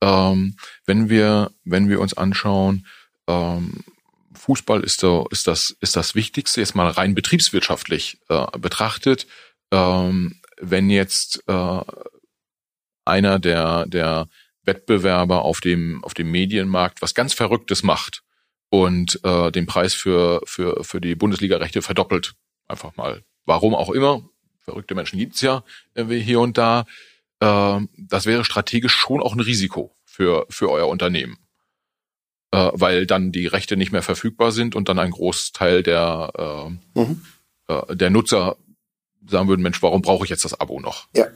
Ähm, 0.00 0.56
wenn 0.86 1.08
wir, 1.08 1.50
wenn 1.64 1.88
wir 1.88 2.00
uns 2.00 2.14
anschauen, 2.14 2.86
ähm, 3.26 3.82
Fußball 4.34 4.84
ist, 4.84 5.00
so, 5.00 5.26
ist 5.32 5.48
das, 5.48 5.76
ist 5.80 5.96
das 5.96 6.14
Wichtigste, 6.14 6.60
jetzt 6.60 6.76
mal 6.76 6.88
rein 6.88 7.16
betriebswirtschaftlich 7.16 8.18
äh, 8.28 8.46
betrachtet. 8.56 9.26
Ähm, 9.70 10.40
wenn 10.60 10.90
jetzt 10.90 11.42
äh, 11.46 11.80
einer 13.04 13.38
der, 13.38 13.86
der 13.86 14.28
Wettbewerber 14.64 15.42
auf 15.42 15.60
dem, 15.60 16.02
auf 16.04 16.14
dem 16.14 16.30
Medienmarkt 16.30 17.02
was 17.02 17.14
ganz 17.14 17.34
Verrücktes 17.34 17.82
macht 17.82 18.22
und 18.70 19.20
äh, 19.24 19.50
den 19.50 19.66
Preis 19.66 19.94
für, 19.94 20.42
für, 20.44 20.84
für 20.84 21.00
die 21.00 21.14
Bundesliga-Rechte 21.14 21.82
verdoppelt, 21.82 22.34
einfach 22.66 22.96
mal 22.96 23.22
Warum 23.48 23.74
auch 23.74 23.88
immer, 23.88 24.28
verrückte 24.60 24.94
Menschen 24.94 25.18
gibt's 25.18 25.40
ja 25.40 25.64
irgendwie 25.94 26.20
hier 26.20 26.38
und 26.38 26.58
da. 26.58 26.84
Äh, 27.40 27.80
das 27.96 28.26
wäre 28.26 28.44
strategisch 28.44 28.94
schon 28.94 29.22
auch 29.22 29.32
ein 29.32 29.40
Risiko 29.40 29.96
für, 30.04 30.44
für 30.50 30.70
euer 30.70 30.86
Unternehmen. 30.86 31.38
Äh, 32.50 32.68
weil 32.74 33.06
dann 33.06 33.32
die 33.32 33.46
Rechte 33.46 33.78
nicht 33.78 33.90
mehr 33.90 34.02
verfügbar 34.02 34.52
sind 34.52 34.76
und 34.76 34.90
dann 34.90 34.98
ein 34.98 35.12
Großteil 35.12 35.82
der, 35.82 36.30
äh, 36.94 37.00
mhm. 37.00 37.22
äh, 37.68 37.96
der 37.96 38.10
Nutzer 38.10 38.58
sagen 39.28 39.48
würden, 39.48 39.62
Mensch, 39.62 39.82
warum 39.82 40.02
brauche 40.02 40.24
ich 40.24 40.30
jetzt 40.30 40.44
das 40.44 40.58
Abo 40.58 40.80
noch? 40.80 41.08
Ja. 41.14 41.26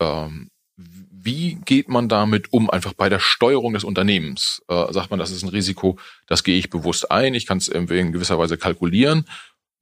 Ähm, 0.00 0.50
wie 0.76 1.58
geht 1.64 1.88
man 1.88 2.08
damit 2.08 2.52
um, 2.52 2.70
einfach 2.70 2.92
bei 2.92 3.08
der 3.08 3.18
Steuerung 3.18 3.72
des 3.72 3.84
Unternehmens? 3.84 4.62
Äh, 4.68 4.92
sagt 4.92 5.10
man, 5.10 5.18
das 5.18 5.32
ist 5.32 5.42
ein 5.42 5.48
Risiko, 5.48 5.98
das 6.28 6.44
gehe 6.44 6.58
ich 6.58 6.70
bewusst 6.70 7.10
ein, 7.10 7.34
ich 7.34 7.46
kann 7.46 7.58
es 7.58 7.68
irgendwie 7.68 7.98
in 7.98 8.12
gewisser 8.12 8.38
Weise 8.38 8.56
kalkulieren. 8.56 9.26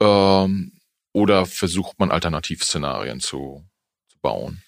Ähm, 0.01 0.73
oder 1.13 1.47
versucht 1.47 1.99
man 1.99 2.11
Alternativszenarien 2.11 3.21
zu, 3.21 3.63
zu 4.09 4.19
bauen? 4.23 4.63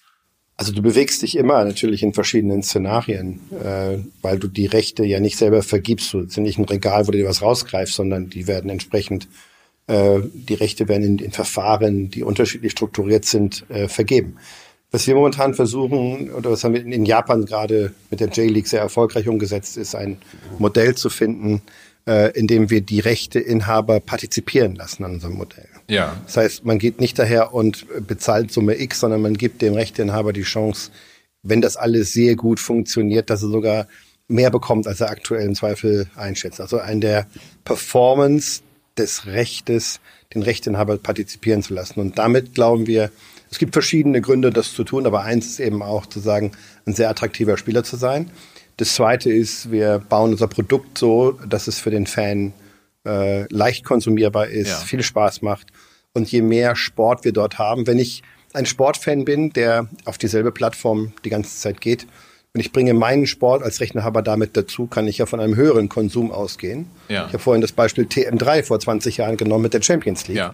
Also 0.55 0.71
du 0.71 0.81
bewegst 0.81 1.21
dich 1.21 1.35
immer 1.35 1.63
natürlich 1.63 2.01
in 2.01 2.13
verschiedenen 2.13 2.63
Szenarien, 2.63 3.41
äh, 3.51 3.99
weil 4.21 4.39
du 4.39 4.47
die 4.47 4.65
Rechte 4.65 5.03
ja 5.03 5.19
nicht 5.19 5.37
selber 5.37 5.61
vergibst. 5.61 6.13
Du 6.13 6.27
sind 6.27 6.43
nicht 6.43 6.57
ein 6.57 6.65
Regal, 6.65 7.07
wo 7.07 7.11
du 7.11 7.19
dir 7.19 7.27
was 7.27 7.43
rausgreifst, 7.43 7.93
sondern 7.93 8.29
die 8.29 8.47
werden 8.47 8.71
entsprechend, 8.71 9.27
äh, 9.87 10.19
die 10.33 10.53
Rechte 10.53 10.87
werden 10.87 11.03
in, 11.03 11.19
in 11.19 11.31
Verfahren, 11.31 12.09
die 12.09 12.23
unterschiedlich 12.23 12.73
strukturiert 12.73 13.25
sind, 13.25 13.65
äh, 13.69 13.87
vergeben. 13.87 14.37
Was 14.91 15.05
wir 15.05 15.15
momentan 15.15 15.53
versuchen, 15.53 16.31
oder 16.31 16.51
was 16.51 16.63
haben 16.63 16.73
wir 16.73 16.85
in 16.85 17.05
Japan 17.05 17.45
gerade 17.45 17.93
mit 18.09 18.21
der 18.21 18.29
J-League 18.29 18.67
sehr 18.67 18.79
erfolgreich 18.79 19.27
umgesetzt, 19.27 19.75
ist 19.75 19.95
ein 19.95 20.17
Modell 20.59 20.95
zu 20.95 21.09
finden, 21.09 21.61
äh, 22.05 22.31
indem 22.37 22.69
wir 22.69 22.81
die 22.81 23.01
Rechteinhaber 23.01 23.99
partizipieren 23.99 24.75
lassen 24.75 25.03
an 25.03 25.15
unserem 25.15 25.35
Modell. 25.35 25.67
Ja. 25.89 26.17
Das 26.25 26.37
heißt, 26.37 26.65
man 26.65 26.79
geht 26.79 27.01
nicht 27.01 27.19
daher 27.19 27.53
und 27.53 27.85
bezahlt 28.07 28.51
Summe 28.51 28.79
X, 28.79 29.01
sondern 29.01 29.21
man 29.21 29.33
gibt 29.35 29.61
dem 29.61 29.73
Rechteinhaber 29.73 30.31
die 30.31 30.43
Chance, 30.43 30.91
wenn 31.43 31.61
das 31.61 31.75
alles 31.75 32.13
sehr 32.13 32.35
gut 32.35 32.59
funktioniert, 32.59 33.29
dass 33.29 33.43
er 33.43 33.49
sogar 33.49 33.87
mehr 34.27 34.51
bekommt, 34.51 34.87
als 34.87 35.01
er 35.01 35.09
aktuell 35.09 35.45
im 35.45 35.55
Zweifel 35.55 36.09
einschätzt. 36.15 36.59
Also 36.59 36.79
ein 36.79 37.01
der 37.01 37.27
Performance 37.63 38.61
des 38.97 39.25
Rechtes, 39.25 39.99
den 40.33 40.43
Rechteinhaber 40.43 40.97
partizipieren 40.97 41.63
zu 41.63 41.73
lassen. 41.73 41.99
Und 41.99 42.17
damit 42.17 42.53
glauben 42.53 42.87
wir, 42.87 43.11
es 43.49 43.59
gibt 43.59 43.73
verschiedene 43.73 44.21
Gründe, 44.21 44.49
das 44.49 44.73
zu 44.73 44.83
tun, 44.83 45.05
aber 45.05 45.23
eins 45.23 45.47
ist 45.47 45.59
eben 45.59 45.81
auch 45.81 46.05
zu 46.05 46.19
sagen, 46.19 46.51
ein 46.85 46.93
sehr 46.93 47.09
attraktiver 47.09 47.57
Spieler 47.57 47.83
zu 47.83 47.95
sein. 47.95 48.29
Das 48.77 48.93
zweite 48.93 49.31
ist, 49.31 49.71
wir 49.71 49.99
bauen 49.99 50.31
unser 50.31 50.47
Produkt 50.47 50.97
so, 50.97 51.31
dass 51.47 51.67
es 51.67 51.79
für 51.79 51.89
den 51.89 52.05
Fan 52.05 52.53
äh, 53.05 53.51
leicht 53.51 53.83
konsumierbar 53.85 54.47
ist, 54.47 54.69
ja. 54.69 54.75
viel 54.77 55.01
Spaß 55.01 55.41
macht. 55.41 55.67
Und 56.13 56.31
je 56.31 56.41
mehr 56.41 56.75
Sport 56.75 57.25
wir 57.25 57.31
dort 57.31 57.57
haben, 57.57 57.87
wenn 57.87 57.99
ich 57.99 58.21
ein 58.53 58.65
Sportfan 58.65 59.25
bin, 59.25 59.51
der 59.51 59.87
auf 60.05 60.17
dieselbe 60.17 60.51
Plattform 60.51 61.13
die 61.23 61.29
ganze 61.29 61.57
Zeit 61.57 61.81
geht, 61.81 62.07
und 62.53 62.61
ich 62.61 62.71
bringe 62.71 62.93
meinen 62.93 63.27
Sport 63.27 63.63
als 63.63 63.81
Rechnerhaber 63.81 64.21
damit 64.21 64.57
dazu, 64.57 64.87
kann 64.87 65.07
ich 65.07 65.19
ja 65.19 65.25
von 65.25 65.39
einem 65.39 65.55
höheren 65.55 65.89
Konsum 65.89 66.31
ausgehen. 66.31 66.87
Ja. 67.07 67.27
Ich 67.27 67.33
habe 67.33 67.39
vorhin 67.39 67.61
das 67.61 67.71
Beispiel 67.71 68.05
TM3 68.05 68.63
vor 68.63 68.79
20 68.79 69.17
Jahren 69.17 69.37
genommen 69.37 69.63
mit 69.63 69.73
der 69.73 69.81
Champions 69.81 70.27
League. 70.27 70.37
Ja. 70.37 70.53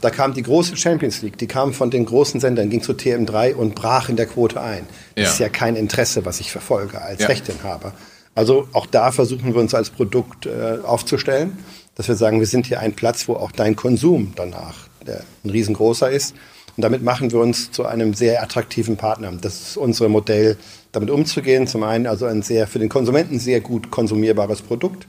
Da 0.00 0.10
kam 0.10 0.34
die 0.34 0.42
große 0.42 0.76
Champions 0.76 1.22
League, 1.22 1.38
die 1.38 1.46
kam 1.48 1.72
von 1.72 1.90
den 1.90 2.04
großen 2.04 2.40
Sendern, 2.40 2.70
ging 2.70 2.82
zu 2.82 2.92
TM3 2.92 3.54
und 3.54 3.74
brach 3.74 4.08
in 4.08 4.16
der 4.16 4.26
Quote 4.26 4.60
ein. 4.60 4.86
Das 5.16 5.24
ja. 5.24 5.30
ist 5.30 5.38
ja 5.40 5.48
kein 5.48 5.74
Interesse, 5.74 6.24
was 6.24 6.38
ich 6.38 6.52
verfolge 6.52 7.00
als 7.00 7.22
ja. 7.22 7.26
Rechteinhaber. 7.26 7.94
Also 8.34 8.68
auch 8.72 8.86
da 8.86 9.10
versuchen 9.10 9.54
wir 9.54 9.60
uns 9.60 9.74
als 9.74 9.90
Produkt 9.90 10.46
äh, 10.46 10.78
aufzustellen, 10.84 11.58
dass 11.96 12.06
wir 12.06 12.14
sagen, 12.14 12.38
wir 12.38 12.46
sind 12.46 12.66
hier 12.66 12.78
ein 12.78 12.92
Platz, 12.92 13.26
wo 13.26 13.34
auch 13.34 13.50
dein 13.50 13.74
Konsum 13.74 14.32
danach 14.36 14.88
der 15.08 15.24
ein 15.44 15.50
riesengroßer 15.50 16.10
ist. 16.10 16.34
Und 16.76 16.82
damit 16.82 17.02
machen 17.02 17.32
wir 17.32 17.40
uns 17.40 17.72
zu 17.72 17.86
einem 17.86 18.14
sehr 18.14 18.40
attraktiven 18.42 18.96
Partner. 18.96 19.32
Das 19.40 19.60
ist 19.60 19.76
unser 19.76 20.08
Modell, 20.08 20.56
damit 20.98 21.10
umzugehen. 21.10 21.66
Zum 21.66 21.82
einen 21.82 22.06
also 22.06 22.26
ein 22.26 22.42
sehr 22.42 22.66
für 22.66 22.78
den 22.78 22.88
Konsumenten 22.88 23.38
sehr 23.38 23.60
gut 23.60 23.90
konsumierbares 23.90 24.62
Produkt, 24.62 25.06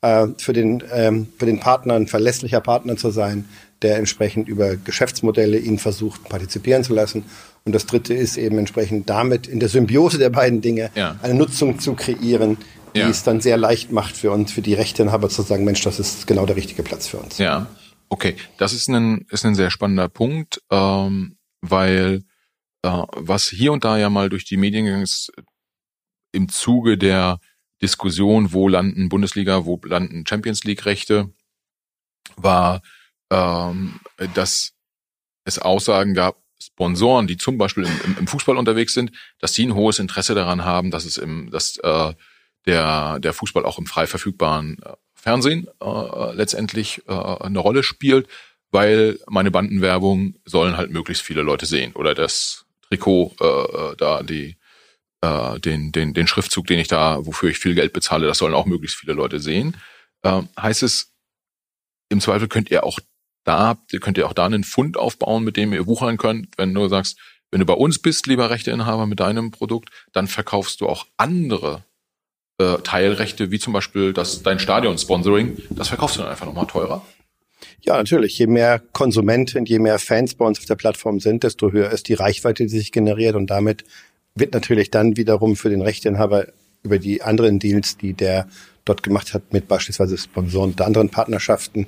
äh, 0.00 0.28
für 0.38 0.52
den 0.52 0.82
ähm, 0.92 1.28
für 1.38 1.46
den 1.46 1.60
Partner 1.60 1.94
ein 1.94 2.06
verlässlicher 2.06 2.60
Partner 2.60 2.96
zu 2.96 3.10
sein, 3.10 3.44
der 3.82 3.98
entsprechend 3.98 4.48
über 4.48 4.76
Geschäftsmodelle 4.76 5.58
ihn 5.58 5.78
versucht 5.78 6.28
partizipieren 6.28 6.84
zu 6.84 6.94
lassen. 6.94 7.24
Und 7.64 7.74
das 7.74 7.86
Dritte 7.86 8.14
ist 8.14 8.36
eben 8.36 8.58
entsprechend 8.58 9.08
damit 9.08 9.46
in 9.46 9.60
der 9.60 9.68
Symbiose 9.68 10.18
der 10.18 10.30
beiden 10.30 10.60
Dinge 10.60 10.90
ja. 10.94 11.16
eine 11.22 11.34
Nutzung 11.34 11.78
zu 11.78 11.94
kreieren, 11.94 12.58
die 12.94 13.00
ja. 13.00 13.08
es 13.08 13.22
dann 13.22 13.40
sehr 13.40 13.56
leicht 13.56 13.92
macht 13.92 14.16
für 14.16 14.30
uns, 14.30 14.52
für 14.52 14.62
die 14.62 14.74
Rechteinhaber 14.74 15.28
zu 15.28 15.42
sagen, 15.42 15.64
Mensch, 15.64 15.82
das 15.82 15.98
ist 15.98 16.26
genau 16.26 16.46
der 16.46 16.56
richtige 16.56 16.82
Platz 16.82 17.06
für 17.06 17.18
uns. 17.18 17.38
Ja. 17.38 17.66
Okay, 18.08 18.36
das 18.58 18.72
ist 18.74 18.88
ein, 18.88 19.26
ist 19.30 19.46
ein 19.46 19.54
sehr 19.54 19.70
spannender 19.70 20.08
Punkt, 20.08 20.60
ähm, 20.70 21.36
weil 21.62 22.24
was 22.82 23.48
hier 23.48 23.72
und 23.72 23.84
da 23.84 23.96
ja 23.96 24.10
mal 24.10 24.28
durch 24.28 24.44
die 24.44 24.56
Medien 24.56 24.84
ging, 24.84 25.02
ist 25.02 25.32
im 26.32 26.48
Zuge 26.48 26.98
der 26.98 27.38
Diskussion, 27.80 28.52
wo 28.52 28.68
landen 28.68 29.08
Bundesliga, 29.08 29.64
wo 29.64 29.80
landen 29.84 30.24
Champions 30.26 30.64
League 30.64 30.84
Rechte, 30.86 31.32
war, 32.36 32.82
ähm, 33.30 34.00
dass 34.34 34.72
es 35.44 35.58
Aussagen 35.58 36.14
gab, 36.14 36.42
Sponsoren, 36.60 37.26
die 37.26 37.36
zum 37.36 37.58
Beispiel 37.58 37.84
im, 37.84 38.16
im, 38.20 38.26
Fußball 38.28 38.56
unterwegs 38.56 38.94
sind, 38.94 39.10
dass 39.40 39.52
die 39.52 39.66
ein 39.66 39.74
hohes 39.74 39.98
Interesse 39.98 40.34
daran 40.34 40.64
haben, 40.64 40.92
dass 40.92 41.04
es 41.04 41.16
im, 41.16 41.50
dass 41.50 41.76
äh, 41.78 42.14
der 42.66 43.18
der 43.18 43.32
Fußball 43.32 43.64
auch 43.64 43.78
im 43.78 43.86
frei 43.86 44.06
verfügbaren 44.06 44.78
äh, 44.84 44.92
Fernsehen 45.14 45.66
äh, 45.80 46.34
letztendlich 46.34 47.02
äh, 47.08 47.12
eine 47.12 47.58
Rolle 47.58 47.82
spielt, 47.82 48.28
weil 48.70 49.18
meine 49.28 49.50
Bandenwerbung 49.50 50.36
sollen 50.44 50.76
halt 50.76 50.92
möglichst 50.92 51.24
viele 51.24 51.42
Leute 51.42 51.66
sehen 51.66 51.92
oder 51.94 52.14
das 52.14 52.64
Trikot 52.92 53.34
äh, 53.40 53.44
äh, 53.44 53.96
da 53.96 54.22
die 54.22 54.56
äh, 55.22 55.58
den 55.60 55.92
den 55.92 56.14
den 56.14 56.26
Schriftzug, 56.26 56.66
den 56.66 56.78
ich 56.78 56.88
da 56.88 57.24
wofür 57.24 57.50
ich 57.50 57.58
viel 57.58 57.74
Geld 57.74 57.92
bezahle, 57.92 58.26
das 58.26 58.38
sollen 58.38 58.54
auch 58.54 58.66
möglichst 58.66 58.98
viele 58.98 59.14
Leute 59.14 59.40
sehen. 59.40 59.76
Äh, 60.22 60.42
heißt 60.60 60.82
es 60.82 61.12
im 62.10 62.20
Zweifel 62.20 62.48
könnt 62.48 62.70
ihr 62.70 62.84
auch 62.84 62.98
da 63.44 63.76
könnt 64.00 64.18
ihr 64.18 64.26
auch 64.26 64.34
da 64.34 64.46
einen 64.46 64.64
Fund 64.64 64.96
aufbauen, 64.96 65.42
mit 65.42 65.56
dem 65.56 65.72
ihr 65.72 65.86
wuchern 65.86 66.16
könnt, 66.16 66.48
wenn 66.58 66.74
du 66.74 66.86
sagst, 66.88 67.18
wenn 67.50 67.60
du 67.60 67.66
bei 67.66 67.74
uns 67.74 67.98
bist, 67.98 68.26
lieber 68.26 68.50
Rechteinhaber 68.50 69.06
mit 69.06 69.20
deinem 69.20 69.50
Produkt, 69.50 69.90
dann 70.12 70.28
verkaufst 70.28 70.80
du 70.80 70.88
auch 70.88 71.06
andere 71.16 71.84
äh, 72.58 72.78
Teilrechte, 72.78 73.50
wie 73.50 73.58
zum 73.58 73.72
Beispiel 73.72 74.12
das, 74.12 74.42
dein 74.42 74.58
Stadion-Sponsoring, 74.58 75.60
das 75.70 75.88
verkaufst 75.88 76.16
du 76.16 76.20
dann 76.20 76.30
einfach 76.30 76.46
nochmal 76.46 76.66
teurer. 76.66 77.04
Ja, 77.84 77.96
natürlich. 77.96 78.38
Je 78.38 78.46
mehr 78.46 78.80
Konsumenten, 78.92 79.64
je 79.64 79.78
mehr 79.78 79.98
Fans 79.98 80.34
bei 80.34 80.44
uns 80.44 80.58
auf 80.58 80.66
der 80.66 80.76
Plattform 80.76 81.20
sind, 81.20 81.42
desto 81.42 81.72
höher 81.72 81.90
ist 81.90 82.08
die 82.08 82.14
Reichweite, 82.14 82.64
die 82.64 82.68
sich 82.68 82.92
generiert 82.92 83.34
und 83.34 83.48
damit 83.48 83.84
wird 84.34 84.54
natürlich 84.54 84.90
dann 84.90 85.16
wiederum 85.16 85.56
für 85.56 85.68
den 85.68 85.82
Rechteinhaber 85.82 86.46
über 86.82 86.98
die 86.98 87.22
anderen 87.22 87.58
Deals, 87.58 87.96
die 87.96 88.14
der 88.14 88.48
dort 88.84 89.02
gemacht 89.02 89.34
hat, 89.34 89.52
mit 89.52 89.68
beispielsweise 89.68 90.16
Sponsoren 90.16 90.70
und 90.70 90.80
anderen 90.80 91.08
Partnerschaften, 91.08 91.86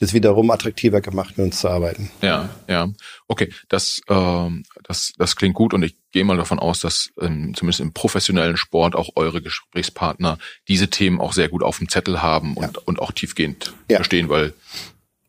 das 0.00 0.12
wiederum 0.12 0.50
attraktiver 0.50 1.00
gemacht, 1.00 1.38
mit 1.38 1.46
uns 1.46 1.60
zu 1.60 1.68
arbeiten. 1.68 2.10
Ja, 2.20 2.50
ja. 2.68 2.88
Okay, 3.28 3.52
das, 3.68 4.00
ähm, 4.08 4.64
das, 4.82 5.12
das 5.16 5.36
klingt 5.36 5.54
gut 5.54 5.72
und 5.72 5.82
ich 5.82 5.96
gehe 6.10 6.24
mal 6.24 6.36
davon 6.36 6.58
aus, 6.58 6.80
dass 6.80 7.10
ähm, 7.20 7.54
zumindest 7.54 7.80
im 7.80 7.92
professionellen 7.92 8.56
Sport 8.56 8.96
auch 8.96 9.10
eure 9.14 9.40
Gesprächspartner 9.40 10.38
diese 10.68 10.90
Themen 10.90 11.20
auch 11.20 11.32
sehr 11.32 11.48
gut 11.48 11.62
auf 11.62 11.78
dem 11.78 11.88
Zettel 11.88 12.22
haben 12.22 12.54
und, 12.54 12.76
ja. 12.76 12.82
und 12.84 12.98
auch 12.98 13.12
tiefgehend 13.12 13.72
ja. 13.88 13.96
verstehen, 13.96 14.28
weil 14.28 14.52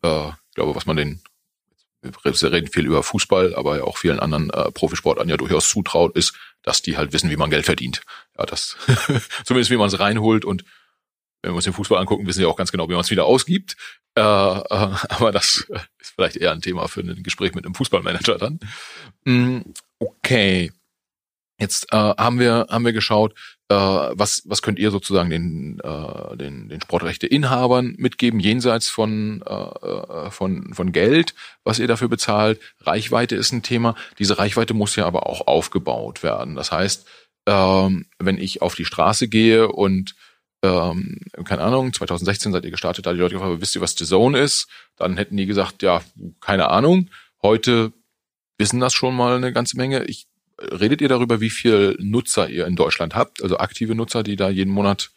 äh, 0.06 0.28
ich 0.28 0.54
glaube, 0.54 0.74
was 0.74 0.86
man 0.86 0.96
den 0.96 1.20
wir 2.02 2.52
reden 2.52 2.68
viel 2.68 2.86
über 2.86 3.02
Fußball, 3.02 3.54
aber 3.54 3.84
auch 3.84 3.98
vielen 3.98 4.20
anderen 4.20 4.50
äh, 4.50 4.70
Profisportlern 4.70 5.28
ja 5.28 5.36
durchaus 5.36 5.68
zutraut, 5.68 6.16
ist, 6.16 6.34
dass 6.62 6.82
die 6.82 6.96
halt 6.96 7.12
wissen, 7.12 7.30
wie 7.30 7.36
man 7.36 7.50
Geld 7.50 7.66
verdient. 7.66 8.02
Ja, 8.38 8.46
das 8.46 8.76
zumindest 9.44 9.70
wie 9.70 9.76
man 9.76 9.88
es 9.88 9.98
reinholt 9.98 10.44
und 10.44 10.64
wenn 11.42 11.52
wir 11.52 11.56
uns 11.56 11.64
den 11.64 11.72
Fußball 11.72 11.98
angucken, 11.98 12.26
wissen 12.26 12.40
wir 12.40 12.48
auch 12.48 12.56
ganz 12.56 12.72
genau, 12.72 12.88
wie 12.88 12.92
man 12.92 13.02
es 13.02 13.10
wieder 13.10 13.24
ausgibt. 13.24 13.76
Äh, 14.16 14.20
äh, 14.20 14.24
aber 14.24 15.32
das 15.32 15.66
ist 15.98 16.14
vielleicht 16.14 16.36
eher 16.36 16.52
ein 16.52 16.62
Thema 16.62 16.88
für 16.88 17.00
ein 17.00 17.22
Gespräch 17.22 17.54
mit 17.54 17.64
einem 17.64 17.74
Fußballmanager 17.74 18.38
dann. 18.38 18.58
Mm, 19.24 19.60
okay. 19.98 20.72
Jetzt 21.58 21.92
äh, 21.92 21.96
haben 21.96 22.38
wir 22.38 22.66
haben 22.68 22.84
wir 22.84 22.92
geschaut, 22.92 23.34
äh, 23.68 23.74
was 23.74 24.42
was 24.46 24.62
könnt 24.62 24.78
ihr 24.78 24.90
sozusagen 24.90 25.30
den 25.30 25.80
äh, 25.80 26.36
den 26.36 26.68
den 26.68 26.80
Sportrechteinhabern 26.80 27.94
mitgeben 27.98 28.40
jenseits 28.40 28.88
von 28.88 29.42
äh, 29.46 29.52
äh, 29.52 30.30
von 30.30 30.72
von 30.72 30.92
Geld, 30.92 31.34
was 31.64 31.78
ihr 31.78 31.88
dafür 31.88 32.08
bezahlt. 32.08 32.60
Reichweite 32.80 33.34
ist 33.36 33.52
ein 33.52 33.62
Thema. 33.62 33.94
Diese 34.18 34.38
Reichweite 34.38 34.74
muss 34.74 34.96
ja 34.96 35.06
aber 35.06 35.26
auch 35.26 35.46
aufgebaut 35.46 36.22
werden. 36.22 36.54
Das 36.54 36.70
heißt, 36.70 37.06
ähm, 37.46 38.06
wenn 38.18 38.38
ich 38.38 38.62
auf 38.62 38.74
die 38.74 38.84
Straße 38.84 39.28
gehe 39.28 39.68
und 39.68 40.14
ähm, 40.62 41.20
keine 41.44 41.62
Ahnung, 41.62 41.92
2016 41.92 42.52
seid 42.52 42.64
ihr 42.64 42.70
gestartet, 42.70 43.06
da 43.06 43.12
die 43.12 43.18
Leute 43.18 43.34
gefragt 43.34 43.52
haben, 43.52 43.60
wisst 43.60 43.74
ihr, 43.76 43.82
was 43.82 43.96
The 43.96 44.04
Zone 44.04 44.38
ist? 44.38 44.68
Dann 44.96 45.16
hätten 45.16 45.36
die 45.36 45.46
gesagt, 45.46 45.82
ja, 45.82 46.02
keine 46.40 46.70
Ahnung. 46.70 47.10
Heute 47.42 47.92
wissen 48.58 48.80
das 48.80 48.94
schon 48.94 49.14
mal 49.14 49.36
eine 49.36 49.52
ganze 49.52 49.76
Menge. 49.76 50.04
Ich, 50.04 50.26
redet 50.58 51.00
ihr 51.00 51.08
darüber, 51.08 51.40
wie 51.40 51.50
viel 51.50 51.96
Nutzer 52.00 52.48
ihr 52.48 52.66
in 52.66 52.76
Deutschland 52.76 53.14
habt, 53.14 53.42
also 53.42 53.58
aktive 53.58 53.94
Nutzer, 53.94 54.22
die 54.22 54.36
da 54.36 54.48
jeden 54.48 54.72
Monat 54.72 55.10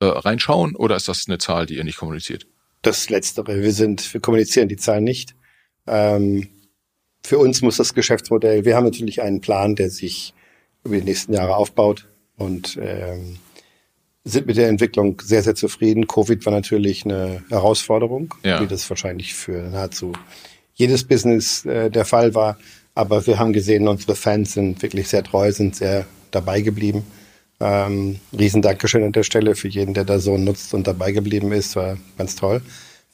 äh, 0.00 0.06
reinschauen, 0.06 0.76
oder 0.76 0.96
ist 0.96 1.08
das 1.08 1.24
eine 1.26 1.38
Zahl, 1.38 1.66
die 1.66 1.76
ihr 1.76 1.84
nicht 1.84 1.98
kommuniziert? 1.98 2.46
Das 2.82 3.08
Letztere. 3.08 3.62
Wir 3.62 3.72
sind, 3.72 4.12
wir 4.12 4.20
kommunizieren 4.20 4.68
die 4.68 4.76
Zahlen 4.76 5.04
nicht. 5.04 5.34
Ähm, 5.86 6.48
für 7.24 7.38
uns 7.38 7.62
muss 7.62 7.78
das 7.78 7.94
Geschäftsmodell, 7.94 8.64
wir 8.64 8.76
haben 8.76 8.84
natürlich 8.84 9.22
einen 9.22 9.40
Plan, 9.40 9.76
der 9.76 9.90
sich 9.90 10.34
über 10.84 10.96
die 10.96 11.04
nächsten 11.04 11.32
Jahre 11.32 11.56
aufbaut 11.56 12.06
und 12.36 12.78
ähm, 12.80 13.38
sind 14.24 14.46
mit 14.46 14.56
der 14.56 14.68
Entwicklung 14.68 15.20
sehr, 15.22 15.42
sehr 15.42 15.54
zufrieden. 15.54 16.06
Covid 16.06 16.44
war 16.44 16.52
natürlich 16.52 17.04
eine 17.04 17.42
Herausforderung, 17.48 18.34
ja. 18.42 18.60
wie 18.60 18.66
das 18.66 18.88
wahrscheinlich 18.88 19.34
für 19.34 19.70
nahezu 19.70 20.12
jedes 20.74 21.04
Business 21.04 21.64
äh, 21.64 21.90
der 21.90 22.04
Fall 22.04 22.34
war. 22.34 22.58
Aber 22.94 23.26
wir 23.26 23.38
haben 23.38 23.52
gesehen, 23.52 23.88
unsere 23.88 24.14
Fans 24.14 24.52
sind 24.52 24.80
wirklich 24.82 25.08
sehr 25.08 25.24
treu, 25.24 25.50
sind 25.50 25.76
sehr 25.76 26.06
dabei 26.30 26.60
geblieben. 26.60 27.04
Ähm, 27.60 28.20
riesen 28.36 28.62
Dankeschön 28.62 29.02
an 29.02 29.12
der 29.12 29.22
Stelle 29.22 29.54
für 29.54 29.68
jeden, 29.68 29.94
der 29.94 30.04
da 30.04 30.18
so 30.18 30.36
nutzt 30.36 30.74
und 30.74 30.86
dabei 30.86 31.12
geblieben 31.12 31.52
ist. 31.52 31.76
War 31.76 31.96
ganz 32.18 32.36
toll. 32.36 32.62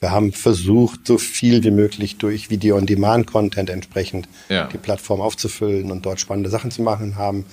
Wir 0.01 0.11
haben 0.12 0.33
versucht, 0.33 1.07
so 1.07 1.18
viel 1.18 1.62
wie 1.62 1.70
möglich 1.70 2.16
durch 2.16 2.49
Video-on-Demand-Content 2.49 3.68
entsprechend 3.68 4.28
ja. 4.49 4.66
die 4.66 4.78
Plattform 4.78 5.20
aufzufüllen 5.20 5.91
und 5.91 6.07
dort 6.07 6.20
spannende 6.20 6.49
Sachen 6.49 6.70
zu 6.70 6.81
machen, 6.81 7.16
haben 7.16 7.45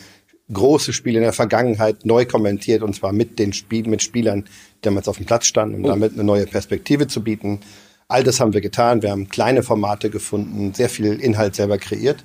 große 0.51 0.93
Spiele 0.93 1.17
in 1.17 1.23
der 1.23 1.33
Vergangenheit 1.33 2.05
neu 2.05 2.25
kommentiert 2.25 2.83
und 2.83 2.95
zwar 2.95 3.11
mit 3.11 3.37
den 3.37 3.51
Spiel 3.51 3.87
mit 3.87 4.01
Spielern, 4.01 4.45
die 4.77 4.81
damals 4.81 5.09
auf 5.09 5.17
dem 5.17 5.25
Platz 5.25 5.45
standen, 5.45 5.75
um 5.75 5.83
oh. 5.83 5.87
damit 5.89 6.13
eine 6.13 6.23
neue 6.23 6.47
Perspektive 6.47 7.07
zu 7.07 7.21
bieten. 7.21 7.59
All 8.07 8.23
das 8.23 8.39
haben 8.39 8.53
wir 8.53 8.61
getan. 8.61 9.01
Wir 9.01 9.11
haben 9.11 9.29
kleine 9.29 9.63
Formate 9.63 10.09
gefunden, 10.09 10.73
sehr 10.73 10.89
viel 10.89 11.19
Inhalt 11.19 11.55
selber 11.55 11.77
kreiert. 11.77 12.23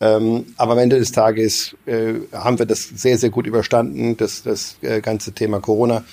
Ähm, 0.00 0.46
aber 0.56 0.72
am 0.72 0.78
Ende 0.78 0.98
des 0.98 1.12
Tages 1.12 1.76
äh, 1.86 2.14
haben 2.32 2.58
wir 2.58 2.66
das 2.66 2.82
sehr, 2.82 3.16
sehr 3.18 3.30
gut 3.30 3.46
überstanden, 3.46 4.16
das, 4.16 4.42
das 4.42 4.76
äh, 4.82 5.00
ganze 5.00 5.32
Thema 5.32 5.60
Corona. 5.60 6.04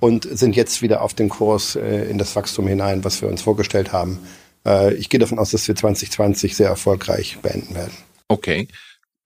und 0.00 0.26
sind 0.30 0.56
jetzt 0.56 0.82
wieder 0.82 1.02
auf 1.02 1.14
dem 1.14 1.28
Kurs 1.28 1.76
äh, 1.76 2.04
in 2.10 2.18
das 2.18 2.34
Wachstum 2.36 2.66
hinein, 2.66 3.04
was 3.04 3.20
wir 3.20 3.28
uns 3.28 3.42
vorgestellt 3.42 3.92
haben. 3.92 4.18
Äh, 4.66 4.94
ich 4.94 5.08
gehe 5.08 5.20
davon 5.20 5.38
aus, 5.38 5.50
dass 5.50 5.68
wir 5.68 5.76
2020 5.76 6.56
sehr 6.56 6.68
erfolgreich 6.68 7.38
beenden 7.42 7.74
werden. 7.74 7.92
Okay, 8.28 8.68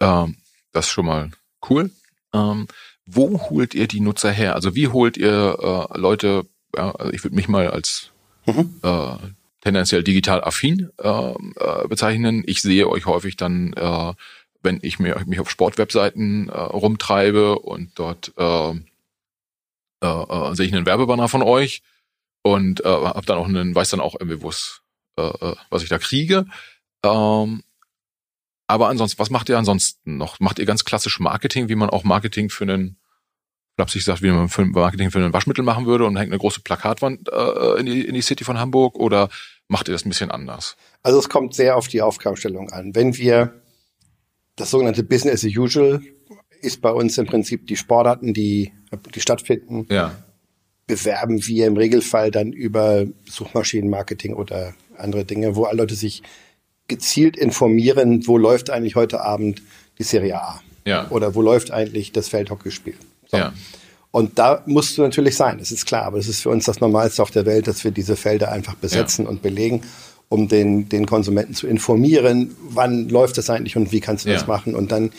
ähm, 0.00 0.36
das 0.72 0.86
ist 0.86 0.92
schon 0.92 1.06
mal 1.06 1.30
cool. 1.70 1.90
Ähm, 2.34 2.66
wo 3.06 3.48
holt 3.48 3.74
ihr 3.74 3.86
die 3.86 4.00
Nutzer 4.00 4.32
her? 4.32 4.54
Also 4.54 4.74
wie 4.74 4.88
holt 4.88 5.16
ihr 5.16 5.88
äh, 5.92 5.98
Leute, 5.98 6.44
also 6.72 7.12
ich 7.12 7.24
würde 7.24 7.36
mich 7.36 7.48
mal 7.48 7.70
als 7.70 8.10
mhm. 8.46 8.80
Tendenziell 9.60 10.02
digital 10.02 10.42
affin 10.42 10.90
äh, 10.98 11.08
äh, 11.08 11.88
bezeichnen. 11.88 12.42
Ich 12.46 12.62
sehe 12.62 12.88
euch 12.88 13.06
häufig 13.06 13.36
dann, 13.36 13.72
äh, 13.74 14.12
wenn 14.62 14.78
ich 14.82 14.98
mir, 14.98 15.22
mich 15.26 15.40
auf 15.40 15.50
Sportwebseiten 15.50 16.48
äh, 16.48 16.52
rumtreibe 16.52 17.58
und 17.58 17.98
dort 17.98 18.32
äh, 18.36 18.70
äh, 18.70 20.06
äh, 20.06 20.54
sehe 20.54 20.66
ich 20.66 20.74
einen 20.74 20.86
Werbebanner 20.86 21.28
von 21.28 21.42
euch 21.42 21.82
und 22.42 22.84
äh, 22.84 22.88
hab 22.88 23.26
dann 23.26 23.38
auch 23.38 23.48
einen, 23.48 23.74
weiß 23.74 23.90
dann 23.90 24.00
auch 24.00 24.14
irgendwie, 24.18 24.42
wo 24.42 24.50
äh, 25.18 25.50
äh, 25.50 25.56
was 25.70 25.82
ich 25.82 25.88
da 25.88 25.98
kriege. 25.98 26.46
Ähm, 27.04 27.62
aber 28.68 28.88
ansonsten, 28.88 29.18
was 29.18 29.30
macht 29.30 29.48
ihr 29.48 29.58
ansonsten 29.58 30.16
noch? 30.18 30.40
Macht 30.40 30.58
ihr 30.58 30.66
ganz 30.66 30.84
klassisch 30.84 31.18
Marketing, 31.20 31.68
wie 31.68 31.74
man 31.74 31.90
auch 31.90 32.04
Marketing 32.04 32.50
für 32.50 32.64
einen, 32.64 32.98
flapsig 33.78 34.02
sagt, 34.02 34.22
wie 34.22 34.30
man 34.32 34.48
für 34.48 34.64
Marketing 34.64 35.12
für 35.12 35.24
ein 35.24 35.32
Waschmittel 35.32 35.62
machen 35.62 35.86
würde 35.86 36.04
und 36.04 36.16
hängt 36.16 36.32
eine 36.32 36.40
große 36.40 36.62
Plakatwand 36.62 37.28
äh, 37.32 37.78
in, 37.78 37.86
die, 37.86 38.04
in 38.04 38.14
die 38.14 38.22
City 38.22 38.42
von 38.42 38.58
Hamburg 38.58 38.96
oder 38.96 39.28
macht 39.68 39.86
ihr 39.86 39.92
das 39.92 40.04
ein 40.04 40.08
bisschen 40.08 40.32
anders? 40.32 40.76
Also 41.04 41.20
es 41.20 41.28
kommt 41.28 41.54
sehr 41.54 41.76
auf 41.76 41.86
die 41.86 42.02
Aufgabenstellung 42.02 42.70
an. 42.72 42.96
Wenn 42.96 43.16
wir 43.16 43.54
das 44.56 44.72
sogenannte 44.72 45.04
Business 45.04 45.44
as 45.44 45.56
usual 45.56 46.02
ist 46.60 46.80
bei 46.80 46.90
uns 46.90 47.18
im 47.18 47.26
Prinzip 47.26 47.68
die 47.68 47.76
Sportarten, 47.76 48.34
die, 48.34 48.72
die 49.14 49.20
stattfinden, 49.20 49.86
ja. 49.90 50.12
bewerben 50.88 51.46
wir 51.46 51.68
im 51.68 51.76
Regelfall 51.76 52.32
dann 52.32 52.52
über 52.52 53.06
Suchmaschinenmarketing 53.30 54.34
oder 54.34 54.74
andere 54.96 55.24
Dinge, 55.24 55.54
wo 55.54 55.66
alle 55.66 55.78
Leute 55.78 55.94
sich 55.94 56.24
gezielt 56.88 57.36
informieren, 57.36 58.26
wo 58.26 58.38
läuft 58.38 58.70
eigentlich 58.70 58.96
heute 58.96 59.20
Abend 59.20 59.62
die 59.98 60.02
Serie 60.02 60.42
A. 60.42 60.60
Ja. 60.84 61.08
Oder 61.10 61.36
wo 61.36 61.42
läuft 61.42 61.70
eigentlich 61.70 62.10
das 62.10 62.28
Feldhockeyspiel. 62.28 62.96
So. 63.28 63.36
Ja. 63.36 63.52
Und 64.10 64.38
da 64.38 64.62
musst 64.66 64.96
du 64.96 65.02
natürlich 65.02 65.36
sein, 65.36 65.58
das 65.58 65.70
ist 65.70 65.86
klar, 65.86 66.04
aber 66.04 66.16
das 66.16 66.28
ist 66.28 66.42
für 66.42 66.50
uns 66.50 66.64
das 66.64 66.80
Normalste 66.80 67.22
auf 67.22 67.30
der 67.30 67.46
Welt, 67.46 67.66
dass 67.66 67.84
wir 67.84 67.90
diese 67.90 68.16
Felder 68.16 68.50
einfach 68.50 68.74
besetzen 68.74 69.24
ja. 69.24 69.30
und 69.30 69.42
belegen, 69.42 69.82
um 70.28 70.48
den, 70.48 70.88
den 70.88 71.06
Konsumenten 71.06 71.54
zu 71.54 71.66
informieren, 71.66 72.56
wann 72.70 73.08
läuft 73.08 73.38
das 73.38 73.50
eigentlich 73.50 73.76
und 73.76 73.92
wie 73.92 74.00
kannst 74.00 74.24
du 74.24 74.30
ja. 74.30 74.36
das 74.36 74.46
machen. 74.46 74.74
Und 74.74 74.92
dann 74.92 75.12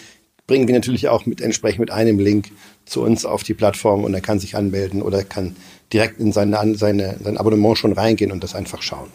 bringen 0.47 0.67
wir 0.67 0.73
natürlich 0.73 1.07
auch 1.07 1.25
mit 1.27 1.41
entsprechend 1.41 1.79
mit 1.79 1.91
einem 1.91 2.17
Link 2.19 2.49
zu 2.85 3.03
uns 3.03 3.25
auf 3.25 3.43
die 3.43 3.53
Plattform 3.53 4.03
und 4.03 4.13
er 4.13 4.21
kann 4.21 4.39
sich 4.39 4.55
anmelden 4.55 5.03
oder 5.03 5.23
kann 5.23 5.55
direkt 5.93 6.19
in 6.19 6.31
seine, 6.31 6.75
seine, 6.75 7.17
sein 7.23 7.37
Abonnement 7.37 7.77
schon 7.77 7.93
reingehen 7.93 8.31
und 8.31 8.43
das 8.43 8.55
einfach 8.55 8.81
schauen. 8.81 9.09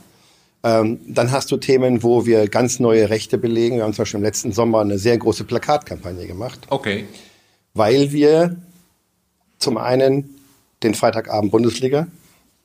Ähm, 0.63 1.01
dann 1.07 1.33
hast 1.33 1.51
du 1.51 1.57
Themen, 1.57 2.03
wo 2.03 2.25
wir 2.25 2.49
ganz 2.49 2.81
neue 2.81 3.11
Rechte 3.11 3.37
belegen. 3.37 3.77
Wir 3.77 3.85
haben 3.85 3.93
zum 3.93 4.03
Beispiel 4.05 4.19
im 4.19 4.25
letzten 4.25 4.53
Sommer 4.53 4.81
eine 4.81 4.99
sehr 4.99 5.19
große 5.19 5.45
Plakatkampagne 5.45 6.27
gemacht. 6.27 6.61
Okay. 6.71 7.05
Weil 7.75 8.13
wir 8.13 8.57
zum 9.65 9.79
einen 9.79 10.37
den 10.83 10.95
Freitagabend 10.95 11.51
Bundesliga, 11.51 12.07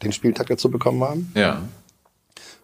den 0.04 0.12
Spieltag 0.12 0.48
dazu 0.48 0.70
bekommen 0.70 1.04
haben. 1.04 1.32
Ja. 1.36 1.64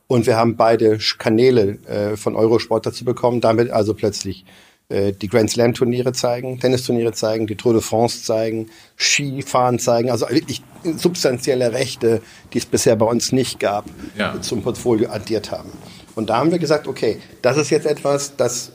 Und 0.08 0.28
wir 0.28 0.38
haben 0.38 0.56
beide 0.56 1.00
Kanäle 1.18 1.80
äh, 1.88 2.16
von 2.16 2.36
Eurosport 2.36 2.86
dazu 2.86 3.06
bekommen, 3.06 3.42
damit 3.42 3.72
also 3.72 3.96
plötzlich 3.96 4.46
äh, 4.90 5.14
die 5.14 5.28
Grand 5.28 5.50
Slam 5.50 5.74
Turniere 5.74 6.14
zeigen, 6.14 6.60
Tennisturniere 6.60 7.14
zeigen, 7.14 7.48
die 7.48 7.56
Tour 7.56 7.74
de 7.74 7.82
France 7.82 8.24
zeigen, 8.24 8.70
Skifahren 8.98 9.80
zeigen, 9.80 10.12
also 10.12 10.30
wirklich 10.30 10.62
substanzielle 10.98 11.74
Rechte, 11.74 12.22
die 12.54 12.60
es 12.60 12.68
bisher 12.68 12.96
bei 12.96 13.08
uns 13.08 13.32
nicht 13.32 13.60
gab, 13.60 13.86
ja. 14.16 14.40
zum 14.42 14.62
Portfolio 14.62 15.10
addiert 15.10 15.50
haben. 15.50 15.72
Und 16.14 16.30
da 16.30 16.38
haben 16.38 16.52
wir 16.52 16.60
gesagt, 16.60 16.88
okay, 16.88 17.18
das 17.42 17.58
ist 17.58 17.72
jetzt 17.72 17.88
etwas, 17.88 18.36
das 18.36 18.74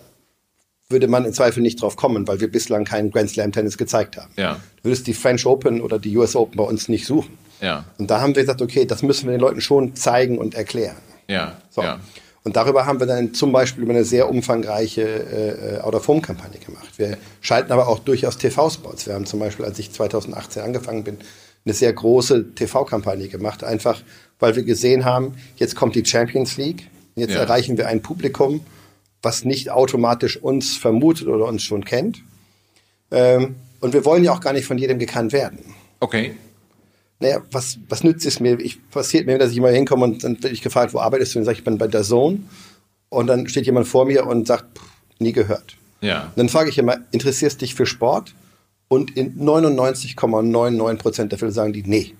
würde 0.91 1.09
man 1.09 1.25
im 1.25 1.33
Zweifel 1.33 1.63
nicht 1.63 1.81
drauf 1.81 1.97
kommen, 1.97 2.27
weil 2.29 2.41
wir 2.41 2.51
bislang 2.51 2.85
keinen 2.85 3.11
Grand 3.11 3.31
Slam 3.31 3.53
Tennis 3.53 3.79
gezeigt 3.79 4.17
haben. 4.17 4.31
Ja. 4.37 4.61
Du 4.83 4.91
würdest 4.91 5.07
die 5.07 5.15
French 5.15 5.47
Open 5.47 5.81
oder 5.81 5.99
die 5.99 6.17
US 6.17 6.37
Open 6.37 6.57
bei 6.57 6.65
uns 6.65 6.89
nicht 6.89 7.07
suchen. 7.07 7.39
Ja. 7.61 7.85
Und 7.99 8.11
da 8.11 8.21
haben 8.21 8.35
wir 8.35 8.43
gesagt, 8.43 8.61
okay, 8.63 8.85
das 8.85 9.03
müssen 9.03 9.27
wir 9.27 9.33
den 9.33 9.41
Leuten 9.41 9.61
schon 9.61 9.95
zeigen 9.95 10.39
und 10.39 10.55
erklären. 10.55 10.97
Ja. 11.29 11.57
So. 11.71 11.83
ja. 11.83 12.01
Und 12.43 12.57
darüber 12.57 12.87
haben 12.87 13.01
wir 13.01 13.07
dann 13.07 13.35
zum 13.35 13.53
Beispiel 13.53 13.85
über 13.85 13.93
eine 13.93 14.05
sehr 14.05 14.29
umfangreiche 14.29 15.03
äh, 15.03 15.81
Out-of-Home-Kampagne 15.83 16.59
gemacht. 16.59 16.89
Wir 16.97 17.19
schalten 17.43 17.71
aber 17.71 17.87
auch 17.87 17.99
durchaus 17.99 18.39
TV-Spots. 18.39 19.07
Wir 19.07 19.15
haben 19.15 19.27
zum 19.27 19.41
Beispiel, 19.41 19.67
als 19.67 19.79
ich 19.79 19.93
2018 19.93 20.63
angefangen 20.63 21.05
bin, 21.05 21.19
eine 21.65 21.75
sehr 21.75 21.93
große 21.93 22.55
TV-Kampagne 22.55 23.29
gemacht, 23.29 23.63
einfach 23.63 24.01
weil 24.39 24.57
wir 24.57 24.63
gesehen 24.63 25.05
haben, 25.05 25.35
jetzt 25.57 25.77
kommt 25.77 25.95
die 25.95 26.05
Champions 26.05 26.57
League, 26.57 26.89
jetzt 27.15 27.35
ja. 27.35 27.41
erreichen 27.41 27.77
wir 27.77 27.89
ein 27.89 28.01
Publikum, 28.01 28.61
was 29.23 29.45
nicht 29.45 29.71
automatisch 29.71 30.37
uns 30.37 30.77
vermutet 30.77 31.29
oder 31.29 31.47
uns 31.47 31.63
schon 31.63 31.85
kennt. 31.85 32.23
Ähm, 33.11 33.57
und 33.81 33.93
wir 33.93 34.05
wollen 34.05 34.25
ja 34.25 34.33
auch 34.33 34.41
gar 34.41 34.53
nicht 34.53 34.67
von 34.67 34.79
jedem 34.79 34.99
gekannt 34.99 35.33
werden. 35.33 35.75
Okay 36.01 36.35
naja, 37.21 37.43
was, 37.53 37.79
was 37.89 38.03
nützt 38.03 38.27
es 38.27 38.41
mir? 38.41 38.59
Ich, 38.59 38.79
passiert 38.91 39.27
mir, 39.27 39.39
dass 39.39 39.53
ich 39.53 39.59
immer 39.59 39.69
hinkomme 39.69 40.05
und 40.05 40.25
dann 40.25 40.43
werde 40.43 40.55
ich 40.55 40.63
gefragt, 40.63 40.95
wo 40.95 41.01
arbeitest 41.01 41.35
du? 41.35 41.39
Und 41.39 41.43
dann 41.43 41.47
sage 41.47 41.55
ich, 41.55 41.59
ich 41.61 41.65
bin 41.65 41.79
bei 41.79 41.87
der 41.87 42.03
Zone. 42.03 42.41
Und 43.11 43.27
dann 43.27 43.47
steht 43.49 43.67
jemand 43.67 43.87
vor 43.87 44.07
mir 44.07 44.27
und 44.27 44.47
sagt, 44.47 44.79
pff, 44.79 44.85
nie 45.19 45.33
gehört. 45.33 45.77
Ja. 46.01 46.25
Und 46.25 46.39
dann 46.39 46.49
frage 46.49 46.71
ich 46.71 46.79
immer, 46.79 46.99
interessierst 47.11 47.61
du 47.61 47.67
dich 47.67 47.75
für 47.75 47.85
Sport? 47.85 48.35
Und 48.89 49.17
in 49.17 49.39
99,99 49.39 50.97
Prozent 50.97 51.33
der 51.33 51.39
Fälle 51.39 51.53
sagen 51.53 51.73
die, 51.73 51.83
nee. 51.83 52.15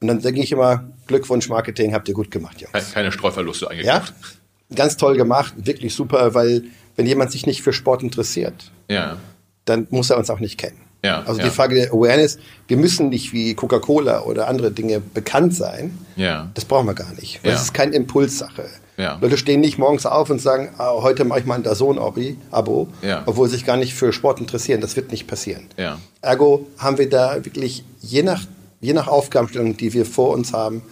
Und 0.00 0.08
dann 0.08 0.20
sage 0.20 0.40
ich 0.40 0.50
immer, 0.50 0.84
Glückwunsch 1.06 1.48
Marketing, 1.48 1.94
habt 1.94 2.08
ihr 2.08 2.14
gut 2.14 2.30
gemacht, 2.30 2.60
Jungs. 2.60 2.92
Keine 2.92 3.12
Streuverluste 3.12 3.70
eingekauft. 3.70 4.14
Ja, 4.20 4.26
ganz 4.74 4.96
toll 4.96 5.16
gemacht, 5.16 5.54
wirklich 5.56 5.94
super, 5.94 6.34
weil 6.34 6.64
wenn 6.96 7.06
jemand 7.06 7.32
sich 7.32 7.46
nicht 7.46 7.62
für 7.62 7.72
Sport 7.72 8.02
interessiert, 8.02 8.72
ja. 8.88 9.16
dann 9.64 9.86
muss 9.90 10.10
er 10.10 10.18
uns 10.18 10.30
auch 10.30 10.40
nicht 10.40 10.58
kennen. 10.58 10.78
Ja, 11.04 11.20
also 11.20 11.38
ja. 11.38 11.46
die 11.46 11.50
Frage 11.50 11.76
der 11.76 11.92
Awareness, 11.92 12.38
wir 12.66 12.76
müssen 12.76 13.08
nicht 13.08 13.32
wie 13.32 13.54
Coca-Cola 13.54 14.22
oder 14.22 14.48
andere 14.48 14.72
Dinge 14.72 15.00
bekannt 15.00 15.54
sein. 15.54 15.96
Ja. 16.16 16.50
Das 16.54 16.64
brauchen 16.64 16.86
wir 16.86 16.94
gar 16.94 17.12
nicht. 17.14 17.38
Es 17.44 17.62
ist 17.62 17.74
keine 17.74 17.94
Impulssache. 17.94 18.64
Ja. 18.96 19.16
Leute 19.20 19.38
stehen 19.38 19.60
nicht 19.60 19.78
morgens 19.78 20.06
auf 20.06 20.28
und 20.28 20.40
sagen, 20.40 20.70
ah, 20.76 20.94
heute 21.00 21.24
mache 21.24 21.38
ich 21.38 21.46
mal 21.46 21.54
ein 21.54 21.62
Dazon-Abo, 21.62 22.88
Ja. 23.00 23.22
obwohl 23.26 23.48
sie 23.48 23.54
sich 23.54 23.64
gar 23.64 23.76
nicht 23.76 23.94
für 23.94 24.12
Sport 24.12 24.40
interessieren. 24.40 24.80
Das 24.80 24.96
wird 24.96 25.12
nicht 25.12 25.28
passieren. 25.28 25.68
Ja. 25.76 25.98
Ergo 26.20 26.66
haben 26.78 26.98
wir 26.98 27.08
da 27.08 27.44
wirklich 27.44 27.84
je 28.00 28.24
nach, 28.24 28.42
je 28.80 28.92
nach 28.92 29.06
Aufgabenstellung, 29.06 29.76
die 29.76 29.92
wir 29.92 30.04
vor 30.04 30.30
uns 30.30 30.52
haben, 30.52 30.82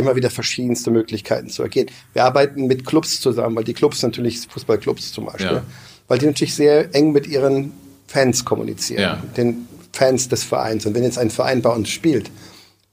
immer 0.00 0.16
wieder 0.16 0.30
verschiedenste 0.30 0.90
Möglichkeiten 0.90 1.48
zu 1.48 1.62
ergehen. 1.62 1.88
Wir 2.12 2.24
arbeiten 2.24 2.66
mit 2.66 2.84
Clubs 2.86 3.20
zusammen, 3.20 3.54
weil 3.56 3.64
die 3.64 3.74
Clubs 3.74 4.02
natürlich, 4.02 4.40
Fußballclubs 4.48 5.12
zum 5.12 5.26
Beispiel, 5.26 5.46
Ja. 5.46 5.62
weil 6.08 6.18
die 6.18 6.26
natürlich 6.26 6.54
sehr 6.54 6.94
eng 6.94 7.12
mit 7.12 7.26
ihren 7.26 7.72
Fans 8.06 8.44
kommunizieren, 8.44 9.00
Ja. 9.02 9.22
den 9.36 9.66
Fans 9.92 10.28
des 10.28 10.42
Vereins. 10.44 10.86
Und 10.86 10.94
wenn 10.94 11.02
jetzt 11.04 11.18
ein 11.18 11.30
Verein 11.30 11.62
bei 11.62 11.70
uns 11.70 11.88
spielt 11.88 12.30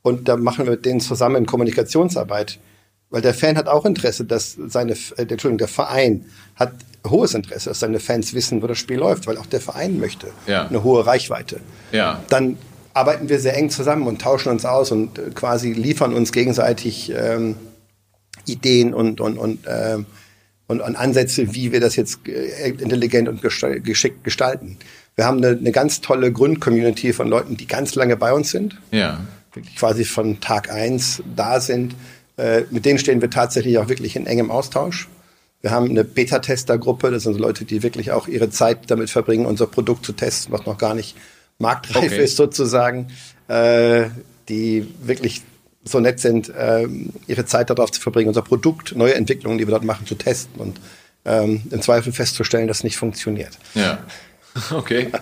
und 0.04 0.28
da 0.28 0.38
machen 0.38 0.66
wir 0.66 0.72
mit 0.72 0.86
denen 0.86 1.00
zusammen 1.00 1.46
Kommunikationsarbeit, 1.46 2.60
weil 3.10 3.22
der 3.22 3.34
Fan 3.34 3.56
hat 3.58 3.68
auch 3.68 3.86
Interesse, 3.86 4.26
dass 4.26 4.58
seine, 4.68 4.92
äh, 4.94 5.22
Entschuldigung, 5.22 5.58
der 5.60 5.68
Verein 5.70 6.26
hat 6.56 6.74
hohes 7.08 7.34
Interesse, 7.34 7.70
dass 7.70 7.80
seine 7.80 8.00
Fans 8.02 8.34
wissen, 8.34 8.62
wo 8.62 8.68
das 8.68 8.78
Spiel 8.80 8.98
läuft, 8.98 9.28
weil 9.28 9.38
auch 9.38 9.46
der 9.46 9.62
Verein 9.62 9.98
möchte 10.00 10.28
Ja. 10.46 10.68
eine 10.68 10.84
hohe 10.84 11.06
Reichweite. 11.06 11.62
Ja. 11.94 12.22
Dann 12.30 12.58
arbeiten 12.98 13.30
wir 13.30 13.40
sehr 13.40 13.56
eng 13.56 13.70
zusammen 13.70 14.08
und 14.08 14.22
tauschen 14.22 14.50
uns 14.50 14.66
aus 14.66 14.92
und 14.92 15.20
äh, 15.20 15.30
quasi 15.34 15.72
liefern 15.74 16.14
uns 16.14 16.32
gegenseitig 16.32 17.12
ähm, 17.16 17.56
Ideen 18.46 18.94
und, 18.94 19.22
und, 19.22 19.38
und, 19.38 19.60
ähm, 19.68 20.06
und, 20.68 20.82
und 20.82 20.96
Ansätze, 20.96 21.54
wie 21.54 21.72
wir 21.72 21.80
das 21.80 21.96
jetzt 21.96 22.28
äh, 22.28 22.70
intelligent 22.70 23.30
und 23.30 23.42
geschickt 23.42 24.24
gestalten. 24.24 24.78
Wir 25.16 25.26
haben 25.26 25.38
eine, 25.38 25.58
eine 25.58 25.72
ganz 25.72 26.02
tolle 26.02 26.32
Grundcommunity 26.32 27.14
von 27.14 27.28
Leuten, 27.28 27.56
die 27.58 27.68
ganz 27.68 27.96
lange 27.96 28.18
bei 28.18 28.34
uns 28.34 28.52
sind, 28.52 28.78
Ja. 28.92 29.20
wirklich 29.54 29.76
quasi 29.76 30.04
von 30.04 30.40
Tag 30.40 30.72
eins 30.72 31.22
da 31.36 31.60
sind. 31.60 31.96
Äh, 32.38 32.64
mit 32.72 32.86
denen 32.86 33.00
stehen 33.00 33.22
wir 33.22 33.30
tatsächlich 33.30 33.78
auch 33.78 33.90
wirklich 33.90 34.16
in 34.16 34.28
engem 34.28 34.52
Austausch. 34.52 35.08
Wir 35.62 35.72
haben 35.72 35.90
eine 35.90 36.04
Beta-Tester-Gruppe, 36.04 37.10
das 37.10 37.24
sind 37.24 37.40
Leute, 37.40 37.66
die 37.66 37.82
wirklich 37.82 38.12
auch 38.12 38.28
ihre 38.28 38.50
Zeit 38.52 38.92
damit 38.92 39.10
verbringen, 39.10 39.46
unser 39.48 39.66
Produkt 39.66 40.06
zu 40.06 40.14
testen, 40.14 40.54
was 40.54 40.66
noch 40.68 40.78
gar 40.78 40.94
nicht 40.94 41.16
marktreif 41.60 42.06
Okay. 42.12 42.24
ist 42.24 42.36
sozusagen, 42.38 43.08
äh, 43.48 44.06
die 44.50 44.88
wirklich 45.02 45.42
so 45.84 46.00
nett 46.00 46.20
sind, 46.20 46.52
ähm, 46.58 47.12
ihre 47.28 47.46
Zeit 47.46 47.70
darauf 47.70 47.92
zu 47.92 48.02
verbringen, 48.02 48.28
unser 48.28 48.42
Produkt, 48.42 48.96
neue 48.96 49.16
Entwicklungen, 49.16 49.58
die 49.58 49.66
wir 49.68 49.72
dort 49.72 49.86
machen, 49.86 50.06
zu 50.06 50.16
testen 50.16 50.60
und 50.60 50.80
ähm, 51.26 51.64
im 51.72 51.82
Zweifel 51.82 52.12
festzustellen, 52.14 52.68
dass 52.68 52.78
es 52.78 52.84
nicht 52.84 52.98
funktioniert. 52.98 53.58
Ja. 53.74 54.00
Okay. 54.72 55.12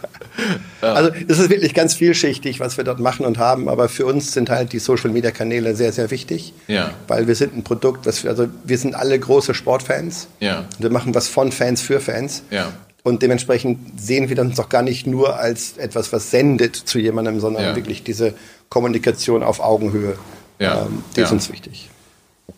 Also 0.81 1.09
das 1.27 1.39
ist 1.39 1.49
wirklich 1.49 1.73
ganz 1.73 1.93
vielschichtig, 1.93 2.61
was 2.61 2.77
wir 2.77 2.85
dort 2.85 2.99
machen 3.01 3.25
und 3.25 3.37
haben, 3.37 3.67
aber 3.67 3.89
für 3.89 4.05
uns 4.05 4.31
sind 4.31 4.49
halt 4.49 4.71
die 4.71 4.79
Social-Media-Kanäle 4.79 5.75
sehr, 5.75 5.91
sehr 5.91 6.09
wichtig, 6.11 6.53
Ja. 6.67 6.91
weil 7.09 7.27
wir 7.27 7.35
sind 7.35 7.53
ein 7.53 7.63
Produkt, 7.63 8.05
was 8.05 8.23
wir, 8.23 8.29
also 8.31 8.47
wir 8.63 8.77
sind 8.77 8.95
alle 8.95 9.19
große 9.19 9.53
Sportfans 9.53 10.27
Ja. 10.39 10.59
und 10.59 10.83
wir 10.83 10.89
machen 10.89 11.13
was 11.15 11.27
von 11.27 11.51
Fans 11.51 11.81
für 11.81 11.99
Fans 11.99 12.43
Ja. 12.49 12.71
Und 13.05 13.21
dementsprechend 13.21 14.01
sehen 14.01 14.29
wir 14.29 14.39
uns 14.39 14.55
doch 14.55 14.67
gar 14.67 14.81
nicht 14.81 15.05
nur 15.05 15.35
als 15.37 15.77
etwas, 15.77 16.11
was 16.11 16.31
sendet 16.31 16.75
zu 16.75 16.97
jemandem, 16.97 17.39
sondern 17.39 17.63
Ja. 17.63 17.75
wirklich 17.75 18.03
diese 18.03 18.33
Kommunikation 18.69 19.43
auf 19.43 19.59
Augenhöhe. 19.59 20.17
Ja. 20.57 20.87
Ähm, 20.87 21.03
die 21.15 21.21
ist 21.21 21.29
Ja. 21.29 21.33
uns 21.35 21.51
wichtig. 21.51 21.91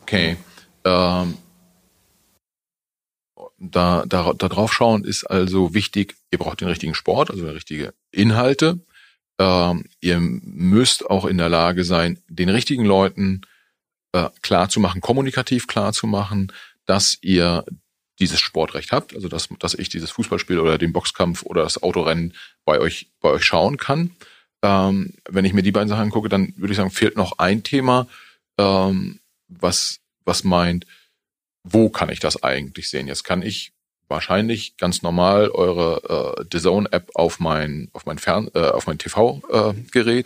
Okay. 0.03 0.37
Ähm, 0.85 1.37
da, 3.59 4.05
da, 4.07 4.31
da 4.33 4.47
drauf 4.47 4.71
schauen 4.71 5.03
ist 5.03 5.25
also 5.25 5.73
wichtig, 5.73 6.15
ihr 6.31 6.37
braucht 6.39 6.61
den 6.61 6.69
richtigen 6.69 6.95
Sport, 6.95 7.29
also 7.29 7.45
richtige 7.49 7.93
Inhalte. 8.11 8.79
Ähm, 9.39 9.83
ihr 9.99 10.19
müsst 10.21 11.09
auch 11.09 11.25
in 11.25 11.37
der 11.37 11.49
Lage 11.49 11.83
sein, 11.83 12.19
den 12.29 12.47
richtigen 12.47 12.85
Leuten 12.85 13.41
äh, 14.13 14.29
klar 14.41 14.69
zu 14.69 14.79
machen, 14.79 15.01
kommunikativ 15.01 15.67
klar 15.67 15.91
zu 15.91 16.07
machen, 16.07 16.53
dass 16.85 17.17
ihr 17.21 17.65
dieses 18.19 18.39
Sportrecht 18.39 18.91
habt, 18.91 19.15
also 19.15 19.27
dass, 19.27 19.49
dass 19.59 19.73
ich 19.73 19.89
dieses 19.89 20.11
Fußballspiel 20.11 20.59
oder 20.59 20.77
den 20.77 20.93
Boxkampf 20.93 21.43
oder 21.43 21.63
das 21.63 21.81
Autorennen 21.81 22.33
bei 22.65 22.79
euch, 22.79 23.07
bei 23.21 23.29
euch 23.29 23.45
schauen 23.45 23.77
kann. 23.77 24.11
Ähm, 24.63 25.13
wenn 25.29 25.45
ich 25.45 25.53
mir 25.53 25.61
die 25.61 25.71
beiden 25.71 25.89
Sachen 25.89 26.03
angucke, 26.03 26.29
dann 26.29 26.53
würde 26.57 26.71
ich 26.71 26.77
sagen, 26.77 26.89
fehlt 26.89 27.15
noch 27.15 27.37
ein 27.37 27.63
Thema, 27.63 28.07
ähm, 28.57 29.19
was, 29.47 29.99
was 30.25 30.43
meint, 30.43 30.85
wo 31.63 31.89
kann 31.89 32.09
ich 32.09 32.19
das 32.19 32.43
eigentlich 32.43 32.89
sehen? 32.89 33.07
Jetzt 33.07 33.23
kann 33.23 33.41
ich 33.41 33.71
wahrscheinlich 34.07 34.77
ganz 34.77 35.01
normal 35.01 35.49
eure 35.49 36.37
äh, 36.39 36.45
The 36.51 36.59
Zone 36.61 36.91
App 36.91 37.11
auf 37.13 37.39
mein 37.39 37.89
auf 37.93 38.05
mein 38.05 38.19
Fern 38.19 38.49
äh, 38.53 38.59
auf 38.59 38.87
mein 38.87 38.97
TV 38.97 39.41
äh, 39.49 40.23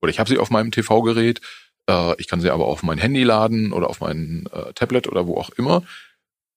oder 0.00 0.10
ich 0.10 0.18
habe 0.18 0.28
sie 0.28 0.38
auf 0.38 0.50
meinem 0.50 0.70
TV 0.70 1.02
Gerät. 1.02 1.40
Äh, 1.88 2.20
ich 2.20 2.28
kann 2.28 2.40
sie 2.40 2.50
aber 2.50 2.66
auf 2.66 2.82
mein 2.82 2.98
Handy 2.98 3.24
laden 3.24 3.72
oder 3.72 3.90
auf 3.90 4.00
mein 4.00 4.48
äh, 4.52 4.72
Tablet 4.74 5.08
oder 5.08 5.26
wo 5.26 5.36
auch 5.36 5.50
immer. 5.50 5.82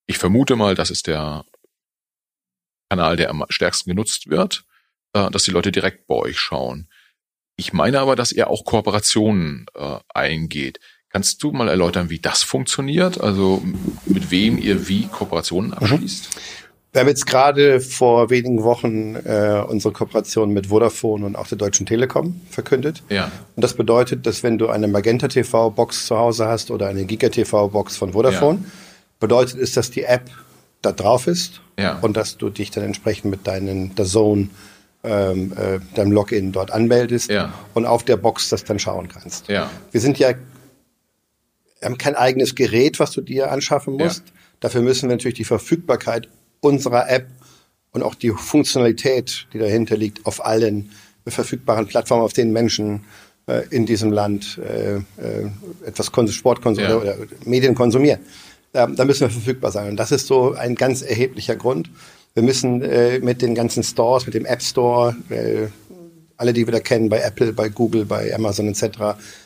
Ich 0.10 0.18
vermute 0.18 0.56
mal, 0.56 0.74
das 0.74 0.90
ist 0.90 1.06
der 1.06 1.46
Kanal, 2.90 3.16
der 3.16 3.30
am 3.30 3.46
stärksten 3.50 3.92
genutzt 3.92 4.28
wird, 4.28 4.66
äh, 5.14 5.30
dass 5.30 5.44
die 5.44 5.52
Leute 5.52 5.72
direkt 5.72 6.08
bei 6.08 6.16
euch 6.16 6.40
schauen. 6.40 6.90
Ich 7.58 7.74
meine 7.74 8.00
aber, 8.00 8.16
dass 8.16 8.32
ihr 8.32 8.50
auch 8.50 8.66
Kooperationen 8.66 9.68
äh, 9.76 10.00
eingeht. 10.12 10.80
Kannst 11.10 11.44
du 11.44 11.52
mal 11.52 11.70
erläutern, 11.70 12.10
wie 12.10 12.18
das 12.18 12.42
funktioniert? 12.42 13.22
Also 13.22 13.62
mit 14.08 14.32
wem 14.32 14.58
ihr 14.58 14.88
wie 14.88 15.06
Kooperationen 15.06 15.74
abschließt? 15.74 16.30
Wir 16.92 17.02
haben 17.02 17.08
jetzt 17.08 17.28
gerade 17.28 17.80
vor 17.80 18.32
wenigen 18.32 18.64
Wochen 18.64 19.14
äh, 19.14 19.64
unsere 19.68 19.94
Kooperation 19.94 20.52
mit 20.52 20.68
Vodafone 20.68 21.24
und 21.24 21.36
auch 21.36 21.46
der 21.46 21.60
Deutschen 21.60 21.86
Telekom 21.86 22.42
verkündet. 22.50 23.04
Ja, 23.10 23.32
Und 23.56 23.62
das 23.62 23.76
bedeutet, 23.76 24.26
dass 24.26 24.42
wenn 24.42 24.58
du 24.58 24.70
eine 24.70 24.88
Magenta 24.88 25.28
TV 25.28 25.70
Box 25.70 26.08
zu 26.08 26.18
Hause 26.18 26.48
hast 26.48 26.72
oder 26.72 26.88
eine 26.88 27.06
Giga 27.06 27.30
TV 27.30 27.68
Box 27.68 27.96
von 27.96 28.14
Vodafone, 28.14 28.64
bedeutet 29.20 29.60
es, 29.60 29.74
dass 29.74 29.92
die 29.92 30.04
App 30.04 30.30
da 30.82 30.92
drauf 30.92 31.28
ist 31.28 31.62
Ja. 31.78 32.00
und 32.00 32.16
dass 32.18 32.38
du 32.38 32.50
dich 32.50 32.72
dann 32.72 32.84
entsprechend 32.84 33.32
mit 33.32 33.46
deinen 33.48 33.96
der 33.96 34.06
Zone 34.06 34.50
ähm, 35.04 35.54
äh, 35.58 35.80
deinem 35.96 36.12
Login 36.12 36.52
dort 36.52 36.72
anmeldest 36.72 37.30
Ja. 37.30 37.54
und 37.74 37.86
auf 37.86 38.04
der 38.04 38.18
Box 38.18 38.50
das 38.50 38.66
dann 38.66 38.80
schauen 38.80 39.08
kannst. 39.08 39.48
ja, 39.48 39.70
Wir 39.92 40.02
sind 40.02 40.20
ja 40.20 40.34
wir 41.80 41.86
haben 41.86 41.98
kein 41.98 42.16
eigenes 42.16 42.56
Gerät, 42.56 43.00
was 43.00 43.12
du 43.12 43.22
dir 43.22 43.52
anschaffen 43.52 43.94
musst. 43.96 44.24
Dafür 44.60 44.82
müssen 44.82 45.08
wir 45.08 45.16
natürlich 45.16 45.38
die 45.38 45.46
Verfügbarkeit 45.46 46.28
unserer 46.60 47.10
App 47.10 47.28
und 47.92 48.04
auch 48.04 48.16
die 48.16 48.32
Funktionalität, 48.32 49.48
die 49.54 49.60
dahinter 49.60 49.96
liegt, 49.96 50.26
auf 50.26 50.46
allen 50.46 50.92
verfügbaren 51.26 51.88
Plattformen, 51.88 52.24
auf 52.24 52.34
denen 52.34 52.52
Menschen 52.52 53.06
äh, 53.48 53.62
in 53.70 53.86
diesem 53.86 54.12
Land 54.12 54.58
äh, 54.58 54.96
äh, 54.98 55.02
etwas 55.86 56.12
Konsum, 56.12 56.34
Sport 56.36 56.62
konsumieren 56.62 57.06
Ja. 57.06 57.14
oder 57.14 57.28
Medien 57.46 57.76
konsumieren. 57.76 58.20
Da, 58.72 58.88
da 58.88 59.06
müssen 59.06 59.22
wir 59.22 59.30
verfügbar 59.30 59.72
sein. 59.72 59.90
Und 59.90 59.98
das 59.98 60.12
ist 60.12 60.28
so 60.28 60.54
ein 60.54 60.76
ganz 60.76 61.02
erheblicher 61.02 61.56
Grund. 61.56 61.90
Wir 62.36 62.44
müssen 62.44 62.82
äh, 62.84 63.20
mit 63.20 63.42
den 63.42 63.56
ganzen 63.56 63.84
Stores, 63.84 64.26
mit 64.26 64.36
dem 64.36 64.46
App 64.46 64.62
Store, 64.62 65.16
äh, 65.30 65.68
alle, 66.38 66.54
die 66.54 66.66
wir 66.68 66.72
da 66.72 66.80
kennen, 66.80 67.10
bei 67.10 67.20
Apple, 67.20 67.52
bei 67.54 67.70
Google, 67.70 68.06
bei 68.06 68.34
Amazon 68.34 68.68
etc., 68.68 68.88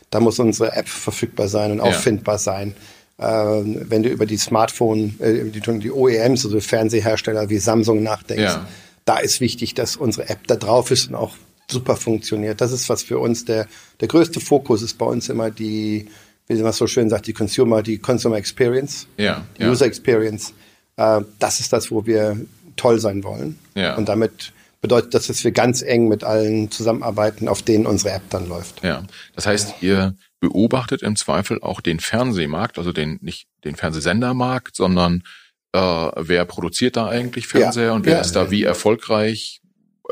da 0.10 0.20
muss 0.20 0.38
unsere 0.38 0.74
App 0.74 0.88
verfügbar 0.88 1.48
sein 1.48 1.72
und 1.72 1.78
Ja. 1.78 1.84
auffindbar 1.86 2.38
sein. 2.38 2.76
Ähm, 3.20 3.82
wenn 3.90 4.04
du 4.04 4.10
über 4.10 4.26
die 4.28 4.38
Smartphone, 4.38 5.16
äh, 5.20 5.46
die, 5.46 5.60
die 5.80 5.92
OEMs, 5.92 6.46
also 6.46 6.60
Fernsehersteller 6.60 7.50
wie 7.50 7.58
Samsung 7.58 8.04
nachdenkst, 8.04 8.44
Ja. 8.44 8.68
da 9.06 9.18
ist 9.18 9.40
wichtig, 9.40 9.74
dass 9.74 9.96
unsere 9.96 10.30
App 10.30 10.46
da 10.48 10.56
drauf 10.56 10.92
ist 10.92 11.08
und 11.08 11.16
auch 11.16 11.34
super 11.72 11.96
funktioniert. 11.96 12.60
Das 12.62 12.72
ist 12.72 12.90
was 12.90 13.02
für 13.04 13.18
uns 13.20 13.46
der, 13.46 13.68
der 14.02 14.08
größte 14.08 14.40
Fokus 14.40 14.82
ist 14.84 14.98
bei 14.98 15.06
uns 15.06 15.30
immer 15.30 15.50
die, 15.50 16.10
wie 16.48 16.62
man 16.62 16.74
so 16.74 16.88
schön 16.88 17.10
sagt, 17.10 17.28
die 17.28 17.34
Consumer, 17.34 17.82
die 17.82 17.98
Consumer 17.98 18.38
Experience, 18.38 19.08
ja, 19.18 19.46
die 19.58 19.64
ja. 19.64 19.70
User 19.70 19.86
Experience. 19.86 20.54
Äh, 20.98 21.22
das 21.40 21.60
ist 21.60 21.74
das, 21.74 21.92
wo 21.92 22.06
wir 22.06 22.38
toll 22.76 23.00
sein 23.00 23.24
wollen. 23.24 23.58
Ja. 23.76 23.96
Und 23.96 24.10
damit 24.10 24.54
bedeutet 24.82 25.14
das, 25.14 25.28
dass 25.28 25.44
wir 25.44 25.52
ganz 25.52 25.82
eng 25.82 26.10
mit 26.10 26.24
allen 26.24 26.70
zusammenarbeiten, 26.70 27.48
auf 27.48 27.62
denen 27.62 27.86
unsere 27.86 28.14
App 28.14 28.30
dann 28.30 28.50
läuft. 28.50 28.84
Ja, 28.84 29.04
das 29.36 29.48
heißt, 29.48 29.76
ihr 29.82 30.16
beobachtet 30.42 31.02
im 31.02 31.16
Zweifel 31.16 31.62
auch 31.62 31.80
den 31.80 32.02
Fernsehmarkt, 32.02 32.78
also 32.78 32.92
den 32.92 33.18
nicht 33.22 33.48
den 33.64 33.76
Fernsehsendermarkt, 33.78 34.76
sondern 34.76 35.24
äh, 35.72 35.80
wer 35.80 36.44
produziert 36.44 36.98
da 36.98 37.08
eigentlich 37.08 37.48
Fernseher 37.48 37.88
Ja, 37.88 37.94
und 37.94 38.06
wer 38.06 38.16
ja. 38.16 38.20
ist 38.20 38.34
da 38.34 38.52
wie 38.52 38.64
erfolgreich? 38.64 39.62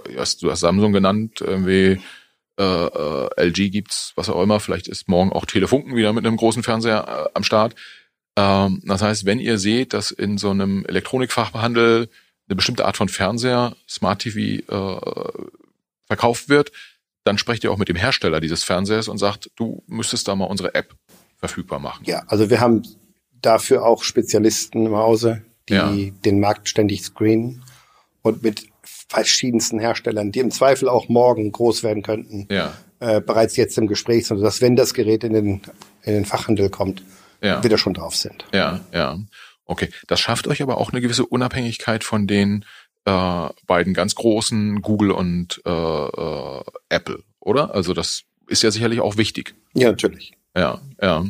Du 0.05 0.17
hast, 0.17 0.41
du 0.41 0.49
hast 0.49 0.61
Samsung 0.61 0.93
genannt, 0.93 1.41
irgendwie 1.41 1.99
äh, 2.62 2.86
äh, 3.41 3.47
LG 3.47 3.72
gibt's, 3.72 4.14
was 4.16 4.30
auch 4.30 4.41
immer. 4.41 4.59
Vielleicht 4.59 4.88
ist 4.88 5.07
morgen 5.07 5.32
auch 5.32 5.45
Telefunken 5.45 5.95
wieder 5.95 6.14
mit 6.14 6.26
einem 6.26 6.38
großen 6.38 6.64
Fernseher 6.64 7.07
äh, 7.07 7.30
am 7.34 7.43
Start. 7.43 7.76
Ähm, 8.36 8.82
das 8.86 9.01
heißt, 9.01 9.26
wenn 9.26 9.39
ihr 9.39 9.57
seht, 9.57 9.93
dass 9.93 10.12
in 10.12 10.38
so 10.38 10.51
einem 10.51 10.86
Elektronikfachhandel 10.86 12.09
eine 12.47 12.55
bestimmte 12.55 12.86
Art 12.86 12.97
von 12.97 13.09
Fernseher, 13.09 13.76
Smart 13.89 14.20
TV, 14.22 14.39
äh, 14.39 15.47
verkauft 16.07 16.49
wird, 16.49 16.72
dann 17.24 17.38
sprecht 17.38 17.64
ihr 17.64 17.72
auch 17.72 17.78
mit 17.78 17.89
dem 17.89 17.95
Hersteller 17.95 18.39
dieses 18.41 18.64
Fernsehers 18.64 19.07
und 19.07 19.18
sagt, 19.18 19.49
du 19.55 19.84
müsstest 19.88 20.28
da 20.28 20.36
mal 20.36 20.45
unsere 20.45 20.74
App 20.76 20.95
verfügbar 21.38 21.80
machen. 21.80 22.03
Ja, 22.05 22.24
also 22.28 22.49
wir 22.49 22.59
haben 22.59 22.84
dafür 23.41 23.86
auch 23.86 24.03
Spezialisten 24.03 24.86
im 24.86 24.95
Hause, 24.95 25.41
die 25.70 25.74
Ja. 25.74 25.91
den 26.26 26.39
Markt 26.39 26.68
ständig 26.70 27.03
screenen 27.03 27.64
und 28.22 28.43
mit 28.43 28.68
verschiedensten 29.12 29.78
Herstellern, 29.80 30.32
die 30.32 30.39
im 30.39 30.51
Zweifel 30.51 30.88
auch 30.88 31.09
morgen 31.09 31.51
groß 31.51 31.84
werden 31.84 32.01
könnten, 32.01 32.47
Ja, 32.49 32.74
äh, 33.01 33.20
bereits 33.20 33.57
jetzt 33.57 33.78
im 33.78 33.88
Gespräch 33.88 34.26
sind, 34.26 34.38
sodass 34.38 34.62
wenn 34.62 34.76
das 34.78 34.93
Gerät 34.93 35.24
in 35.26 35.34
den, 35.34 35.62
in 36.03 36.14
den 36.14 36.26
Fachhandel 36.26 36.70
kommt, 36.70 37.03
ja, 37.43 37.62
wir 37.62 37.70
da 37.70 37.78
schon 37.78 37.93
drauf 37.93 38.16
sind. 38.16 38.45
ja, 38.53 38.80
ja. 38.93 39.20
Okay, 39.66 39.89
das 40.07 40.20
schafft 40.20 40.47
euch 40.47 40.62
aber 40.62 40.78
auch 40.78 40.91
eine 40.91 40.99
gewisse 41.01 41.26
Unabhängigkeit 41.26 42.03
von 42.03 42.28
den 42.28 42.66
äh, 43.05 43.47
beiden 43.68 43.93
ganz 43.93 44.16
großen 44.16 44.82
Google 44.82 45.12
und 45.12 45.62
äh, 45.66 45.70
äh, 45.70 46.64
Apple, 46.89 47.24
oder? 47.39 47.74
Also 47.74 47.93
das 47.93 48.24
ist 48.47 48.64
ja 48.64 48.72
sicherlich 48.72 48.99
auch 48.99 49.16
wichtig. 49.18 49.55
Ja, 49.74 49.89
natürlich. 49.91 50.34
Ja, 50.57 50.82
ja. 51.01 51.26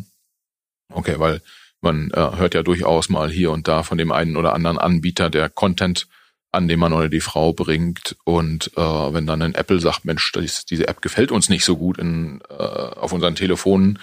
Okay, 0.92 1.16
weil 1.20 1.42
man 1.82 2.10
äh, 2.12 2.36
hört 2.38 2.56
ja 2.56 2.64
durchaus 2.64 3.10
mal 3.10 3.30
hier 3.30 3.52
und 3.52 3.68
da 3.68 3.84
von 3.84 3.98
dem 4.00 4.12
einen 4.12 4.38
oder 4.38 4.54
anderen 4.54 4.80
Anbieter, 4.80 5.30
der 5.30 5.50
Content 5.50 6.08
an 6.52 6.68
den 6.68 6.80
Mann 6.80 6.93
oder 6.93 7.08
die 7.10 7.22
Frau 7.22 7.54
bringt 7.54 8.16
und 8.26 8.72
äh, 8.76 8.82
wenn 8.82 9.26
dann 9.26 9.41
ein 9.41 9.56
Apple 9.56 9.80
sagt, 9.80 10.04
Mensch, 10.06 10.32
das, 10.34 10.66
diese 10.66 10.88
App 10.88 11.02
gefällt 11.02 11.32
uns 11.32 11.47
nicht 11.49 11.64
so 11.64 11.78
gut 11.78 11.97
in, 11.97 12.41
äh, 12.49 12.54
auf 12.54 13.14
unseren 13.14 13.36
Telefonen, 13.36 13.99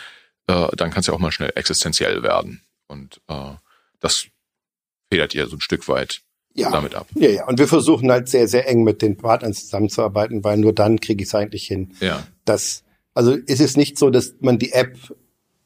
äh, 0.46 0.68
dann 0.76 0.90
kann 0.90 1.00
es 1.00 1.06
ja 1.08 1.14
auch 1.14 1.18
mal 1.18 1.32
schnell 1.32 1.52
existenziell 1.54 2.22
werden 2.22 2.62
und 2.86 3.20
äh, 3.28 3.52
das 4.00 4.26
federt 5.10 5.34
ihr 5.34 5.46
so 5.46 5.56
ein 5.56 5.60
Stück 5.60 5.88
weit 5.88 6.22
Ja. 6.54 6.70
damit 6.70 6.94
ab. 6.94 7.06
Ja, 7.14 7.28
ja. 7.28 7.46
Und 7.46 7.58
wir 7.58 7.68
versuchen 7.68 8.10
halt 8.10 8.28
sehr, 8.28 8.48
sehr 8.48 8.66
eng 8.68 8.82
mit 8.82 9.02
den 9.02 9.16
Partnern 9.16 9.52
zusammenzuarbeiten, 9.52 10.42
weil 10.44 10.56
nur 10.58 10.72
dann 10.72 11.00
kriege 11.00 11.22
ich 11.22 11.28
es 11.28 11.34
eigentlich 11.34 11.66
hin. 11.66 11.94
Ja, 12.00 12.26
dass, 12.44 12.82
also 13.14 13.32
ist 13.32 13.60
es 13.60 13.76
nicht 13.76 13.98
so, 13.98 14.10
dass 14.10 14.34
man 14.40 14.58
die 14.58 14.72
App, 14.72 14.96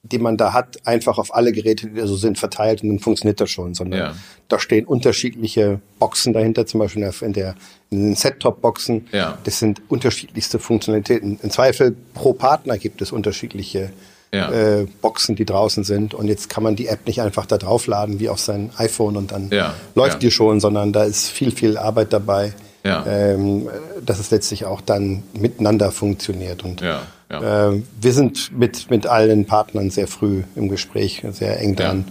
die 0.05 0.19
man 0.19 0.37
da 0.37 0.53
hat, 0.53 0.85
einfach 0.85 1.19
auf 1.19 1.33
alle 1.35 1.53
Geräte, 1.53 1.87
die 1.89 1.95
da 2.01 2.07
so 2.09 2.17
sind, 2.17 2.37
verteilt 2.39 2.83
und 2.83 2.89
dann 2.89 2.99
funktioniert 2.99 3.41
das 3.41 3.51
schon, 3.51 3.73
sondern 3.75 4.01
Ja. 4.01 4.15
da 4.49 4.59
stehen 4.59 4.85
unterschiedliche 4.85 5.81
Boxen 6.01 6.33
dahinter, 6.33 6.67
zum 6.67 6.81
Beispiel 6.81 7.05
in, 7.21 7.33
der, 7.33 7.55
in 7.91 8.03
den 8.03 8.15
Set-Top-Boxen. 8.17 9.07
Ja. 9.13 9.39
Das 9.45 9.61
sind 9.61 9.81
unterschiedlichste 9.89 10.59
Funktionalitäten. 10.59 11.39
Im 11.41 11.51
Zweifel 11.51 11.95
pro 12.15 12.33
Partner 12.33 12.79
gibt 12.79 13.01
es 13.01 13.13
unterschiedliche 13.13 13.93
Ja. 14.35 14.51
äh, 14.51 14.87
Boxen, 15.03 15.37
die 15.37 15.45
draußen 15.45 15.85
sind. 15.85 16.15
Und 16.15 16.27
jetzt 16.27 16.49
kann 16.49 16.65
man 16.65 16.75
die 16.75 16.89
App 16.89 17.07
nicht 17.07 17.21
einfach 17.21 17.47
da 17.47 17.57
draufladen 17.59 18.19
wie 18.19 18.29
auf 18.29 18.41
sein 18.41 18.71
iPhone 18.79 19.17
und 19.17 19.31
dann 19.31 19.51
läuft 19.95 20.23
die 20.23 20.31
schon, 20.33 20.59
sondern 20.59 20.93
da 20.93 21.05
ist 21.05 21.29
viel, 21.29 21.53
viel 21.53 21.77
Arbeit 21.79 22.13
dabei, 22.13 22.55
Ja. 22.85 23.07
ähm, 23.07 23.69
dass 24.05 24.19
es 24.19 24.31
letztlich 24.31 24.65
auch 24.65 24.81
dann 24.81 25.23
miteinander 25.35 25.93
funktioniert. 25.93 26.65
Und 26.65 26.81
ja, 26.81 27.03
ja. 27.31 27.71
äh, 27.71 27.83
wir 28.01 28.13
sind 28.13 28.51
mit, 28.59 28.91
mit 28.91 29.07
allen 29.07 29.47
Partnern 29.47 29.91
sehr 29.91 30.09
früh 30.09 30.43
im 30.57 30.69
Gespräch, 30.69 31.23
sehr 31.31 31.61
eng 31.61 31.77
dran 31.77 32.05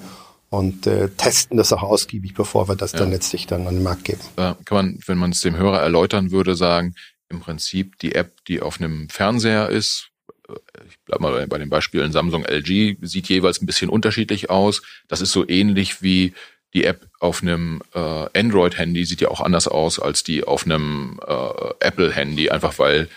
und 0.49 0.87
äh, 0.87 1.09
testen 1.09 1.57
das 1.57 1.73
auch 1.73 1.83
ausgiebig, 1.83 2.33
bevor 2.33 2.67
wir 2.69 2.75
das 2.75 2.91
dann 2.93 3.11
letztlich 3.11 3.47
dann 3.47 3.67
an 3.67 3.75
den 3.75 3.83
Markt 3.83 4.05
geben. 4.05 4.19
äh, 4.37 4.53
kann 4.65 4.75
man, 4.77 4.99
wenn 5.05 5.17
man 5.17 5.31
es 5.31 5.41
dem 5.41 5.57
Hörer 5.57 5.81
erläutern 5.81 6.31
würde, 6.31 6.55
sagen, 6.55 6.95
im 7.29 7.39
Prinzip 7.41 7.97
die 7.99 8.15
App, 8.15 8.43
die 8.47 8.61
auf 8.61 8.79
einem 8.79 9.07
Fernseher 9.09 9.69
ist, 9.69 10.09
äh, 10.49 10.53
ich 10.89 10.97
bleib 11.05 11.19
mal 11.21 11.31
bei- 11.33 11.45
bei 11.47 11.57
den 11.57 11.69
Beispielen 11.69 12.11
Samsung, 12.11 12.43
LG, 12.45 12.97
sieht 13.01 13.27
jeweils 13.29 13.61
ein 13.61 13.65
bisschen 13.65 13.89
unterschiedlich 13.89 14.49
aus. 14.49 14.81
Das 15.07 15.21
ist 15.21 15.31
so 15.33 15.47
ähnlich 15.47 16.01
wie 16.01 16.33
die 16.73 16.85
App 16.85 17.07
auf 17.19 17.41
einem 17.41 17.81
äh, 17.93 17.99
Android-Handy 17.99 19.05
sieht 19.05 19.21
ja 19.21 19.27
auch 19.29 19.41
anders 19.41 19.67
aus 19.67 19.99
als 19.99 20.23
die 20.23 20.43
auf 20.43 20.65
einem 20.65 21.19
äh, 21.25 21.73
Apple-Handy, 21.79 22.49
einfach 22.49 22.79
weil 22.79 23.09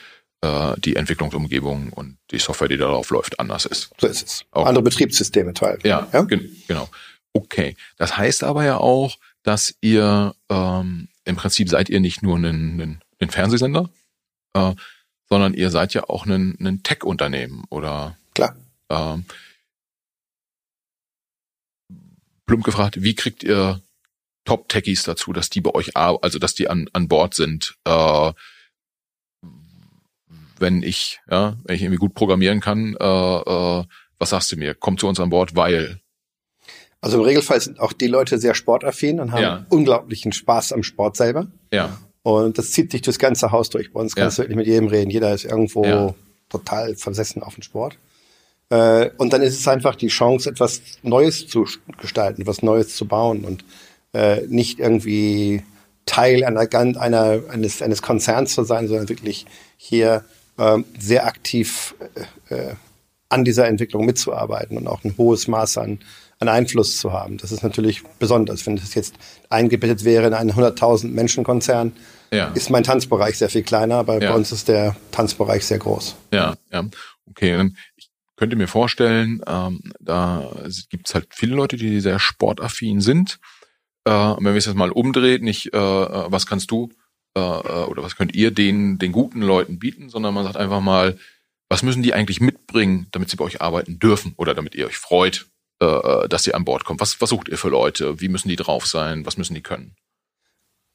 äh, 0.45 0.75
die 0.79 0.97
Entwicklungsumgebung 0.97 1.91
und 1.93 2.19
die 2.31 2.39
Software, 2.39 2.69
die 2.69 2.77
darauf 2.77 3.11
läuft, 3.11 3.41
anders 3.41 3.65
ist. 3.65 3.91
So 3.99 4.07
ist 4.07 4.27
es. 4.27 4.45
Auch. 4.51 4.67
Andere 4.67 4.83
Betriebssysteme 4.83 5.55
teilweise. 5.55 5.89
Ja, 5.89 6.09
ja? 6.13 6.23
Gen 6.23 6.51
genau. 6.67 6.89
Okay. 7.33 7.77
Das 7.97 8.17
heißt 8.17 8.45
aber 8.45 8.65
ja 8.65 8.79
auch, 8.79 9.17
dass 9.43 9.75
ihr 9.81 10.35
ähm, 10.51 11.09
im 11.25 11.37
Prinzip 11.37 11.69
seid 11.69 11.89
ihr 11.89 12.01
nicht 12.01 12.23
nur 12.23 12.37
ein, 12.39 13.01
Fernsehsender, 13.27 13.89
äh, 14.53 14.73
sondern 15.31 15.55
ihr 15.55 15.71
seid 15.71 15.95
ja 15.95 16.05
auch 16.11 16.27
ein, 16.27 16.59
ein 16.61 16.83
Tech-Unternehmen 16.83 17.65
oder 17.71 18.19
klar. 18.35 18.55
Ähm, 18.91 19.25
plump 22.47 22.65
gefragt, 22.65 23.03
wie 23.03 23.15
kriegt 23.15 23.43
ihr 23.43 23.81
Top-Techies 24.45 25.05
dazu, 25.05 25.33
dass 25.33 25.51
die 25.51 25.61
bei 25.61 25.71
euch, 25.71 25.97
also 25.97 26.39
dass 26.39 26.55
die 26.55 26.69
an, 26.69 26.89
an 26.93 27.09
Bord 27.09 27.35
sind? 27.35 27.77
Äh, 27.85 28.33
wenn 30.59 30.83
ich, 30.83 31.21
ja, 31.31 31.57
wenn 31.65 31.77
ich 31.77 31.83
irgendwie 31.83 31.99
gut 31.99 32.15
programmieren 32.15 32.61
kann, 32.61 32.97
äh, 32.99 33.05
äh, 33.37 33.85
was 34.19 34.31
sagst 34.31 34.53
du 34.53 34.57
mir? 34.57 34.75
Komm 34.75 34.99
zu 34.99 35.07
uns 35.07 35.21
an 35.21 35.31
Bord, 35.31 35.57
weil. 35.57 36.01
Also 37.01 37.19
im 37.19 37.25
Regelfall 37.25 37.61
sind 37.61 37.81
auch 37.81 37.93
die 37.93 38.07
Leute 38.07 38.39
sehr 38.39 38.55
sportaffin 38.55 39.21
und 39.21 39.33
haben 39.33 39.43
ja. 39.43 39.67
unglaublichen 39.69 40.33
Spaß 40.33 40.73
am 40.73 40.83
Sport 40.83 41.17
selber. 41.17 41.49
Ja. 41.73 41.99
Und 42.23 42.57
das 42.57 42.73
zieht 42.73 42.91
sich 42.91 43.03
durchs 43.03 43.19
ganze 43.19 43.53
Haus 43.53 43.69
durch. 43.69 43.93
Bei 43.93 44.01
uns 44.01 44.15
kannst 44.15 44.39
ja. 44.39 44.45
du 44.45 44.49
wirklich 44.49 44.57
mit 44.57 44.67
jedem 44.67 44.89
reden. 44.89 45.11
Jeder 45.11 45.35
ist 45.35 45.45
irgendwo 45.45 45.85
ja. 45.85 46.15
total 46.49 46.97
versessen 46.97 47.43
auf 47.43 47.55
den 47.55 47.63
Sport. 47.63 47.99
Äh, 48.75 49.11
und 49.19 49.33
dann 49.33 49.41
ist 49.41 49.59
es 49.59 49.69
einfach 49.69 49.95
die 49.95 50.09
Chance, 50.09 50.51
etwas 50.51 50.83
Neues 51.03 51.47
zu 51.47 51.65
gestalten, 52.01 52.43
etwas 52.43 52.63
Neues 52.63 52.97
zu 52.97 53.07
bauen 53.07 53.45
und 53.45 53.65
äh, 54.13 54.41
nicht 54.49 54.81
irgendwie 54.81 55.63
Teil 56.07 56.43
einer, 56.45 56.67
einer 57.01 57.41
eines, 57.51 57.83
eines 57.83 58.03
Konzerns 58.03 58.55
zu 58.55 58.65
sein, 58.65 58.89
sondern 58.89 59.09
wirklich 59.09 59.47
hier 59.77 60.25
äh, 60.59 60.79
sehr 60.99 61.25
aktiv 61.27 61.95
äh, 62.51 62.55
äh, 62.55 62.75
an 63.29 63.45
dieser 63.45 63.69
Entwicklung 63.69 64.07
mitzuarbeiten 64.07 64.77
und 64.77 64.89
auch 64.89 65.05
ein 65.05 65.15
hohes 65.17 65.47
Maß 65.47 65.79
an, 65.79 66.01
an 66.41 66.49
Einfluss 66.49 66.99
zu 66.99 67.13
haben. 67.13 67.39
Das 67.39 67.53
ist 67.53 67.63
natürlich 67.63 68.03
besonders. 68.19 68.67
Wenn 68.67 68.75
das 68.75 68.95
jetzt 68.95 69.15
eingebettet 69.51 70.05
wäre 70.05 70.27
in 70.27 70.35
einen 70.35 70.51
100.000 70.51 71.09
Menschen 71.09 71.45
Konzern, 71.45 71.93
ja. 72.33 72.49
ist 72.55 72.71
mein 72.71 72.83
Tanzbereich 72.83 73.39
sehr 73.39 73.51
viel 73.51 73.63
kleiner, 73.63 73.97
aber 73.97 74.21
ja. 74.21 74.31
bei 74.31 74.37
uns 74.37 74.51
ist 74.51 74.67
der 74.67 74.97
Tanzbereich 75.13 75.65
sehr 75.65 75.79
groß. 75.79 76.17
Ja, 76.33 76.55
ja. 76.73 76.85
Okay, 77.31 77.71
ich 77.94 77.94
könnte 78.37 78.57
mir 78.57 78.69
vorstellen, 78.69 79.43
ähm, 79.47 79.93
da 80.01 80.51
gibt 80.91 81.09
es 81.09 81.15
halt 81.15 81.29
viele 81.31 81.55
Leute, 81.55 81.77
die 81.77 82.01
sehr 82.01 82.19
sportaffin 82.19 83.01
sind. 83.01 83.39
Äh, 84.05 84.11
wenn 84.11 84.45
wir 84.45 84.57
es 84.57 84.67
jetzt 84.67 84.77
mal 84.77 84.91
umdrehen, 84.91 85.45
nicht 85.45 85.73
äh, 85.73 85.79
äh, 85.79 86.27
was 86.29 86.47
kannst 86.47 86.71
du 86.71 86.91
äh, 87.37 87.41
äh, 87.41 87.85
oder 87.85 88.03
was 88.03 88.17
könnt 88.17 88.35
ihr 88.35 88.51
den, 88.51 88.99
den 88.99 89.13
guten 89.13 89.41
Leuten 89.41 89.79
bieten, 89.79 90.09
sondern 90.09 90.35
man 90.35 90.45
sagt 90.45 90.57
einfach 90.57 90.81
mal, 90.81 91.19
was 91.69 91.83
müssen 91.83 92.03
die 92.03 92.13
eigentlich 92.13 92.41
mitbringen, 92.41 93.07
damit 93.13 93.31
sie 93.31 93.37
bei 93.37 93.45
euch 93.45 93.63
arbeiten 93.63 93.99
dürfen 93.99 94.35
oder 94.37 94.55
damit 94.55 94.75
ihr 94.75 94.87
euch 94.87 94.99
freut, 94.99 95.47
äh, 95.81 95.87
äh 95.87 96.29
dass 96.29 96.43
sie 96.43 96.55
an 96.55 96.65
Bord 96.65 96.85
kommen? 96.85 97.01
Was, 97.01 97.21
was 97.21 97.31
sucht 97.31 97.49
ihr 97.49 97.59
für 97.59 97.71
Leute? 97.71 98.21
Wie 98.21 98.29
müssen 98.29 98.49
die 98.49 98.57
drauf 98.57 98.87
sein? 98.87 99.25
Was 99.27 99.37
müssen 99.37 99.55
die 99.55 99.63
können? 99.63 99.97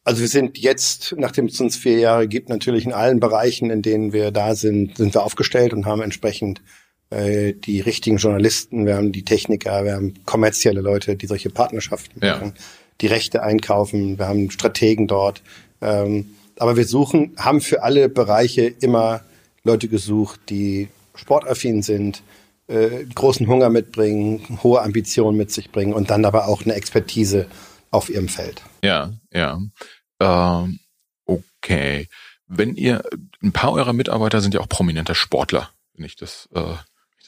Also 0.04 0.22
wir 0.22 0.28
sind 0.28 0.58
jetzt, 0.58 1.16
nachdem 1.18 1.46
es 1.46 1.60
uns 1.60 1.76
vier 1.76 2.00
Jahre 2.00 2.28
gibt, 2.28 2.50
natürlich 2.50 2.86
in 2.86 2.94
allen 2.94 3.20
Bereichen, 3.20 3.70
in 3.70 3.82
denen 3.82 4.14
wir 4.14 4.32
da 4.32 4.56
sind, 4.56 4.98
sind 4.98 5.14
wir 5.14 5.24
aufgestellt 5.24 5.74
und 5.74 5.86
haben 5.86 6.02
entsprechend 6.02 6.62
äh, 7.10 7.54
die 7.54 7.82
richtigen 7.82 8.18
Journalisten, 8.18 8.86
wir 8.86 8.96
haben 8.96 9.12
die 9.12 9.26
Techniker, 9.26 9.84
wir 9.84 9.94
haben 9.94 10.14
kommerzielle 10.26 10.82
Leute, 10.82 11.16
die 11.16 11.28
solche 11.28 11.50
Partnerschaften 11.50 12.24
ja. 12.24 12.36
machen, 12.36 12.54
die 13.02 13.08
Rechte 13.08 13.44
einkaufen, 13.44 14.20
wir 14.20 14.28
haben 14.28 14.52
Strategen 14.52 15.08
dort. 15.08 15.42
Ähm, 15.82 16.36
aber 16.58 16.76
wir 16.76 16.86
suchen, 16.86 17.34
haben 17.38 17.62
für 17.62 17.84
alle 17.84 18.10
Bereiche 18.10 18.64
immer 18.64 19.22
Leute 19.64 19.88
gesucht, 19.88 20.40
die 20.50 20.90
sportaffin 21.16 21.82
sind, 21.82 22.22
äh, 22.68 23.06
großen 23.16 23.48
Hunger 23.48 23.70
mitbringen, 23.70 24.60
hohe 24.64 24.82
Ambitionen 24.82 25.38
mit 25.38 25.52
sich 25.52 25.72
bringen 25.72 25.94
und 25.94 26.10
dann 26.10 26.26
aber 26.26 26.48
auch 26.48 26.64
eine 26.64 26.74
Expertise 26.76 27.48
auf 27.92 28.10
ihrem 28.10 28.28
Feld. 28.28 28.62
Ja, 28.84 29.14
ja. 29.34 29.60
Ähm, 30.20 30.80
okay. 31.26 32.08
Wenn 32.48 32.76
ihr, 32.76 33.04
ein 33.42 33.52
paar 33.52 33.74
eurer 33.74 33.94
Mitarbeiter 33.94 34.42
sind 34.42 34.54
ja 34.54 34.60
auch 34.60 34.70
prominente 34.70 35.16
Sportler, 35.16 35.70
wenn 35.94 36.06
ich 36.06 36.16
das, 36.16 36.50
äh, 36.54 36.76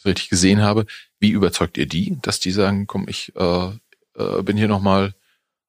ich 0.01 0.05
richtig 0.05 0.29
gesehen 0.29 0.61
habe. 0.61 0.85
Wie 1.19 1.31
überzeugt 1.31 1.77
ihr 1.77 1.85
die, 1.85 2.17
dass 2.21 2.39
die 2.39 2.51
sagen, 2.51 2.87
komm, 2.87 3.05
ich 3.07 3.33
äh, 3.35 3.67
äh, 4.15 4.41
bin 4.43 4.57
hier 4.57 4.67
nochmal 4.67 5.13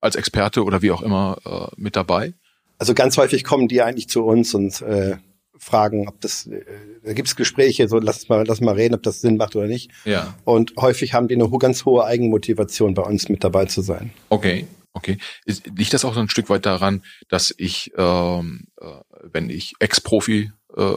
als 0.00 0.16
Experte 0.16 0.64
oder 0.64 0.82
wie 0.82 0.90
auch 0.90 1.02
immer 1.02 1.38
äh, 1.44 1.74
mit 1.80 1.96
dabei? 1.96 2.34
Also 2.78 2.94
ganz 2.94 3.16
häufig 3.16 3.44
kommen 3.44 3.68
die 3.68 3.82
eigentlich 3.82 4.08
zu 4.08 4.24
uns 4.24 4.54
und 4.54 4.80
äh, 4.82 5.16
fragen, 5.56 6.08
ob 6.08 6.20
das, 6.20 6.46
äh, 6.46 6.64
da 7.04 7.12
gibt's 7.12 7.36
Gespräche, 7.36 7.88
so 7.88 7.98
lass 7.98 8.28
mal, 8.28 8.44
lass 8.46 8.60
mal 8.60 8.74
reden, 8.74 8.94
ob 8.94 9.02
das 9.02 9.20
Sinn 9.20 9.36
macht 9.36 9.54
oder 9.54 9.68
nicht. 9.68 9.90
Ja. 10.04 10.34
Und 10.44 10.74
häufig 10.76 11.14
haben 11.14 11.28
die 11.28 11.34
eine 11.34 11.48
ganz 11.58 11.84
hohe 11.84 12.04
Eigenmotivation, 12.04 12.94
bei 12.94 13.02
uns 13.02 13.28
mit 13.28 13.44
dabei 13.44 13.66
zu 13.66 13.82
sein. 13.82 14.12
Okay. 14.28 14.66
Okay. 14.94 15.16
Ist, 15.46 15.66
liegt 15.66 15.94
das 15.94 16.04
auch 16.04 16.12
so 16.12 16.20
ein 16.20 16.28
Stück 16.28 16.50
weit 16.50 16.66
daran, 16.66 17.02
dass 17.28 17.54
ich, 17.56 17.92
ähm, 17.96 18.64
äh, 18.80 18.86
wenn 19.22 19.48
ich 19.48 19.74
Ex-Profi 19.78 20.52
äh, 20.76 20.92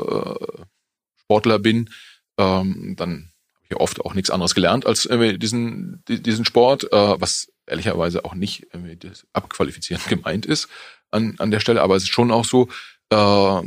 Sportler 1.22 1.60
bin, 1.60 1.90
ähm, 2.38 2.96
dann 2.98 3.32
habe 3.54 3.68
ich 3.70 3.78
oft 3.78 4.02
auch 4.02 4.14
nichts 4.14 4.30
anderes 4.30 4.56
gelernt 4.56 4.86
als 4.86 5.06
äh, 5.06 5.38
diesen, 5.38 6.04
diesen 6.08 6.46
Sport, 6.46 6.92
äh, 6.92 7.20
was 7.20 7.52
ehrlicherweise 7.68 8.26
auch 8.26 8.36
nicht 8.36 8.68
äh, 8.74 8.98
abqualifizierend 9.34 10.06
gemeint 10.10 10.46
ist 10.46 10.70
an, 11.12 11.36
an 11.40 11.52
der 11.52 11.60
Stelle, 11.60 11.82
aber 11.82 11.96
es 11.96 12.04
ist 12.04 12.10
schon 12.10 12.32
auch 12.32 12.46
so, 12.46 12.68
äh, 13.10 13.62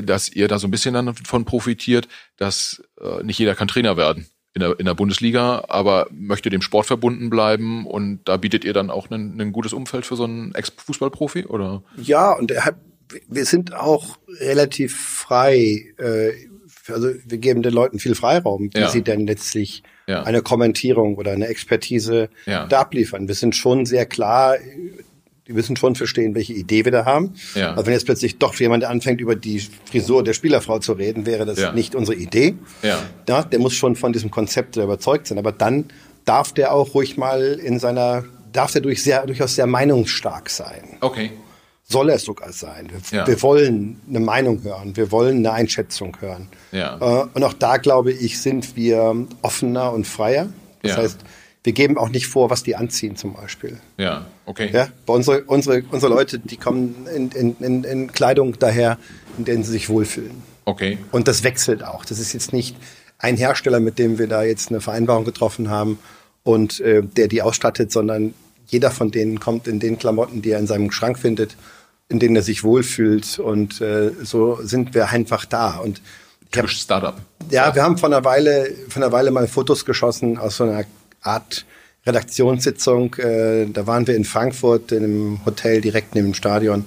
dass 0.00 0.28
ihr 0.28 0.48
da 0.48 0.58
so 0.58 0.68
ein 0.68 0.70
bisschen 0.70 0.94
davon 0.94 1.44
profitiert, 1.44 2.08
dass 2.36 2.82
äh, 3.00 3.22
nicht 3.22 3.38
jeder 3.38 3.54
kann 3.54 3.68
Trainer 3.68 3.96
werden 3.96 4.28
in 4.54 4.60
der, 4.60 4.78
in 4.78 4.86
der 4.86 4.94
Bundesliga, 4.94 5.64
aber 5.68 6.08
möchte 6.10 6.50
dem 6.50 6.62
Sport 6.62 6.86
verbunden 6.86 7.30
bleiben 7.30 7.86
und 7.86 8.20
da 8.24 8.36
bietet 8.36 8.64
ihr 8.64 8.72
dann 8.72 8.90
auch 8.90 9.10
ein, 9.10 9.40
ein 9.40 9.52
gutes 9.52 9.72
Umfeld 9.72 10.06
für 10.06 10.16
so 10.16 10.24
einen 10.24 10.54
Ex-Fußballprofi, 10.54 11.46
oder? 11.46 11.82
Ja, 11.96 12.32
und 12.32 12.50
er 12.50 12.64
hat, 12.64 12.76
wir 13.28 13.44
sind 13.44 13.74
auch 13.74 14.18
relativ 14.40 14.96
frei, 14.96 15.92
äh, 15.98 16.32
also 16.92 17.08
wir 17.24 17.38
geben 17.38 17.62
den 17.62 17.72
Leuten 17.72 17.98
viel 17.98 18.14
Freiraum, 18.14 18.70
wie 18.72 18.80
ja. 18.80 18.88
sie 18.88 19.02
denn 19.02 19.26
letztlich 19.26 19.82
ja. 20.06 20.22
eine 20.22 20.42
Kommentierung 20.42 21.16
oder 21.16 21.32
eine 21.32 21.46
Expertise 21.46 22.28
ja. 22.46 22.66
da 22.66 22.80
abliefern. 22.80 23.28
Wir 23.28 23.34
sind 23.34 23.56
schon 23.56 23.86
sehr 23.86 24.06
klar 24.06 24.56
die 25.50 25.54
müssen 25.56 25.74
schon 25.74 25.96
verstehen, 25.96 26.36
welche 26.36 26.52
Idee 26.52 26.84
wir 26.84 26.92
da 26.92 27.04
haben. 27.04 27.34
Ja. 27.56 27.72
Also 27.72 27.86
wenn 27.86 27.92
jetzt 27.92 28.04
plötzlich 28.04 28.38
doch 28.38 28.54
jemand 28.54 28.84
anfängt, 28.84 29.20
über 29.20 29.34
die 29.34 29.60
Frisur 29.84 30.22
der 30.22 30.32
Spielerfrau 30.32 30.78
zu 30.78 30.92
reden, 30.92 31.26
wäre 31.26 31.44
das 31.44 31.74
nicht 31.74 31.96
unsere 31.96 32.16
Idee. 32.16 32.54
Ja. 32.82 33.02
Der 33.26 33.58
muss 33.58 33.74
schon 33.74 33.96
von 33.96 34.12
diesem 34.12 34.30
Konzept 34.30 34.76
überzeugt 34.76 35.26
sein. 35.26 35.38
Aber 35.38 35.50
dann 35.50 35.86
darf 36.24 36.52
der 36.52 36.72
auch 36.72 36.94
ruhig 36.94 37.16
mal 37.16 37.58
in 37.60 37.80
seiner, 37.80 38.22
darf 38.52 38.70
der 38.70 38.80
durch 38.80 39.02
sehr, 39.02 39.26
durchaus 39.26 39.56
sehr 39.56 39.66
meinungsstark 39.66 40.50
sein. 40.50 40.98
Okay. 41.00 41.32
Soll 41.90 42.10
er 42.10 42.18
sogar 42.18 42.52
sein. 42.52 42.88
Wir, 42.90 43.18
ja. 43.18 43.26
wir 43.26 43.42
wollen 43.42 44.00
eine 44.08 44.20
Meinung 44.20 44.62
hören. 44.62 44.96
Wir 44.96 45.10
wollen 45.10 45.38
eine 45.38 45.52
Einschätzung 45.52 46.16
hören. 46.20 46.48
Ja. 46.70 46.96
Äh, 47.00 47.26
und 47.34 47.42
auch 47.42 47.52
da, 47.52 47.78
glaube 47.78 48.12
ich, 48.12 48.40
sind 48.40 48.76
wir 48.76 49.26
offener 49.42 49.92
und 49.92 50.06
freier. 50.06 50.48
Das 50.82 50.96
heißt, 50.96 51.18
wir 51.62 51.72
geben 51.72 51.98
auch 51.98 52.08
nicht 52.08 52.26
vor, 52.26 52.48
was 52.48 52.62
die 52.62 52.76
anziehen 52.76 53.16
zum 53.16 53.34
Beispiel. 53.34 53.78
Ja, 53.98 54.26
okay. 54.46 54.70
Ja, 54.72 54.88
bei 55.04 55.12
unsere, 55.12 55.42
unsere, 55.42 55.82
unsere 55.90 56.12
Leute, 56.12 56.38
die 56.38 56.56
kommen 56.56 57.06
in, 57.14 57.30
in, 57.32 57.56
in, 57.60 57.84
in 57.84 58.12
Kleidung 58.12 58.58
daher, 58.58 58.96
in 59.36 59.44
denen 59.44 59.64
sie 59.64 59.72
sich 59.72 59.88
wohlfühlen. 59.88 60.42
Okay. 60.64 60.98
Und 61.10 61.28
das 61.28 61.44
wechselt 61.44 61.84
auch. 61.84 62.04
Das 62.04 62.18
ist 62.18 62.32
jetzt 62.32 62.52
nicht 62.52 62.76
ein 63.18 63.36
Hersteller, 63.36 63.80
mit 63.80 63.98
dem 63.98 64.18
wir 64.18 64.26
da 64.26 64.42
jetzt 64.42 64.70
eine 64.70 64.80
Vereinbarung 64.80 65.24
getroffen 65.24 65.68
haben 65.68 65.98
und 66.42 66.80
äh, 66.80 67.02
der 67.02 67.28
die 67.28 67.42
ausstattet, 67.42 67.92
sondern 67.92 68.32
jeder 68.66 68.90
von 68.90 69.10
denen 69.10 69.40
kommt 69.40 69.66
in 69.66 69.80
den 69.80 69.98
Klamotten, 69.98 70.42
die 70.42 70.52
er 70.52 70.58
in 70.58 70.66
seinem 70.66 70.90
Schrank 70.90 71.18
findet, 71.18 71.56
in 72.10 72.18
denen 72.18 72.36
er 72.36 72.42
sich 72.42 72.62
wohlfühlt. 72.62 73.38
Und 73.38 73.80
äh, 73.80 74.10
so 74.22 74.58
sind 74.62 74.94
wir 74.94 75.08
einfach 75.08 75.46
da. 75.46 75.78
Und 75.78 76.02
Typisch 76.50 76.80
Startup. 76.80 77.14
Ja, 77.50 77.74
wir 77.74 77.82
haben 77.82 77.96
von 77.96 78.12
einer 78.12 78.24
Weile, 78.24 78.72
von 78.88 79.02
einer 79.02 79.12
Weile 79.12 79.30
mal 79.30 79.46
Fotos 79.46 79.84
geschossen 79.84 80.36
aus 80.36 80.56
so 80.56 80.64
einer 80.64 80.84
Art 81.22 81.64
Redaktionssitzung. 82.04 83.14
Äh, 83.14 83.66
da 83.66 83.86
waren 83.86 84.06
wir 84.06 84.16
in 84.16 84.24
Frankfurt 84.24 84.90
in 84.90 85.04
einem 85.04 85.44
Hotel 85.46 85.80
direkt 85.80 86.14
neben 86.14 86.28
dem 86.28 86.34
Stadion 86.34 86.86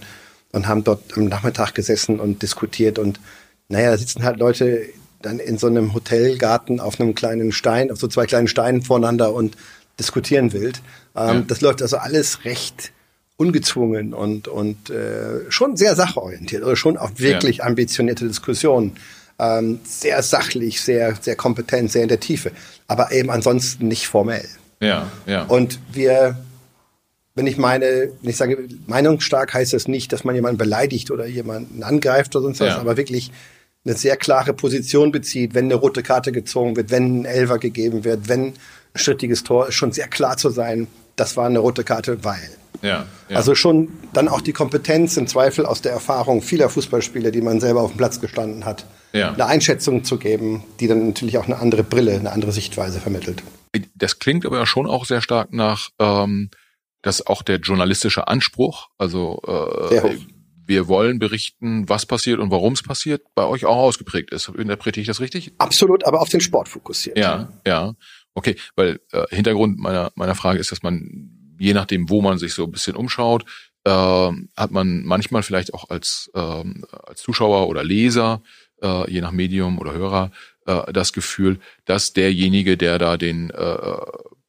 und 0.52 0.68
haben 0.68 0.84
dort 0.84 1.18
am 1.18 1.26
Nachmittag 1.26 1.74
gesessen 1.76 2.20
und 2.20 2.42
diskutiert. 2.42 3.00
Und 3.00 3.22
naja, 3.70 3.92
da 3.92 3.98
sitzen 3.98 4.24
halt 4.24 4.38
Leute 4.40 4.90
dann 5.22 5.40
in 5.40 5.58
so 5.58 5.68
einem 5.68 5.94
Hotelgarten 5.94 6.82
auf 6.82 7.00
einem 7.00 7.16
kleinen 7.16 7.54
Stein, 7.54 7.90
auf 7.90 8.00
so 8.00 8.08
zwei 8.08 8.26
kleinen 8.26 8.50
Steinen 8.50 8.82
voreinander 8.82 9.34
und 9.34 9.56
diskutieren 9.98 10.52
wild. 10.52 10.82
Ähm, 11.16 11.36
ja. 11.36 11.44
Das 11.48 11.62
läuft 11.62 11.82
also 11.82 11.98
alles 11.98 12.44
recht 12.44 12.92
ungezwungen 13.38 14.14
und, 14.14 14.48
und 14.48 14.90
äh, 14.90 15.50
schon 15.50 15.76
sehr 15.76 15.96
sachorientiert, 15.96 16.64
oder 16.64 16.76
schon 16.76 16.98
auch 16.98 17.12
wirklich 17.18 17.58
ja. 17.58 17.66
ambitionierte 17.66 18.28
Diskussionen. 18.28 18.96
Ähm, 19.40 19.80
sehr 19.84 20.22
sachlich, 20.22 20.82
sehr, 20.82 21.16
sehr 21.20 21.36
kompetent, 21.36 21.92
sehr 21.92 22.04
in 22.04 22.10
der 22.10 22.20
Tiefe, 22.20 22.52
aber 22.88 23.12
eben 23.12 23.32
ansonsten 23.32 23.88
nicht 23.88 24.08
formell. 24.08 24.48
Ja, 24.80 25.12
ja. 25.26 25.44
Und 25.44 25.80
wir 25.92 26.38
wenn 27.36 27.48
ich 27.48 27.58
meine, 27.58 28.12
wenn 28.22 28.30
ich 28.30 28.38
sage 28.38 28.68
meinungsstark, 28.86 29.54
heißt 29.54 29.74
das 29.74 29.88
nicht, 29.88 30.14
dass 30.14 30.24
man 30.24 30.36
jemanden 30.36 30.58
beleidigt 30.58 31.10
oder 31.10 31.26
jemanden 31.26 31.84
angreift 31.84 32.36
oder 32.36 32.44
sonst 32.44 32.60
was, 32.60 32.70
Ja. 32.70 32.78
aber 32.78 32.96
wirklich 32.96 33.32
eine 33.86 33.96
sehr 33.96 34.18
klare 34.18 34.54
Position 34.54 35.12
bezieht, 35.12 35.54
wenn 35.56 35.66
eine 35.66 35.76
rote 35.76 36.04
Karte 36.04 36.32
gezogen 36.32 36.76
wird, 36.76 36.92
wenn 36.92 37.22
ein 37.22 37.26
Elfer 37.26 37.58
gegeben 37.58 38.04
wird, 38.04 38.30
wenn 38.30 38.48
ein 38.48 38.54
strittiges 38.96 39.44
Tor 39.44 39.70
ist, 39.70 39.76
schon 39.76 39.92
sehr 39.92 40.08
klar 40.08 40.38
zu 40.38 40.52
sein, 40.52 40.88
das 41.16 41.36
war 41.36 41.48
eine 41.48 41.60
rote 41.60 41.84
Karte, 41.84 42.24
weil. 42.24 42.50
Ja, 42.84 43.06
ja. 43.30 43.36
Also 43.38 43.56
schon 43.56 43.90
dann 44.12 44.28
auch 44.28 44.42
die 44.42 44.52
Kompetenz 44.54 45.18
im 45.18 45.26
Zweifel 45.26 45.66
aus 45.66 45.82
der 45.82 45.94
Erfahrung 45.94 46.42
vieler 46.42 46.70
Fußballspieler, 46.70 47.32
die 47.32 47.42
man 47.42 47.60
selber 47.60 47.82
auf 47.82 47.92
dem 47.94 47.98
Platz 47.98 48.20
gestanden 48.20 48.66
hat, 48.66 48.86
Ja. 49.14 49.32
eine 49.32 49.46
Einschätzung 49.46 50.04
zu 50.04 50.18
geben, 50.18 50.64
die 50.80 50.88
dann 50.88 51.08
natürlich 51.08 51.38
auch 51.38 51.46
eine 51.46 51.58
andere 51.58 51.84
Brille, 51.84 52.14
eine 52.14 52.32
andere 52.32 52.52
Sichtweise 52.52 53.00
vermittelt. 53.00 53.42
das 53.96 54.20
klingt 54.20 54.46
aber 54.46 54.58
ja 54.58 54.66
schon 54.68 54.86
auch 54.86 55.06
sehr 55.06 55.22
stark 55.22 55.52
nach, 55.54 55.90
ähm, 55.98 56.52
dass 57.02 57.26
auch 57.26 57.42
der 57.42 57.58
journalistische 57.58 58.28
Anspruch, 58.28 58.90
also 58.98 59.42
äh, 59.48 60.18
wir 60.66 60.88
wollen 60.88 61.20
berichten, 61.20 61.88
was 61.90 62.06
passiert 62.06 62.40
und 62.40 62.52
warum 62.52 62.74
es 62.74 62.84
passiert, 62.84 63.22
bei 63.36 63.46
euch 63.46 63.66
auch 63.66 63.76
ausgeprägt 63.78 64.32
ist. 64.32 64.48
Interpretiere 64.50 65.02
ich 65.02 65.08
das 65.08 65.20
richtig? 65.20 65.54
Absolut, 65.58 66.06
aber 66.06 66.22
auf 66.22 66.30
den 66.30 66.40
Sport 66.42 66.70
fokussiert. 66.70 67.18
Ja, 67.18 67.52
ja. 67.66 67.94
Okay, 68.36 68.56
weil 68.76 69.00
äh, 69.12 69.26
Hintergrund 69.30 69.78
meiner 69.78 70.12
meiner 70.16 70.36
Frage 70.36 70.60
ist, 70.60 70.72
dass 70.72 70.82
man 70.82 71.33
je 71.64 71.74
nachdem, 71.74 72.10
wo 72.10 72.22
man 72.22 72.38
sich 72.38 72.54
so 72.54 72.66
ein 72.66 72.72
bisschen 72.72 72.96
umschaut, 72.96 73.46
äh, 73.86 73.90
hat 73.92 74.72
man 74.72 75.04
manchmal 75.04 75.44
vielleicht 75.44 75.74
auch 75.74 75.90
als 75.90 76.30
ähm, 76.36 76.86
als 76.92 77.22
Zuschauer 77.22 77.70
oder 77.70 77.84
Leser, 77.84 78.42
äh, 78.82 79.10
je 79.10 79.22
nach 79.22 79.32
Medium 79.32 79.80
oder 79.80 79.94
Hörer, 79.94 80.32
äh, 80.66 80.92
das 80.92 81.14
Gefühl, 81.14 81.60
dass 81.86 82.14
derjenige, 82.14 82.76
der 82.78 83.00
da 83.00 83.18
den 83.18 83.50
äh, 83.50 83.98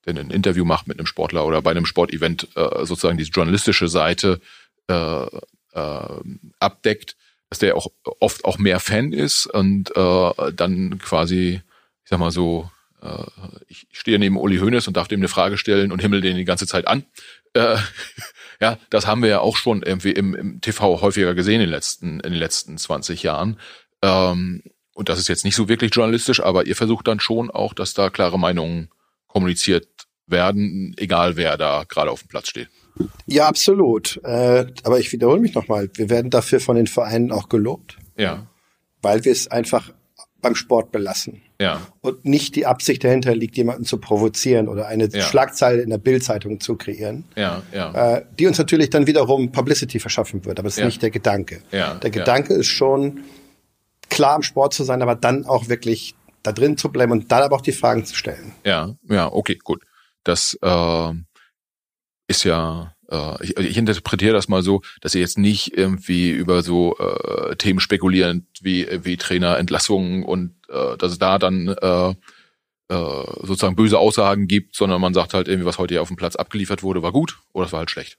der 0.06 0.16
ein 0.16 0.30
Interview 0.30 0.64
macht 0.64 0.86
mit 0.86 0.98
einem 0.98 1.06
Sportler 1.06 1.46
oder 1.46 1.62
bei 1.62 1.70
einem 1.70 1.86
Sportevent 1.86 2.48
äh, 2.56 2.84
sozusagen 2.84 3.16
diese 3.16 3.30
journalistische 3.30 3.88
Seite 3.88 4.40
äh, 4.88 5.26
äh, 5.72 6.20
abdeckt, 6.58 7.16
dass 7.48 7.60
der 7.60 7.76
auch 7.76 7.86
oft 8.20 8.44
auch 8.44 8.58
mehr 8.58 8.80
Fan 8.80 9.12
ist 9.12 9.46
und 9.46 9.96
äh, 9.96 10.52
dann 10.52 10.98
quasi, 10.98 11.62
ich 12.02 12.10
sag 12.10 12.18
mal 12.18 12.32
so, 12.32 12.68
äh, 12.68 12.73
ich 13.68 13.86
stehe 13.92 14.18
neben 14.18 14.36
Uli 14.36 14.58
Hoeneß 14.58 14.88
und 14.88 14.96
darf 14.96 15.08
dem 15.08 15.20
eine 15.20 15.28
Frage 15.28 15.58
stellen 15.58 15.92
und 15.92 16.00
himmel 16.00 16.20
den 16.20 16.36
die 16.36 16.44
ganze 16.44 16.66
Zeit 16.66 16.86
an. 16.86 17.04
Äh, 17.52 17.76
ja, 18.60 18.78
das 18.90 19.06
haben 19.06 19.22
wir 19.22 19.28
ja 19.28 19.40
auch 19.40 19.56
schon 19.56 19.82
irgendwie 19.82 20.12
im, 20.12 20.34
im 20.34 20.60
TV 20.60 21.00
häufiger 21.00 21.34
gesehen 21.34 21.54
in 21.54 21.66
den 21.66 21.70
letzten, 21.70 22.20
in 22.20 22.32
den 22.32 22.38
letzten 22.38 22.78
20 22.78 23.22
Jahren. 23.22 23.58
Ähm, 24.02 24.62
und 24.94 25.08
das 25.08 25.18
ist 25.18 25.28
jetzt 25.28 25.44
nicht 25.44 25.56
so 25.56 25.68
wirklich 25.68 25.94
journalistisch, 25.94 26.40
aber 26.40 26.66
ihr 26.66 26.76
versucht 26.76 27.08
dann 27.08 27.20
schon 27.20 27.50
auch, 27.50 27.74
dass 27.74 27.94
da 27.94 28.10
klare 28.10 28.38
Meinungen 28.38 28.88
kommuniziert 29.26 29.88
werden, 30.26 30.94
egal 30.96 31.36
wer 31.36 31.56
da 31.56 31.84
gerade 31.88 32.10
auf 32.10 32.20
dem 32.20 32.28
Platz 32.28 32.48
steht. 32.48 32.68
Ja, 33.26 33.48
absolut. 33.48 34.20
Äh, 34.24 34.66
aber 34.84 35.00
ich 35.00 35.12
wiederhole 35.12 35.40
mich 35.40 35.54
nochmal. 35.54 35.90
Wir 35.94 36.10
werden 36.10 36.30
dafür 36.30 36.60
von 36.60 36.76
den 36.76 36.86
Vereinen 36.86 37.32
auch 37.32 37.48
gelobt, 37.48 37.98
Ja, 38.16 38.46
weil 39.02 39.24
wir 39.24 39.32
es 39.32 39.48
einfach 39.48 39.92
beim 40.40 40.54
Sport 40.54 40.92
belassen. 40.92 41.42
Ja, 41.64 41.80
Und 42.00 42.24
nicht 42.24 42.54
die 42.56 42.66
Absicht 42.66 43.02
dahinter 43.04 43.34
liegt, 43.34 43.56
jemanden 43.56 43.84
zu 43.84 43.98
provozieren 43.98 44.68
oder 44.68 44.86
eine 44.86 45.08
Ja. 45.08 45.22
Schlagzeile 45.22 45.82
in 45.82 45.90
der 45.90 45.98
Bildzeitung 45.98 46.60
zu 46.60 46.76
kreieren, 46.76 47.24
ja, 47.36 47.62
ja, 47.72 48.16
äh, 48.16 48.24
die 48.38 48.46
uns 48.46 48.58
natürlich 48.58 48.90
dann 48.90 49.06
wiederum 49.06 49.50
Publicity 49.52 49.98
verschaffen 50.00 50.44
wird. 50.44 50.58
Aber 50.58 50.66
das 50.68 50.74
ist 50.74 50.80
Ja. 50.80 50.86
nicht 50.86 51.02
der 51.02 51.10
Gedanke. 51.10 51.60
Ja, 51.72 51.94
Der. 51.94 52.10
Gedanke 52.10 52.54
ist 52.54 52.66
schon, 52.68 53.20
klar 54.10 54.36
im 54.36 54.42
Sport 54.42 54.74
zu 54.74 54.84
sein, 54.84 55.02
aber 55.02 55.14
dann 55.16 55.44
auch 55.46 55.68
wirklich 55.68 56.14
da 56.42 56.52
drin 56.52 56.76
zu 56.76 56.90
bleiben 56.90 57.10
und 57.12 57.32
dann 57.32 57.42
aber 57.42 57.56
auch 57.56 57.62
die 57.62 57.72
Fragen 57.72 58.04
zu 58.04 58.14
stellen. 58.14 58.52
ja, 58.64 58.94
ja, 59.08 59.32
okay, 59.32 59.58
gut. 59.62 59.82
Das 60.24 60.56
äh, 60.62 61.12
ist 62.28 62.44
ja, 62.44 62.94
äh, 63.14 63.44
ich, 63.44 63.56
ich 63.56 63.76
interpretiere 63.76 64.34
das 64.34 64.48
mal 64.48 64.62
so, 64.62 64.82
dass 65.00 65.14
ihr 65.14 65.20
jetzt 65.20 65.38
nicht 65.38 65.76
irgendwie 65.76 66.30
über 66.30 66.62
so 66.62 66.96
äh, 66.98 67.56
Themen 67.56 67.80
spekulieren 67.80 68.46
wie, 68.60 68.86
wie 69.04 69.16
Trainerentlassungen 69.16 70.24
und 70.24 70.54
äh, 70.68 70.96
dass 70.96 71.12
es 71.12 71.18
da 71.18 71.38
dann 71.38 71.68
äh, 71.68 72.10
äh, 72.10 73.24
sozusagen 73.42 73.76
böse 73.76 73.98
Aussagen 73.98 74.46
gibt, 74.46 74.76
sondern 74.76 75.00
man 75.00 75.14
sagt 75.14 75.34
halt 75.34 75.48
irgendwie, 75.48 75.66
was 75.66 75.78
heute 75.78 75.94
hier 75.94 76.02
auf 76.02 76.08
dem 76.08 76.16
Platz 76.16 76.36
abgeliefert 76.36 76.82
wurde, 76.82 77.02
war 77.02 77.12
gut 77.12 77.38
oder 77.52 77.66
es 77.66 77.72
war 77.72 77.80
halt 77.80 77.90
schlecht. 77.90 78.18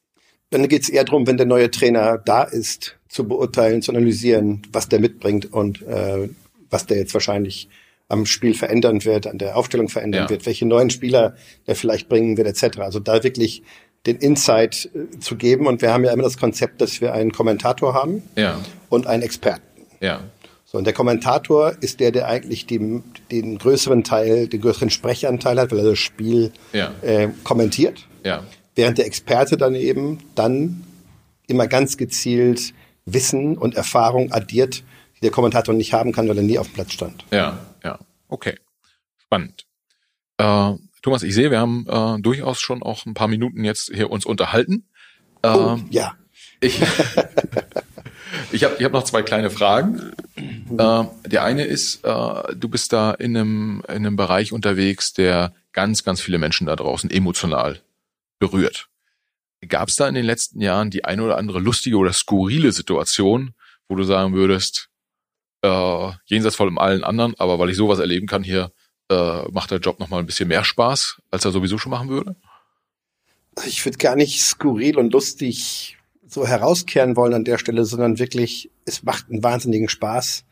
Dann 0.51 0.67
geht 0.67 0.83
es 0.83 0.89
eher 0.89 1.03
darum, 1.03 1.27
wenn 1.27 1.37
der 1.37 1.45
neue 1.45 1.71
Trainer 1.71 2.17
da 2.17 2.43
ist, 2.43 2.97
zu 3.09 3.27
beurteilen, 3.27 3.81
zu 3.81 3.91
analysieren, 3.91 4.61
was 4.71 4.89
der 4.89 4.99
mitbringt 4.99 5.51
und 5.51 5.81
äh, 5.83 6.29
was 6.69 6.85
der 6.85 6.97
jetzt 6.97 7.13
wahrscheinlich 7.13 7.69
am 8.07 8.25
Spiel 8.25 8.53
verändern 8.53 9.03
wird, 9.03 9.25
an 9.25 9.39
der 9.39 9.57
Aufstellung 9.57 9.89
verändern 9.89 10.23
Ja. 10.25 10.29
wird, 10.29 10.45
welche 10.45 10.65
neuen 10.67 10.89
Spieler 10.91 11.35
der 11.65 11.75
vielleicht 11.75 12.07
bringen 12.07 12.37
wird, 12.37 12.47
etc. 12.47 12.79
Also 12.79 12.99
da 12.99 13.23
wirklich 13.23 13.63
den 14.05 14.17
Insight 14.17 14.89
äh, 14.93 15.19
zu 15.19 15.35
geben. 15.35 15.67
Und 15.67 15.81
wir 15.81 15.91
haben 15.93 16.03
ja 16.03 16.11
immer 16.11 16.23
das 16.23 16.37
Konzept, 16.37 16.81
dass 16.81 17.01
wir 17.01 17.13
einen 17.13 17.31
Kommentator 17.31 17.93
haben 17.93 18.23
Ja, 18.35 18.59
und 18.89 19.07
einen 19.07 19.23
Experten. 19.23 19.61
ja, 19.99 20.21
So, 20.65 20.77
und 20.77 20.83
der 20.85 20.93
Kommentator 20.93 21.73
ist 21.81 21.99
der, 21.99 22.11
der 22.11 22.27
eigentlich 22.27 22.65
den, 22.65 23.03
den 23.31 23.57
größeren 23.57 24.03
Teil, 24.03 24.47
den 24.47 24.61
größeren 24.61 24.89
Sprechanteil 24.89 25.59
hat, 25.59 25.71
weil 25.71 25.79
er 25.79 25.89
das 25.91 25.99
Spiel 25.99 26.51
Ja. 26.73 26.91
äh, 27.01 27.29
kommentiert. 27.43 28.07
ja, 28.23 28.43
Während 28.75 28.97
der 28.97 29.05
Experte 29.05 29.55
dann 29.57 29.73
eben 29.75 30.19
dann 30.35 30.83
immer 31.47 31.67
ganz 31.67 31.95
gezielt 31.97 32.73
Wissen 33.05 33.57
und 33.57 33.75
Erfahrung 33.75 34.31
addiert, 34.33 34.83
die 35.15 35.21
der 35.21 35.31
Kommentator 35.31 35.73
nicht 35.73 35.93
haben 35.93 36.11
kann, 36.11 36.27
weil 36.27 36.37
er 36.37 36.43
nie 36.43 36.59
auf 36.59 36.67
dem 36.67 36.73
Platz 36.73 36.91
stand. 36.91 37.23
ja, 37.31 37.57
ja. 37.83 37.99
Okay, 38.27 38.55
spannend. 39.23 39.65
Äh, 40.37 40.73
Thomas, 41.05 41.21
ich 41.21 41.35
sehe, 41.35 41.51
wir 41.51 41.59
haben 41.59 41.85
äh, 41.87 42.19
durchaus 42.19 42.59
schon 42.59 42.81
auch 42.81 43.05
ein 43.05 43.13
paar 43.13 43.27
Minuten 43.27 43.63
jetzt 43.63 43.91
hier 43.93 44.09
uns 44.09 44.25
unterhalten. 44.25 44.87
Oh, 45.43 45.75
Ähm, 45.77 45.85
ja. 45.91 46.15
Ich, 46.61 46.81
ich 48.51 48.63
habe 48.63 48.75
ich 48.79 48.83
hab 48.83 48.91
noch 48.91 49.03
zwei 49.03 49.21
kleine 49.21 49.51
Fragen. 49.51 50.13
Äh, 50.35 51.03
der 51.27 51.43
eine 51.43 51.63
ist, 51.63 52.03
äh, 52.03 52.55
du 52.55 52.69
bist 52.69 52.91
da 52.91 53.11
in 53.11 53.37
einem, 53.37 53.83
in 53.87 53.97
einem 53.97 54.15
Bereich 54.15 54.51
unterwegs, 54.51 55.13
der 55.13 55.53
ganz, 55.73 56.03
ganz 56.03 56.21
viele 56.21 56.39
Menschen 56.39 56.65
da 56.65 56.75
draußen 56.75 57.11
emotional 57.11 57.83
berührt. 58.39 58.89
Gab 59.67 59.89
es 59.89 59.97
da 59.97 60.07
in 60.07 60.15
den 60.15 60.25
letzten 60.25 60.59
Jahren 60.59 60.89
die 60.89 61.05
eine 61.05 61.21
oder 61.21 61.37
andere 61.37 61.59
lustige 61.59 61.97
oder 61.97 62.13
skurrile 62.13 62.71
Situation, 62.71 63.53
wo 63.87 63.93
du 63.93 64.05
sagen 64.05 64.33
würdest, 64.33 64.89
äh, 65.61 66.11
jenseits 66.25 66.55
von 66.55 66.79
allen 66.79 67.03
anderen, 67.03 67.35
aber 67.37 67.59
weil 67.59 67.69
ich 67.69 67.77
sowas 67.77 67.99
erleben 67.99 68.25
kann 68.25 68.41
hier, 68.41 68.71
äh, 69.09 69.41
macht 69.51 69.71
der 69.71 69.79
Job 69.79 69.99
nochmal 69.99 70.19
ein 70.19 70.25
bisschen 70.25 70.47
mehr 70.47 70.63
Spaß, 70.63 71.21
als 71.31 71.45
er 71.45 71.51
sowieso 71.51 71.77
schon 71.77 71.91
machen 71.91 72.09
würde? 72.09 72.35
Ich 73.65 73.85
würde 73.85 73.97
gar 73.97 74.15
nicht 74.15 74.41
skurril 74.41 74.97
und 74.97 75.13
lustig 75.13 75.97
so 76.27 76.45
herauskehren 76.45 77.15
wollen 77.15 77.33
an 77.33 77.45
der 77.45 77.57
Stelle, 77.57 77.85
sondern 77.85 78.19
wirklich, 78.19 78.69
es 78.85 79.03
macht 79.03 79.29
einen 79.29 79.43
wahnsinnigen 79.43 79.89
Spaß 79.89 80.43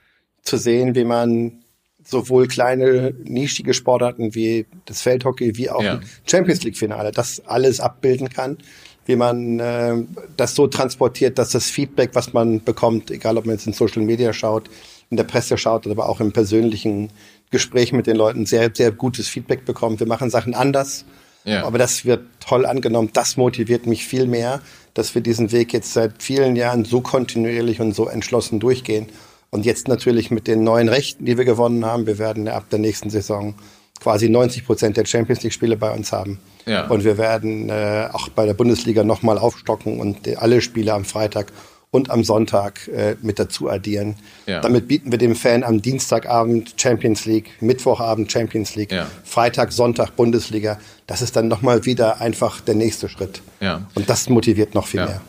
zu 0.41 0.57
sehen, 0.57 0.95
wie 0.95 1.03
man 1.03 1.63
sowohl 2.05 2.47
kleine, 2.47 3.13
nischige 3.23 3.73
Sportarten 3.73 4.35
wie 4.35 4.65
das 4.85 5.01
Feldhockey, 5.01 5.57
wie 5.57 5.69
auch 5.69 5.83
Ja. 5.83 5.99
Champions 6.25 6.63
League-Finale, 6.63 7.11
das 7.11 7.41
alles 7.45 7.79
abbilden 7.79 8.29
kann, 8.29 8.57
wie 9.05 9.15
man 9.15 9.59
äh, 9.59 10.03
das 10.37 10.55
so 10.55 10.67
transportiert, 10.67 11.37
dass 11.37 11.51
das 11.51 11.69
Feedback, 11.69 12.11
was 12.13 12.33
man 12.33 12.63
bekommt, 12.63 13.09
egal 13.11 13.37
ob 13.37 13.45
man 13.45 13.55
jetzt 13.55 13.67
in 13.67 13.73
Social 13.73 14.01
Media 14.01 14.33
schaut, 14.33 14.69
in 15.09 15.17
der 15.17 15.23
Presse 15.23 15.57
schaut, 15.57 15.87
aber 15.87 16.09
auch 16.09 16.19
im 16.19 16.31
persönlichen 16.31 17.09
Gespräch 17.53 17.93
mit 17.93 18.05
den 18.07 18.17
Leuten 18.17 18.45
sehr, 18.45 18.69
sehr 18.73 18.91
gutes 18.91 19.29
Feedback 19.29 19.63
bekommt. 19.63 20.01
Wir 20.01 20.07
machen 20.07 20.29
Sachen 20.29 20.53
anders, 20.53 21.05
Ja. 21.45 21.63
aber 21.65 21.77
das 21.77 22.03
wird 22.03 22.21
toll 22.45 22.65
angenommen. 22.65 23.11
Das 23.13 23.37
motiviert 23.37 23.85
mich 23.87 24.05
viel 24.05 24.27
mehr, 24.27 24.59
dass 24.93 25.15
wir 25.15 25.21
diesen 25.21 25.51
Weg 25.53 25.71
jetzt 25.71 25.93
seit 25.93 26.21
vielen 26.21 26.55
Jahren 26.57 26.83
so 26.83 26.99
kontinuierlich 26.99 27.79
und 27.79 27.95
so 27.95 28.07
entschlossen 28.09 28.59
durchgehen. 28.59 29.07
Und 29.51 29.65
jetzt 29.65 29.87
natürlich 29.87 30.31
mit 30.31 30.47
den 30.47 30.63
neuen 30.63 30.89
Rechten, 30.89 31.25
die 31.25 31.37
wir 31.37 31.45
gewonnen 31.45 31.85
haben. 31.85 32.07
Wir 32.07 32.17
werden 32.17 32.47
ab 32.47 32.65
der 32.71 32.79
nächsten 32.79 33.09
Saison 33.11 33.53
quasi 33.99 34.27
90 34.27 34.65
Prozent 34.65 34.97
der 34.97 35.05
Champions 35.05 35.43
League-Spiele 35.43 35.77
bei 35.77 35.91
uns 35.93 36.11
haben. 36.11 36.39
Ja. 36.65 36.87
Und 36.87 37.03
wir 37.03 37.17
werden 37.17 37.69
äh, 37.69 38.09
auch 38.11 38.29
bei 38.29 38.45
der 38.47 38.55
Bundesliga 38.55 39.03
nochmal 39.03 39.37
aufstocken 39.37 39.99
und 39.99 40.27
alle 40.39 40.59
Spiele 40.61 40.91
am 40.93 41.05
Freitag 41.05 41.53
und 41.93 42.09
am 42.09 42.23
Sonntag 42.23 42.87
äh, 42.87 43.15
mit 43.21 43.37
dazu 43.37 43.69
addieren. 43.69 44.15
Ja. 44.47 44.61
Damit 44.61 44.87
bieten 44.87 45.11
wir 45.11 45.19
dem 45.19 45.35
Fan 45.35 45.63
am 45.63 45.79
Dienstagabend 45.83 46.73
Champions 46.75 47.25
League, 47.25 47.51
Mittwochabend 47.61 48.31
Champions 48.31 48.73
League, 48.75 48.91
Ja. 48.91 49.07
Freitag, 49.23 49.71
Sonntag 49.71 50.15
Bundesliga. 50.15 50.79
Das 51.05 51.21
ist 51.21 51.35
dann 51.35 51.47
nochmal 51.47 51.85
wieder 51.85 52.19
einfach 52.19 52.61
der 52.61 52.73
nächste 52.73 53.09
Schritt. 53.09 53.43
Ja. 53.59 53.87
Und 53.93 54.09
das 54.09 54.27
motiviert 54.27 54.73
noch 54.73 54.87
viel 54.87 55.05
mehr. 55.05 55.21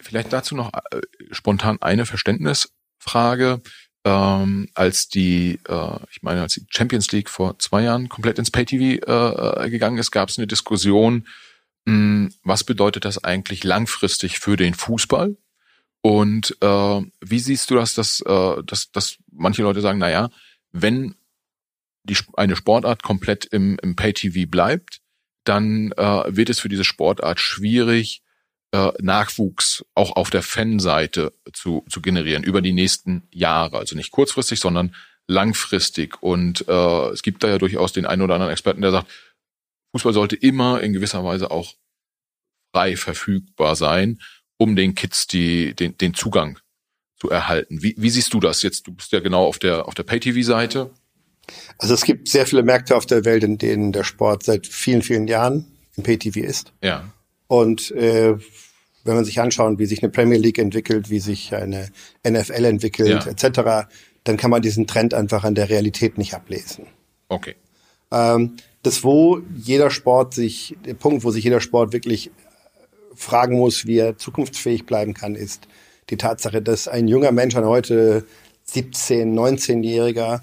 Vielleicht 0.00 0.32
dazu 0.32 0.56
noch 0.56 0.72
äh, 0.72 1.00
spontan 1.30 1.78
eine 1.80 2.04
Verständnisfrage. 2.04 3.60
Ähm, 4.04 4.68
als 4.74 5.08
die, 5.08 5.60
äh, 5.68 5.96
ich 6.10 6.22
meine, 6.22 6.42
als 6.42 6.54
die 6.54 6.66
Champions 6.68 7.12
League 7.12 7.28
vor 7.30 7.58
zwei 7.60 7.82
Jahren 7.82 8.08
komplett 8.08 8.40
ins 8.40 8.50
Pay-TV 8.50 9.06
äh, 9.06 9.66
äh, 9.66 9.70
gegangen 9.70 9.98
ist, 9.98 10.10
gab 10.10 10.30
es 10.30 10.38
eine 10.38 10.46
Diskussion, 10.48 11.28
mh, 11.84 12.30
was 12.42 12.64
bedeutet 12.64 13.04
das 13.04 13.22
eigentlich 13.22 13.62
langfristig 13.62 14.40
für 14.40 14.56
den 14.56 14.74
Fußball? 14.74 15.36
Und 16.00 16.56
äh, 16.60 17.02
wie 17.20 17.38
siehst 17.38 17.70
du 17.70 17.74
das, 17.74 17.94
dass, 17.94 18.20
äh, 18.20 18.62
dass, 18.64 18.90
dass 18.92 19.18
manche 19.32 19.62
Leute 19.62 19.80
sagen, 19.80 19.98
na 19.98 20.10
ja, 20.10 20.30
wenn 20.72 21.16
die, 22.04 22.16
eine 22.34 22.56
Sportart 22.56 23.02
komplett 23.02 23.44
im, 23.46 23.78
im 23.82 23.96
Pay-TV 23.96 24.48
bleibt, 24.48 25.00
dann 25.44 25.92
äh, 25.92 26.24
wird 26.28 26.50
es 26.50 26.60
für 26.60 26.68
diese 26.68 26.84
Sportart 26.84 27.40
schwierig, 27.40 28.22
äh, 28.72 28.92
Nachwuchs 29.00 29.84
auch 29.94 30.16
auf 30.16 30.30
der 30.30 30.42
Fanseite 30.42 31.32
zu, 31.52 31.84
zu 31.88 32.02
generieren 32.02 32.44
über 32.44 32.60
die 32.60 32.72
nächsten 32.72 33.26
Jahre. 33.30 33.78
Also 33.78 33.96
nicht 33.96 34.10
kurzfristig, 34.10 34.60
sondern 34.60 34.94
langfristig. 35.26 36.22
Und 36.22 36.66
äh, 36.68 37.08
es 37.10 37.22
gibt 37.22 37.42
da 37.42 37.48
ja 37.48 37.58
durchaus 37.58 37.92
den 37.92 38.06
einen 38.06 38.22
oder 38.22 38.34
anderen 38.34 38.52
Experten, 38.52 38.82
der 38.82 38.90
sagt, 38.90 39.10
Fußball 39.92 40.12
sollte 40.12 40.36
immer 40.36 40.80
in 40.82 40.92
gewisser 40.92 41.24
Weise 41.24 41.50
auch 41.50 41.74
frei 42.74 42.96
verfügbar 42.96 43.74
sein, 43.74 44.20
um 44.58 44.76
den 44.76 44.94
Kids 44.94 45.26
die, 45.26 45.74
den, 45.74 45.96
den 45.96 46.14
Zugang 46.14 46.58
zu 47.16 47.30
erhalten. 47.30 47.82
Wie, 47.82 47.94
wie 47.96 48.10
siehst 48.10 48.34
du 48.34 48.40
das 48.40 48.62
jetzt? 48.62 48.86
Du 48.86 48.92
bist 48.92 49.12
ja 49.12 49.20
genau 49.20 49.44
auf 49.44 49.58
der, 49.58 49.88
auf 49.88 49.94
der 49.94 50.02
Pay-TV-Seite. 50.02 50.90
Also 51.78 51.94
es 51.94 52.04
gibt 52.04 52.28
sehr 52.28 52.46
viele 52.46 52.62
Märkte 52.62 52.94
auf 52.96 53.06
der 53.06 53.24
Welt, 53.24 53.42
in 53.42 53.58
denen 53.58 53.92
der 53.92 54.04
Sport 54.04 54.42
seit 54.42 54.66
vielen, 54.66 55.02
vielen 55.02 55.26
Jahren 55.26 55.66
im 55.96 56.02
Pay-TV 56.02 56.40
ist. 56.40 56.72
Ja. 56.82 57.08
Und 57.46 57.90
äh, 57.92 58.36
wenn 59.04 59.14
man 59.14 59.24
sich 59.24 59.40
anschaut, 59.40 59.78
wie 59.78 59.86
sich 59.86 60.02
eine 60.02 60.12
Premier 60.12 60.38
League 60.38 60.58
entwickelt, 60.58 61.08
wie 61.08 61.20
sich 61.20 61.54
eine 61.54 61.88
NFL 62.28 62.64
entwickelt, 62.64 63.24
ja. 63.24 63.30
etc., 63.30 63.88
dann 64.24 64.36
kann 64.36 64.50
man 64.50 64.60
diesen 64.60 64.86
Trend 64.86 65.14
einfach 65.14 65.44
an 65.44 65.54
der 65.54 65.70
Realität 65.70 66.18
nicht 66.18 66.34
ablesen. 66.34 66.86
Okay. 67.28 67.56
Ähm, 68.12 68.56
das, 68.82 69.02
wo 69.02 69.40
jeder 69.56 69.90
Sport 69.90 70.34
sich, 70.34 70.76
der 70.84 70.94
Punkt, 70.94 71.24
wo 71.24 71.30
sich 71.30 71.44
jeder 71.44 71.60
Sport 71.60 71.92
wirklich 71.92 72.30
fragen 73.18 73.56
muss, 73.58 73.86
wie 73.86 73.98
er 73.98 74.16
zukunftsfähig 74.16 74.86
bleiben 74.86 75.14
kann, 75.14 75.34
ist 75.34 75.68
die 76.10 76.16
Tatsache, 76.16 76.62
dass 76.62 76.88
ein 76.88 77.08
junger 77.08 77.32
Mensch, 77.32 77.56
ein 77.56 77.66
heute 77.66 78.24
17-, 78.72 79.34
19-Jähriger, 79.34 80.40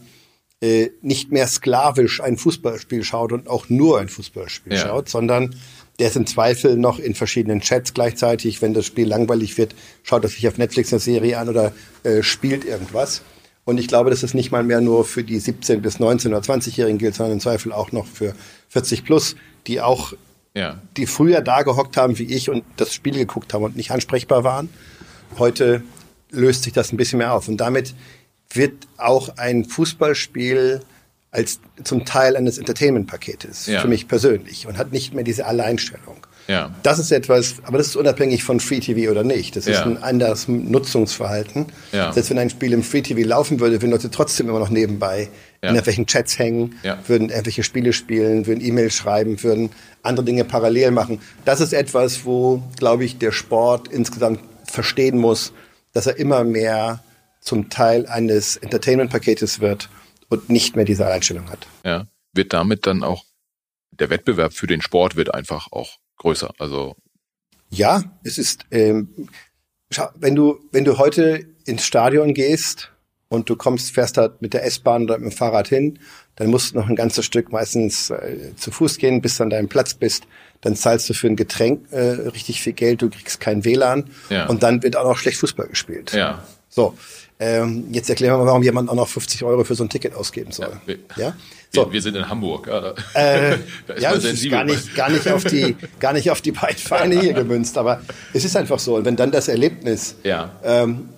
äh, 0.62 0.92
nicht 1.02 1.32
mehr 1.32 1.48
sklavisch 1.48 2.22
ein 2.22 2.38
Fußballspiel 2.38 3.04
schaut 3.04 3.32
und 3.32 3.48
auch 3.48 3.70
nur 3.70 4.00
ein 4.00 4.10
Fußballspiel 4.10 4.74
ja. 4.74 4.80
schaut, 4.80 5.10
sondern 5.10 5.56
der 6.00 6.10
ist 6.10 6.16
im 6.18 6.28
Zweifel 6.28 6.78
noch 6.78 7.00
in 7.00 7.16
verschiedenen 7.16 7.62
Chats 7.62 7.94
gleichzeitig. 7.94 8.62
Wenn 8.62 8.74
das 8.74 8.86
Spiel 8.86 9.08
langweilig 9.08 9.58
wird, 9.58 9.76
schaut 10.04 10.24
er 10.24 10.30
sich 10.30 10.48
auf 10.48 10.58
Netflix 10.58 10.92
eine 10.92 11.00
Serie 11.00 11.38
an 11.38 11.50
oder 11.50 11.74
äh, 12.04 12.22
spielt 12.22 12.66
irgendwas. 12.66 13.22
Und 13.64 13.80
ich 13.80 13.88
glaube, 13.88 14.12
dass 14.12 14.22
es 14.22 14.34
nicht 14.34 14.52
mal 14.52 14.64
mehr 14.64 14.80
nur 14.80 15.06
für 15.06 15.24
die 15.24 15.40
17 15.40 15.82
bis 15.82 16.00
19 16.00 16.34
oder 16.34 16.42
20-Jährigen 16.42 17.00
gilt, 17.00 17.16
sondern 17.16 17.34
im 17.34 17.40
Zweifel 17.40 17.72
auch 17.72 17.92
noch 17.92 18.06
für 18.06 18.36
40 18.70 19.04
plus, 19.04 19.36
die 19.68 19.82
auch, 19.82 20.14
ja. 20.56 20.80
die 20.98 21.06
früher 21.06 21.42
da 21.42 21.62
gehockt 21.62 21.98
haben 21.98 22.18
wie 22.18 22.24
ich 22.24 22.50
und 22.50 22.64
das 22.78 22.94
Spiel 22.94 23.14
geguckt 23.14 23.54
haben 23.54 23.64
und 23.64 23.76
nicht 23.76 23.92
ansprechbar 23.92 24.44
waren. 24.44 24.70
Heute 25.38 25.84
löst 26.32 26.64
sich 26.64 26.74
das 26.74 26.92
ein 26.92 26.98
bisschen 26.98 27.20
mehr 27.20 27.34
auf. 27.34 27.48
Und 27.48 27.58
damit 27.58 27.94
wird 28.52 28.74
auch 28.98 29.38
ein 29.38 29.66
Fußballspiel 29.66 30.82
als 31.32 31.60
zum 31.84 32.06
Teil 32.06 32.38
eines 32.38 32.58
Entertainment-Paketes 32.58 33.68
ja. 33.68 33.82
für 33.82 33.90
mich 33.90 34.08
persönlich 34.08 34.68
und 34.68 34.78
hat 34.78 34.94
nicht 34.94 35.14
mehr 35.14 35.26
diese 35.26 35.46
Alleinstellung. 35.46 36.26
Ja. 36.48 36.74
Das 36.84 37.00
ist 37.00 37.12
etwas, 37.12 37.56
aber 37.64 37.78
das 37.78 37.88
ist 37.88 37.96
unabhängig 37.96 38.44
von 38.44 38.60
Free 38.60 38.80
TV 38.80 39.12
oder 39.12 39.24
nicht. 39.24 39.56
Das 39.56 39.68
ist 39.68 39.80
ja. 39.80 39.84
ein 39.84 40.02
anderes 40.02 40.48
Nutzungsverhalten. 40.48 41.66
Ja. 41.92 42.14
Selbst 42.14 42.30
wenn 42.30 42.38
ein 42.38 42.50
Spiel 42.50 42.72
im 42.72 42.84
Free 42.84 43.02
TV 43.02 43.28
laufen 43.28 43.60
würde, 43.60 43.82
würden 43.82 43.92
Leute 43.92 44.12
trotzdem 44.12 44.48
immer 44.48 44.60
noch 44.60 44.70
nebenbei 44.70 45.30
ja. 45.66 45.70
in 45.72 45.76
irgendwelchen 45.76 46.08
Chats 46.08 46.40
hängen, 46.40 46.80
ja. 46.84 46.98
würden 47.08 47.30
irgendwelche 47.30 47.64
Spiele 47.64 47.94
spielen, 47.94 48.48
würden 48.48 48.64
E-Mails 48.64 48.96
schreiben, 48.96 49.42
würden 49.44 49.72
andere 50.04 50.26
Dinge 50.26 50.46
parallel 50.46 50.92
machen. 50.92 51.20
Das 51.44 51.62
ist 51.62 51.74
etwas, 51.74 52.26
wo, 52.26 52.64
glaube 52.78 53.06
ich, 53.06 53.18
der 53.18 53.32
Sport 53.32 53.88
insgesamt 53.88 54.40
verstehen 54.66 55.18
muss, 55.18 55.54
dass 55.94 56.08
er 56.08 56.18
immer 56.18 56.44
mehr 56.44 57.04
zum 57.42 57.70
Teil 57.70 58.06
eines 58.08 58.58
Entertainment-Paketes 58.58 59.60
wird 59.60 59.90
und 60.30 60.50
nicht 60.50 60.76
mehr 60.76 60.86
diese 60.86 61.08
Einstellung 61.08 61.50
hat. 61.50 61.68
Ja, 61.84 62.06
wird 62.34 62.54
damit 62.54 62.88
dann 62.88 63.04
auch 63.04 63.24
der 63.92 64.10
Wettbewerb 64.10 64.54
für 64.54 64.68
den 64.68 64.82
Sport 64.82 65.16
wird 65.16 65.34
einfach 65.34 65.72
auch 65.72 65.98
größer. 66.18 66.52
Also 66.60 66.96
ja, 67.70 68.04
es 68.24 68.38
ist, 68.38 68.66
ähm, 68.72 69.28
wenn 70.16 70.36
du 70.36 70.60
wenn 70.72 70.86
du 70.86 70.98
heute 70.98 71.46
ins 71.66 71.86
Stadion 71.86 72.34
gehst 72.34 72.92
und 73.30 73.50
du 73.50 73.56
kommst, 73.56 73.92
fährst 73.92 74.18
da 74.18 74.30
mit 74.40 74.54
der 74.54 74.66
S-Bahn 74.66 75.04
oder 75.04 75.18
mit 75.18 75.32
dem 75.32 75.38
Fahrrad 75.38 75.68
hin, 75.68 76.00
dann 76.36 76.50
musst 76.50 76.74
du 76.74 76.80
noch 76.80 76.88
ein 76.88 76.96
ganzes 76.96 77.26
Stück 77.26 77.52
meistens 77.52 78.10
äh, 78.10 78.56
zu 78.56 78.72
Fuß 78.72 78.98
gehen, 78.98 79.22
bis 79.22 79.38
du 79.38 79.44
an 79.44 79.50
deinem 79.50 79.68
Platz 79.68 79.94
bist. 79.94 80.28
Dann 80.62 80.76
zahlst 80.76 81.10
du 81.10 81.14
für 81.14 81.28
ein 81.28 81.36
Getränk 81.36 81.92
äh, 81.92 82.00
richtig 82.00 82.62
viel 82.62 82.74
Geld, 82.74 83.02
du 83.02 83.10
kriegst 83.10 83.40
kein 83.40 83.66
WLAN 83.66 84.10
ja. 84.30 84.48
und 84.48 84.64
dann 84.64 84.84
wird 84.84 84.96
auch 84.96 85.06
noch 85.06 85.18
schlecht 85.18 85.38
Fußball 85.40 85.68
gespielt. 85.68 86.14
Ja. 86.14 86.44
So, 86.70 86.96
ähm, 87.38 87.88
jetzt 87.92 88.10
erklären 88.10 88.34
wir 88.34 88.38
mal, 88.40 88.46
warum 88.46 88.64
jemand 88.64 88.90
auch 88.90 88.96
noch 88.96 89.10
50 89.10 89.44
Euro 89.44 89.66
für 89.66 89.76
so 89.76 89.84
ein 89.84 89.90
Ticket 89.90 90.16
ausgeben 90.16 90.52
soll. 90.52 90.70
Ja, 90.70 90.82
wir, 90.86 90.98
ja? 91.18 91.36
So. 91.74 91.88
wir, 91.88 91.94
wir 91.94 92.02
sind 92.02 92.16
in 92.16 92.30
Hamburg. 92.30 92.68
Äh, 92.68 93.58
ja, 94.00 94.14
das 94.14 94.24
ist 94.24 94.50
gar 94.50 94.64
nicht, 94.64 94.96
gar 94.96 95.10
nicht 95.10 95.28
auf 95.28 95.44
die, 95.44 95.76
gar 96.00 96.14
nicht 96.14 96.32
auf 96.32 96.40
die 96.40 96.54
beiden 96.54 96.78
Vereine 96.78 97.20
hier 97.20 97.34
gemünzt, 97.34 97.78
aber 97.78 98.02
es 98.32 98.46
ist 98.46 98.56
einfach 98.56 98.80
so. 98.80 98.96
Und 98.96 99.04
wenn 99.04 99.18
dann 99.18 99.32
das 99.32 99.50
Erlebnis, 99.50 100.16
ja. 100.24 100.52
ähm, 100.64 101.10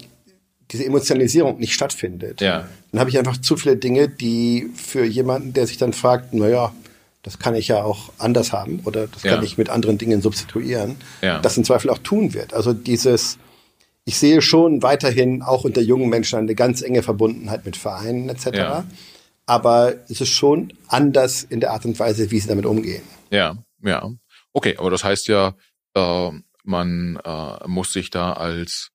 diese 0.72 0.86
Emotionalisierung 0.86 1.59
nicht 1.59 1.74
stattfindet, 1.74 2.41
ja. 2.41 2.68
dann 2.91 2.99
habe 2.99 3.09
ich 3.09 3.18
einfach 3.18 3.38
zu 3.38 3.55
viele 3.55 3.78
Dinge, 3.78 4.09
die 4.09 4.70
für 4.76 5.05
jemanden, 5.05 5.53
der 5.53 5.68
sich 5.68 5.78
dann 5.78 5.93
fragt, 5.93 6.34
na 6.34 6.47
ja, 6.47 6.74
das 7.24 7.39
kann 7.39 7.55
ich 7.55 7.68
ja 7.68 7.84
auch 7.84 8.11
anders 8.18 8.53
haben 8.53 8.82
oder 8.86 9.07
das 9.07 9.24
ja. 9.24 9.36
kann 9.36 9.43
ich 9.43 9.57
mit 9.57 9.70
anderen 9.70 9.97
Dingen 9.97 10.22
substituieren, 10.22 10.97
ja. 11.22 11.39
das 11.39 11.57
im 11.57 11.63
Zweifel 11.63 11.89
auch 11.89 11.99
tun 11.99 12.34
wird. 12.34 12.53
Also 12.53 12.74
dieses 12.74 13.38
ich 14.07 14.18
sehe 14.18 14.41
schon 14.41 14.84
weiterhin 14.84 15.41
auch 15.41 15.65
unter 15.65 15.82
jungen 15.82 16.07
Menschen 16.07 16.39
eine 16.39 16.55
ganz 16.55 16.82
enge 16.82 17.03
Verbundenheit 17.03 17.65
mit 17.65 17.76
Vereinen 17.76 18.30
etc. 18.30 18.45
Ja. 18.53 18.86
Aber 19.45 19.95
es 20.07 20.22
ist 20.22 20.30
schon 20.30 20.72
anders 20.88 21.43
in 21.43 21.59
der 21.59 21.72
Art 21.72 21.84
und 21.84 21.99
Weise, 21.99 22.32
wie 22.32 22.39
sie 22.39 22.47
damit 22.47 22.65
umgehen. 22.65 23.03
Ja, 23.32 23.57
ja. 23.84 24.09
Okay, 24.53 24.78
aber 24.78 24.91
das 24.91 25.03
heißt 25.03 25.28
ja, 25.28 25.55
äh, 25.93 26.32
man 26.63 27.20
äh, 27.22 27.68
muss 27.68 27.91
sich 27.91 28.09
da 28.09 28.32
als 28.32 28.91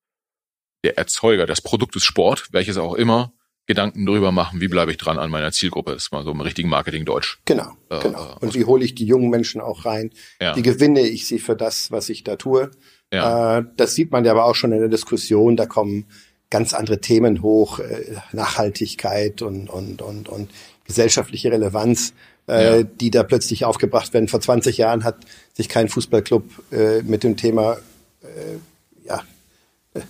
der 0.84 0.98
Erzeuger 0.98 1.46
des 1.46 1.60
Produktes 1.60 2.04
Sport, 2.04 2.48
welches 2.52 2.76
auch 2.76 2.94
immer, 2.94 3.32
Gedanken 3.66 4.04
drüber 4.06 4.32
machen, 4.32 4.60
wie 4.60 4.68
bleibe 4.68 4.90
ich 4.90 4.96
dran 4.96 5.18
an 5.18 5.30
meiner 5.30 5.52
Zielgruppe. 5.52 5.92
Das 5.92 6.04
ist 6.04 6.12
mal 6.12 6.24
so 6.24 6.32
im 6.32 6.40
richtigen 6.40 6.68
Marketing-Deutsch. 6.68 7.40
Genau, 7.44 7.76
äh, 7.90 8.00
genau. 8.00 8.36
Und 8.40 8.54
wie 8.54 8.64
hole 8.64 8.84
ich 8.84 8.94
die 8.94 9.06
jungen 9.06 9.30
Menschen 9.30 9.60
auch 9.60 9.84
rein? 9.84 10.10
Ja. 10.40 10.56
Wie 10.56 10.62
gewinne 10.62 11.00
ich 11.02 11.28
sie 11.28 11.38
für 11.38 11.54
das, 11.54 11.92
was 11.92 12.08
ich 12.08 12.24
da 12.24 12.36
tue? 12.36 12.72
Ja. 13.12 13.58
Äh, 13.58 13.64
das 13.76 13.94
sieht 13.94 14.10
man 14.10 14.24
ja 14.24 14.32
aber 14.32 14.46
auch 14.46 14.56
schon 14.56 14.72
in 14.72 14.80
der 14.80 14.88
Diskussion. 14.88 15.56
Da 15.56 15.66
kommen 15.66 16.06
ganz 16.50 16.74
andere 16.74 17.00
Themen 17.00 17.40
hoch, 17.40 17.78
äh, 17.78 18.16
Nachhaltigkeit 18.32 19.42
und, 19.42 19.70
und, 19.70 20.02
und, 20.02 20.28
und 20.28 20.50
gesellschaftliche 20.84 21.52
Relevanz, 21.52 22.14
äh, 22.48 22.78
ja. 22.78 22.82
die 22.82 23.12
da 23.12 23.22
plötzlich 23.22 23.64
aufgebracht 23.64 24.12
werden. 24.12 24.26
Vor 24.26 24.40
20 24.40 24.76
Jahren 24.76 25.04
hat 25.04 25.18
sich 25.52 25.68
kein 25.68 25.88
Fußballclub 25.88 26.44
äh, 26.72 27.02
mit 27.02 27.22
dem 27.22 27.36
Thema 27.36 27.78
äh, 28.22 29.06
ja, 29.06 29.22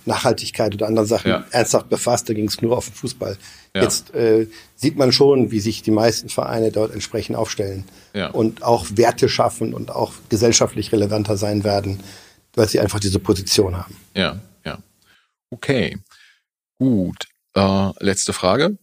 Nachhaltigkeit 0.05 0.73
oder 0.73 0.87
anderen 0.87 1.07
Sachen 1.07 1.29
ja. 1.29 1.45
ernsthaft 1.51 1.89
befasst. 1.89 2.29
Da 2.29 2.33
ging 2.33 2.47
es 2.47 2.61
nur 2.61 2.77
auf 2.77 2.85
den 2.85 2.93
Fußball. 2.95 3.37
Ja. 3.75 3.81
Jetzt 3.81 4.13
äh, 4.13 4.47
sieht 4.75 4.97
man 4.97 5.11
schon, 5.11 5.51
wie 5.51 5.59
sich 5.59 5.81
die 5.81 5.91
meisten 5.91 6.29
Vereine 6.29 6.71
dort 6.71 6.93
entsprechend 6.93 7.35
aufstellen 7.35 7.83
ja. 8.13 8.29
und 8.29 8.63
auch 8.63 8.87
Werte 8.95 9.27
schaffen 9.29 9.73
und 9.73 9.91
auch 9.91 10.13
gesellschaftlich 10.29 10.91
relevanter 10.91 11.37
sein 11.37 11.63
werden 11.63 11.99
weil 12.55 12.67
sie 12.67 12.79
einfach 12.79 12.99
diese 12.99 13.19
Position 13.19 13.75
haben. 13.77 13.95
Ja, 14.15 14.39
ja. 14.65 14.81
Okay, 15.49 15.97
gut. 16.77 17.27
Äh, 17.55 17.91
letzte 17.99 18.33
Frage. 18.33 18.77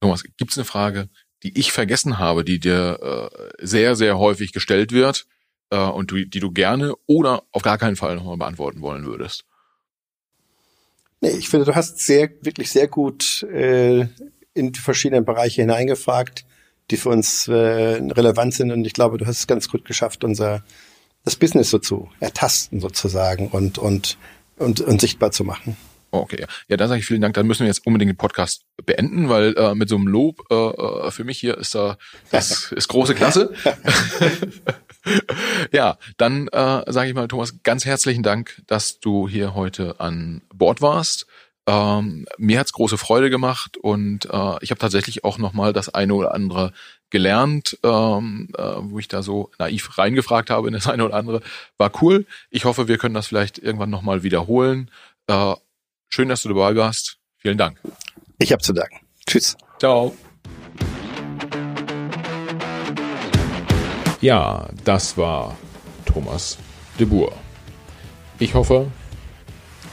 Thomas, 0.00 0.22
gibt 0.36 0.50
es 0.50 0.58
eine 0.58 0.64
Frage, 0.64 1.08
die 1.42 1.58
ich 1.58 1.72
vergessen 1.72 2.18
habe, 2.18 2.44
die 2.44 2.58
dir 2.58 3.30
äh, 3.32 3.66
sehr, 3.66 3.96
sehr 3.96 4.18
häufig 4.18 4.52
gestellt 4.52 4.92
wird 4.92 5.26
äh, 5.70 5.78
und 5.78 6.10
du, 6.10 6.24
die 6.24 6.40
du 6.40 6.50
gerne 6.50 6.94
oder 7.06 7.42
auf 7.52 7.62
gar 7.62 7.78
keinen 7.78 7.96
Fall 7.96 8.16
nochmal 8.16 8.36
beantworten 8.36 8.80
wollen 8.80 9.04
würdest? 9.04 9.44
Nee, 11.20 11.30
ich 11.30 11.48
finde, 11.48 11.66
du 11.66 11.74
hast 11.74 12.00
sehr, 12.00 12.30
wirklich 12.42 12.70
sehr 12.70 12.88
gut 12.88 13.42
äh, 13.44 14.06
in 14.52 14.72
die 14.72 14.80
verschiedenen 14.80 15.24
Bereiche 15.24 15.62
hineingefragt, 15.62 16.44
die 16.90 16.96
für 16.96 17.08
uns 17.08 17.48
äh, 17.48 17.52
relevant 17.54 18.54
sind. 18.54 18.70
Und 18.70 18.84
ich 18.84 18.92
glaube, 18.92 19.18
du 19.18 19.26
hast 19.26 19.38
es 19.38 19.46
ganz 19.46 19.68
gut 19.68 19.84
geschafft, 19.84 20.22
unser 20.22 20.64
das 21.24 21.36
Business 21.36 21.70
so 21.70 21.78
zu 21.78 22.10
ertasten 22.20 22.80
sozusagen 22.80 23.48
und, 23.48 23.78
und, 23.78 24.18
und, 24.58 24.80
und 24.82 25.00
sichtbar 25.00 25.32
zu 25.32 25.44
machen. 25.44 25.76
Okay, 26.10 26.46
ja, 26.68 26.76
dann 26.76 26.88
sage 26.88 27.00
ich 27.00 27.06
vielen 27.06 27.22
Dank. 27.22 27.34
Dann 27.34 27.46
müssen 27.46 27.60
wir 27.60 27.66
jetzt 27.66 27.86
unbedingt 27.86 28.10
den 28.10 28.16
Podcast 28.16 28.64
beenden, 28.84 29.28
weil 29.28 29.56
äh, 29.56 29.74
mit 29.74 29.88
so 29.88 29.96
einem 29.96 30.06
Lob 30.06 30.42
äh, 30.50 30.54
äh 30.54 31.10
für 31.10 31.24
mich 31.24 31.38
hier 31.38 31.58
ist 31.58 31.74
da 31.74 31.96
das 32.30 32.70
ist 32.76 32.88
große 32.88 33.14
Klasse. 33.14 33.52
ja, 35.72 35.98
dann 36.16 36.48
äh, 36.48 36.90
sage 36.90 37.08
ich 37.08 37.14
mal, 37.14 37.28
Thomas, 37.28 37.62
ganz 37.62 37.84
herzlichen 37.84 38.22
Dank, 38.22 38.62
dass 38.66 39.00
du 39.00 39.28
hier 39.28 39.54
heute 39.54 40.00
an 40.00 40.42
Bord 40.52 40.80
warst. 40.82 41.26
Ähm, 41.66 42.26
mir 42.36 42.60
hat's 42.60 42.72
große 42.72 42.98
Freude 42.98 43.30
gemacht 43.30 43.78
und 43.78 44.26
äh, 44.26 44.56
ich 44.60 44.70
habe 44.70 44.78
tatsächlich 44.78 45.24
auch 45.24 45.38
noch 45.38 45.54
mal 45.54 45.72
das 45.72 45.88
eine 45.88 46.14
oder 46.14 46.34
andere 46.34 46.72
gelernt, 47.08 47.78
ähm, 47.82 48.48
äh, 48.58 48.62
wo 48.62 48.98
ich 48.98 49.08
da 49.08 49.22
so 49.22 49.50
naiv 49.58 49.96
reingefragt 49.96 50.50
habe 50.50 50.68
in 50.68 50.74
das 50.74 50.88
eine 50.88 51.04
oder 51.04 51.14
andere. 51.14 51.40
War 51.78 51.90
cool. 52.02 52.26
Ich 52.50 52.64
hoffe, 52.64 52.88
wir 52.88 52.98
können 52.98 53.14
das 53.14 53.28
vielleicht 53.28 53.58
irgendwann 53.58 53.90
noch 53.90 54.02
mal 54.02 54.22
wiederholen. 54.22 54.90
Äh, 55.26 55.54
schön, 56.10 56.28
dass 56.28 56.42
du 56.42 56.48
dabei 56.50 56.76
warst. 56.76 57.18
Vielen 57.38 57.56
Dank. 57.56 57.80
Ich 58.38 58.52
habe 58.52 58.62
zu 58.62 58.72
danken. 58.72 59.00
Tschüss. 59.26 59.56
Ciao. 59.78 60.14
Ja, 64.24 64.70
das 64.84 65.18
war 65.18 65.54
Thomas 66.06 66.56
de 66.98 67.04
Boer. 67.04 67.32
Ich 68.38 68.54
hoffe, 68.54 68.86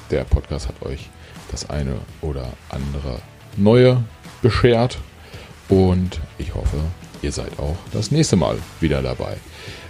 der 0.10 0.24
Podcast 0.24 0.70
hat 0.70 0.82
euch 0.84 1.10
das 1.52 1.70
eine 1.70 1.98
oder 2.22 2.48
andere 2.70 3.20
Neue 3.58 4.02
beschert 4.42 5.00
und 5.68 6.22
ich 6.38 6.56
hoffe, 6.56 6.78
ihr 7.22 7.34
seid 7.34 7.60
auch 7.60 7.76
das 7.92 8.12
nächste 8.12 8.38
Mal 8.38 8.58
wieder 8.80 9.02
dabei. 9.02 9.36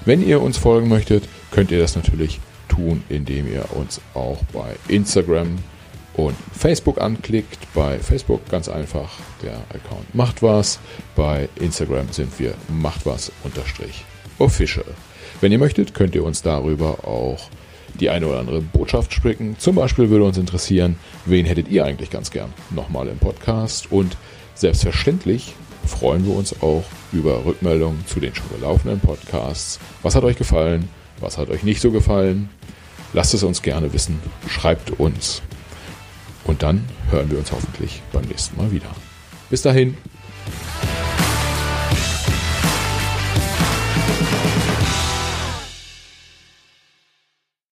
Wenn 0.05 0.27
ihr 0.27 0.41
uns 0.41 0.57
folgen 0.57 0.89
möchtet, 0.89 1.29
könnt 1.51 1.69
ihr 1.69 1.79
das 1.79 1.95
natürlich 1.95 2.39
tun, 2.67 3.03
indem 3.09 3.45
ihr 3.47 3.65
uns 3.75 4.01
auch 4.15 4.39
bei 4.51 4.75
Instagram 4.87 5.59
und 6.15 6.35
Facebook 6.51 6.99
anklickt. 6.99 7.59
Bei 7.75 7.99
Facebook 7.99 8.49
ganz 8.49 8.69
einfach, 8.69 9.11
der 9.43 9.57
Account 9.69 10.15
macht 10.15 10.41
was. 10.41 10.79
Bei 11.15 11.47
Instagram 11.57 12.11
sind 12.11 12.39
wir 12.39 12.55
macht 12.69 13.05
was 13.05 13.31
unterstrich 13.43 14.03
official. 14.41 14.85
Wenn 15.39 15.51
ihr 15.51 15.59
möchtet, 15.59 15.93
könnt 15.93 16.15
ihr 16.15 16.23
uns 16.23 16.41
darüber 16.41 17.07
auch 17.07 17.49
die 17.99 18.09
eine 18.09 18.27
oder 18.27 18.39
andere 18.39 18.61
Botschaft 18.61 19.13
spricken. 19.13 19.55
Zum 19.57 19.75
Beispiel 19.75 20.09
würde 20.09 20.25
uns 20.25 20.37
interessieren, 20.37 20.95
wen 21.25 21.45
hättet 21.45 21.67
ihr 21.69 21.85
eigentlich 21.85 22.09
ganz 22.09 22.31
gern 22.31 22.53
nochmal 22.69 23.07
im 23.07 23.17
Podcast? 23.17 23.91
Und 23.91 24.17
selbstverständlich 24.55 25.53
freuen 25.85 26.25
wir 26.25 26.35
uns 26.35 26.61
auch 26.61 26.83
über 27.11 27.45
Rückmeldungen 27.45 28.05
zu 28.05 28.19
den 28.19 28.35
schon 28.35 28.49
gelaufenen 28.55 28.99
Podcasts. 28.99 29.79
Was 30.03 30.15
hat 30.15 30.23
euch 30.23 30.37
gefallen? 30.37 30.89
Was 31.19 31.37
hat 31.37 31.49
euch 31.49 31.63
nicht 31.63 31.81
so 31.81 31.91
gefallen? 31.91 32.49
Lasst 33.13 33.33
es 33.33 33.43
uns 33.43 33.61
gerne 33.61 33.93
wissen. 33.93 34.19
Schreibt 34.47 34.91
uns. 34.91 35.41
Und 36.43 36.63
dann 36.63 36.87
hören 37.09 37.29
wir 37.29 37.37
uns 37.37 37.51
hoffentlich 37.51 38.01
beim 38.11 38.23
nächsten 38.23 38.57
Mal 38.57 38.71
wieder. 38.71 38.89
Bis 39.49 39.61
dahin. 39.61 39.97
Thank 44.31 44.55
you. 44.55 44.60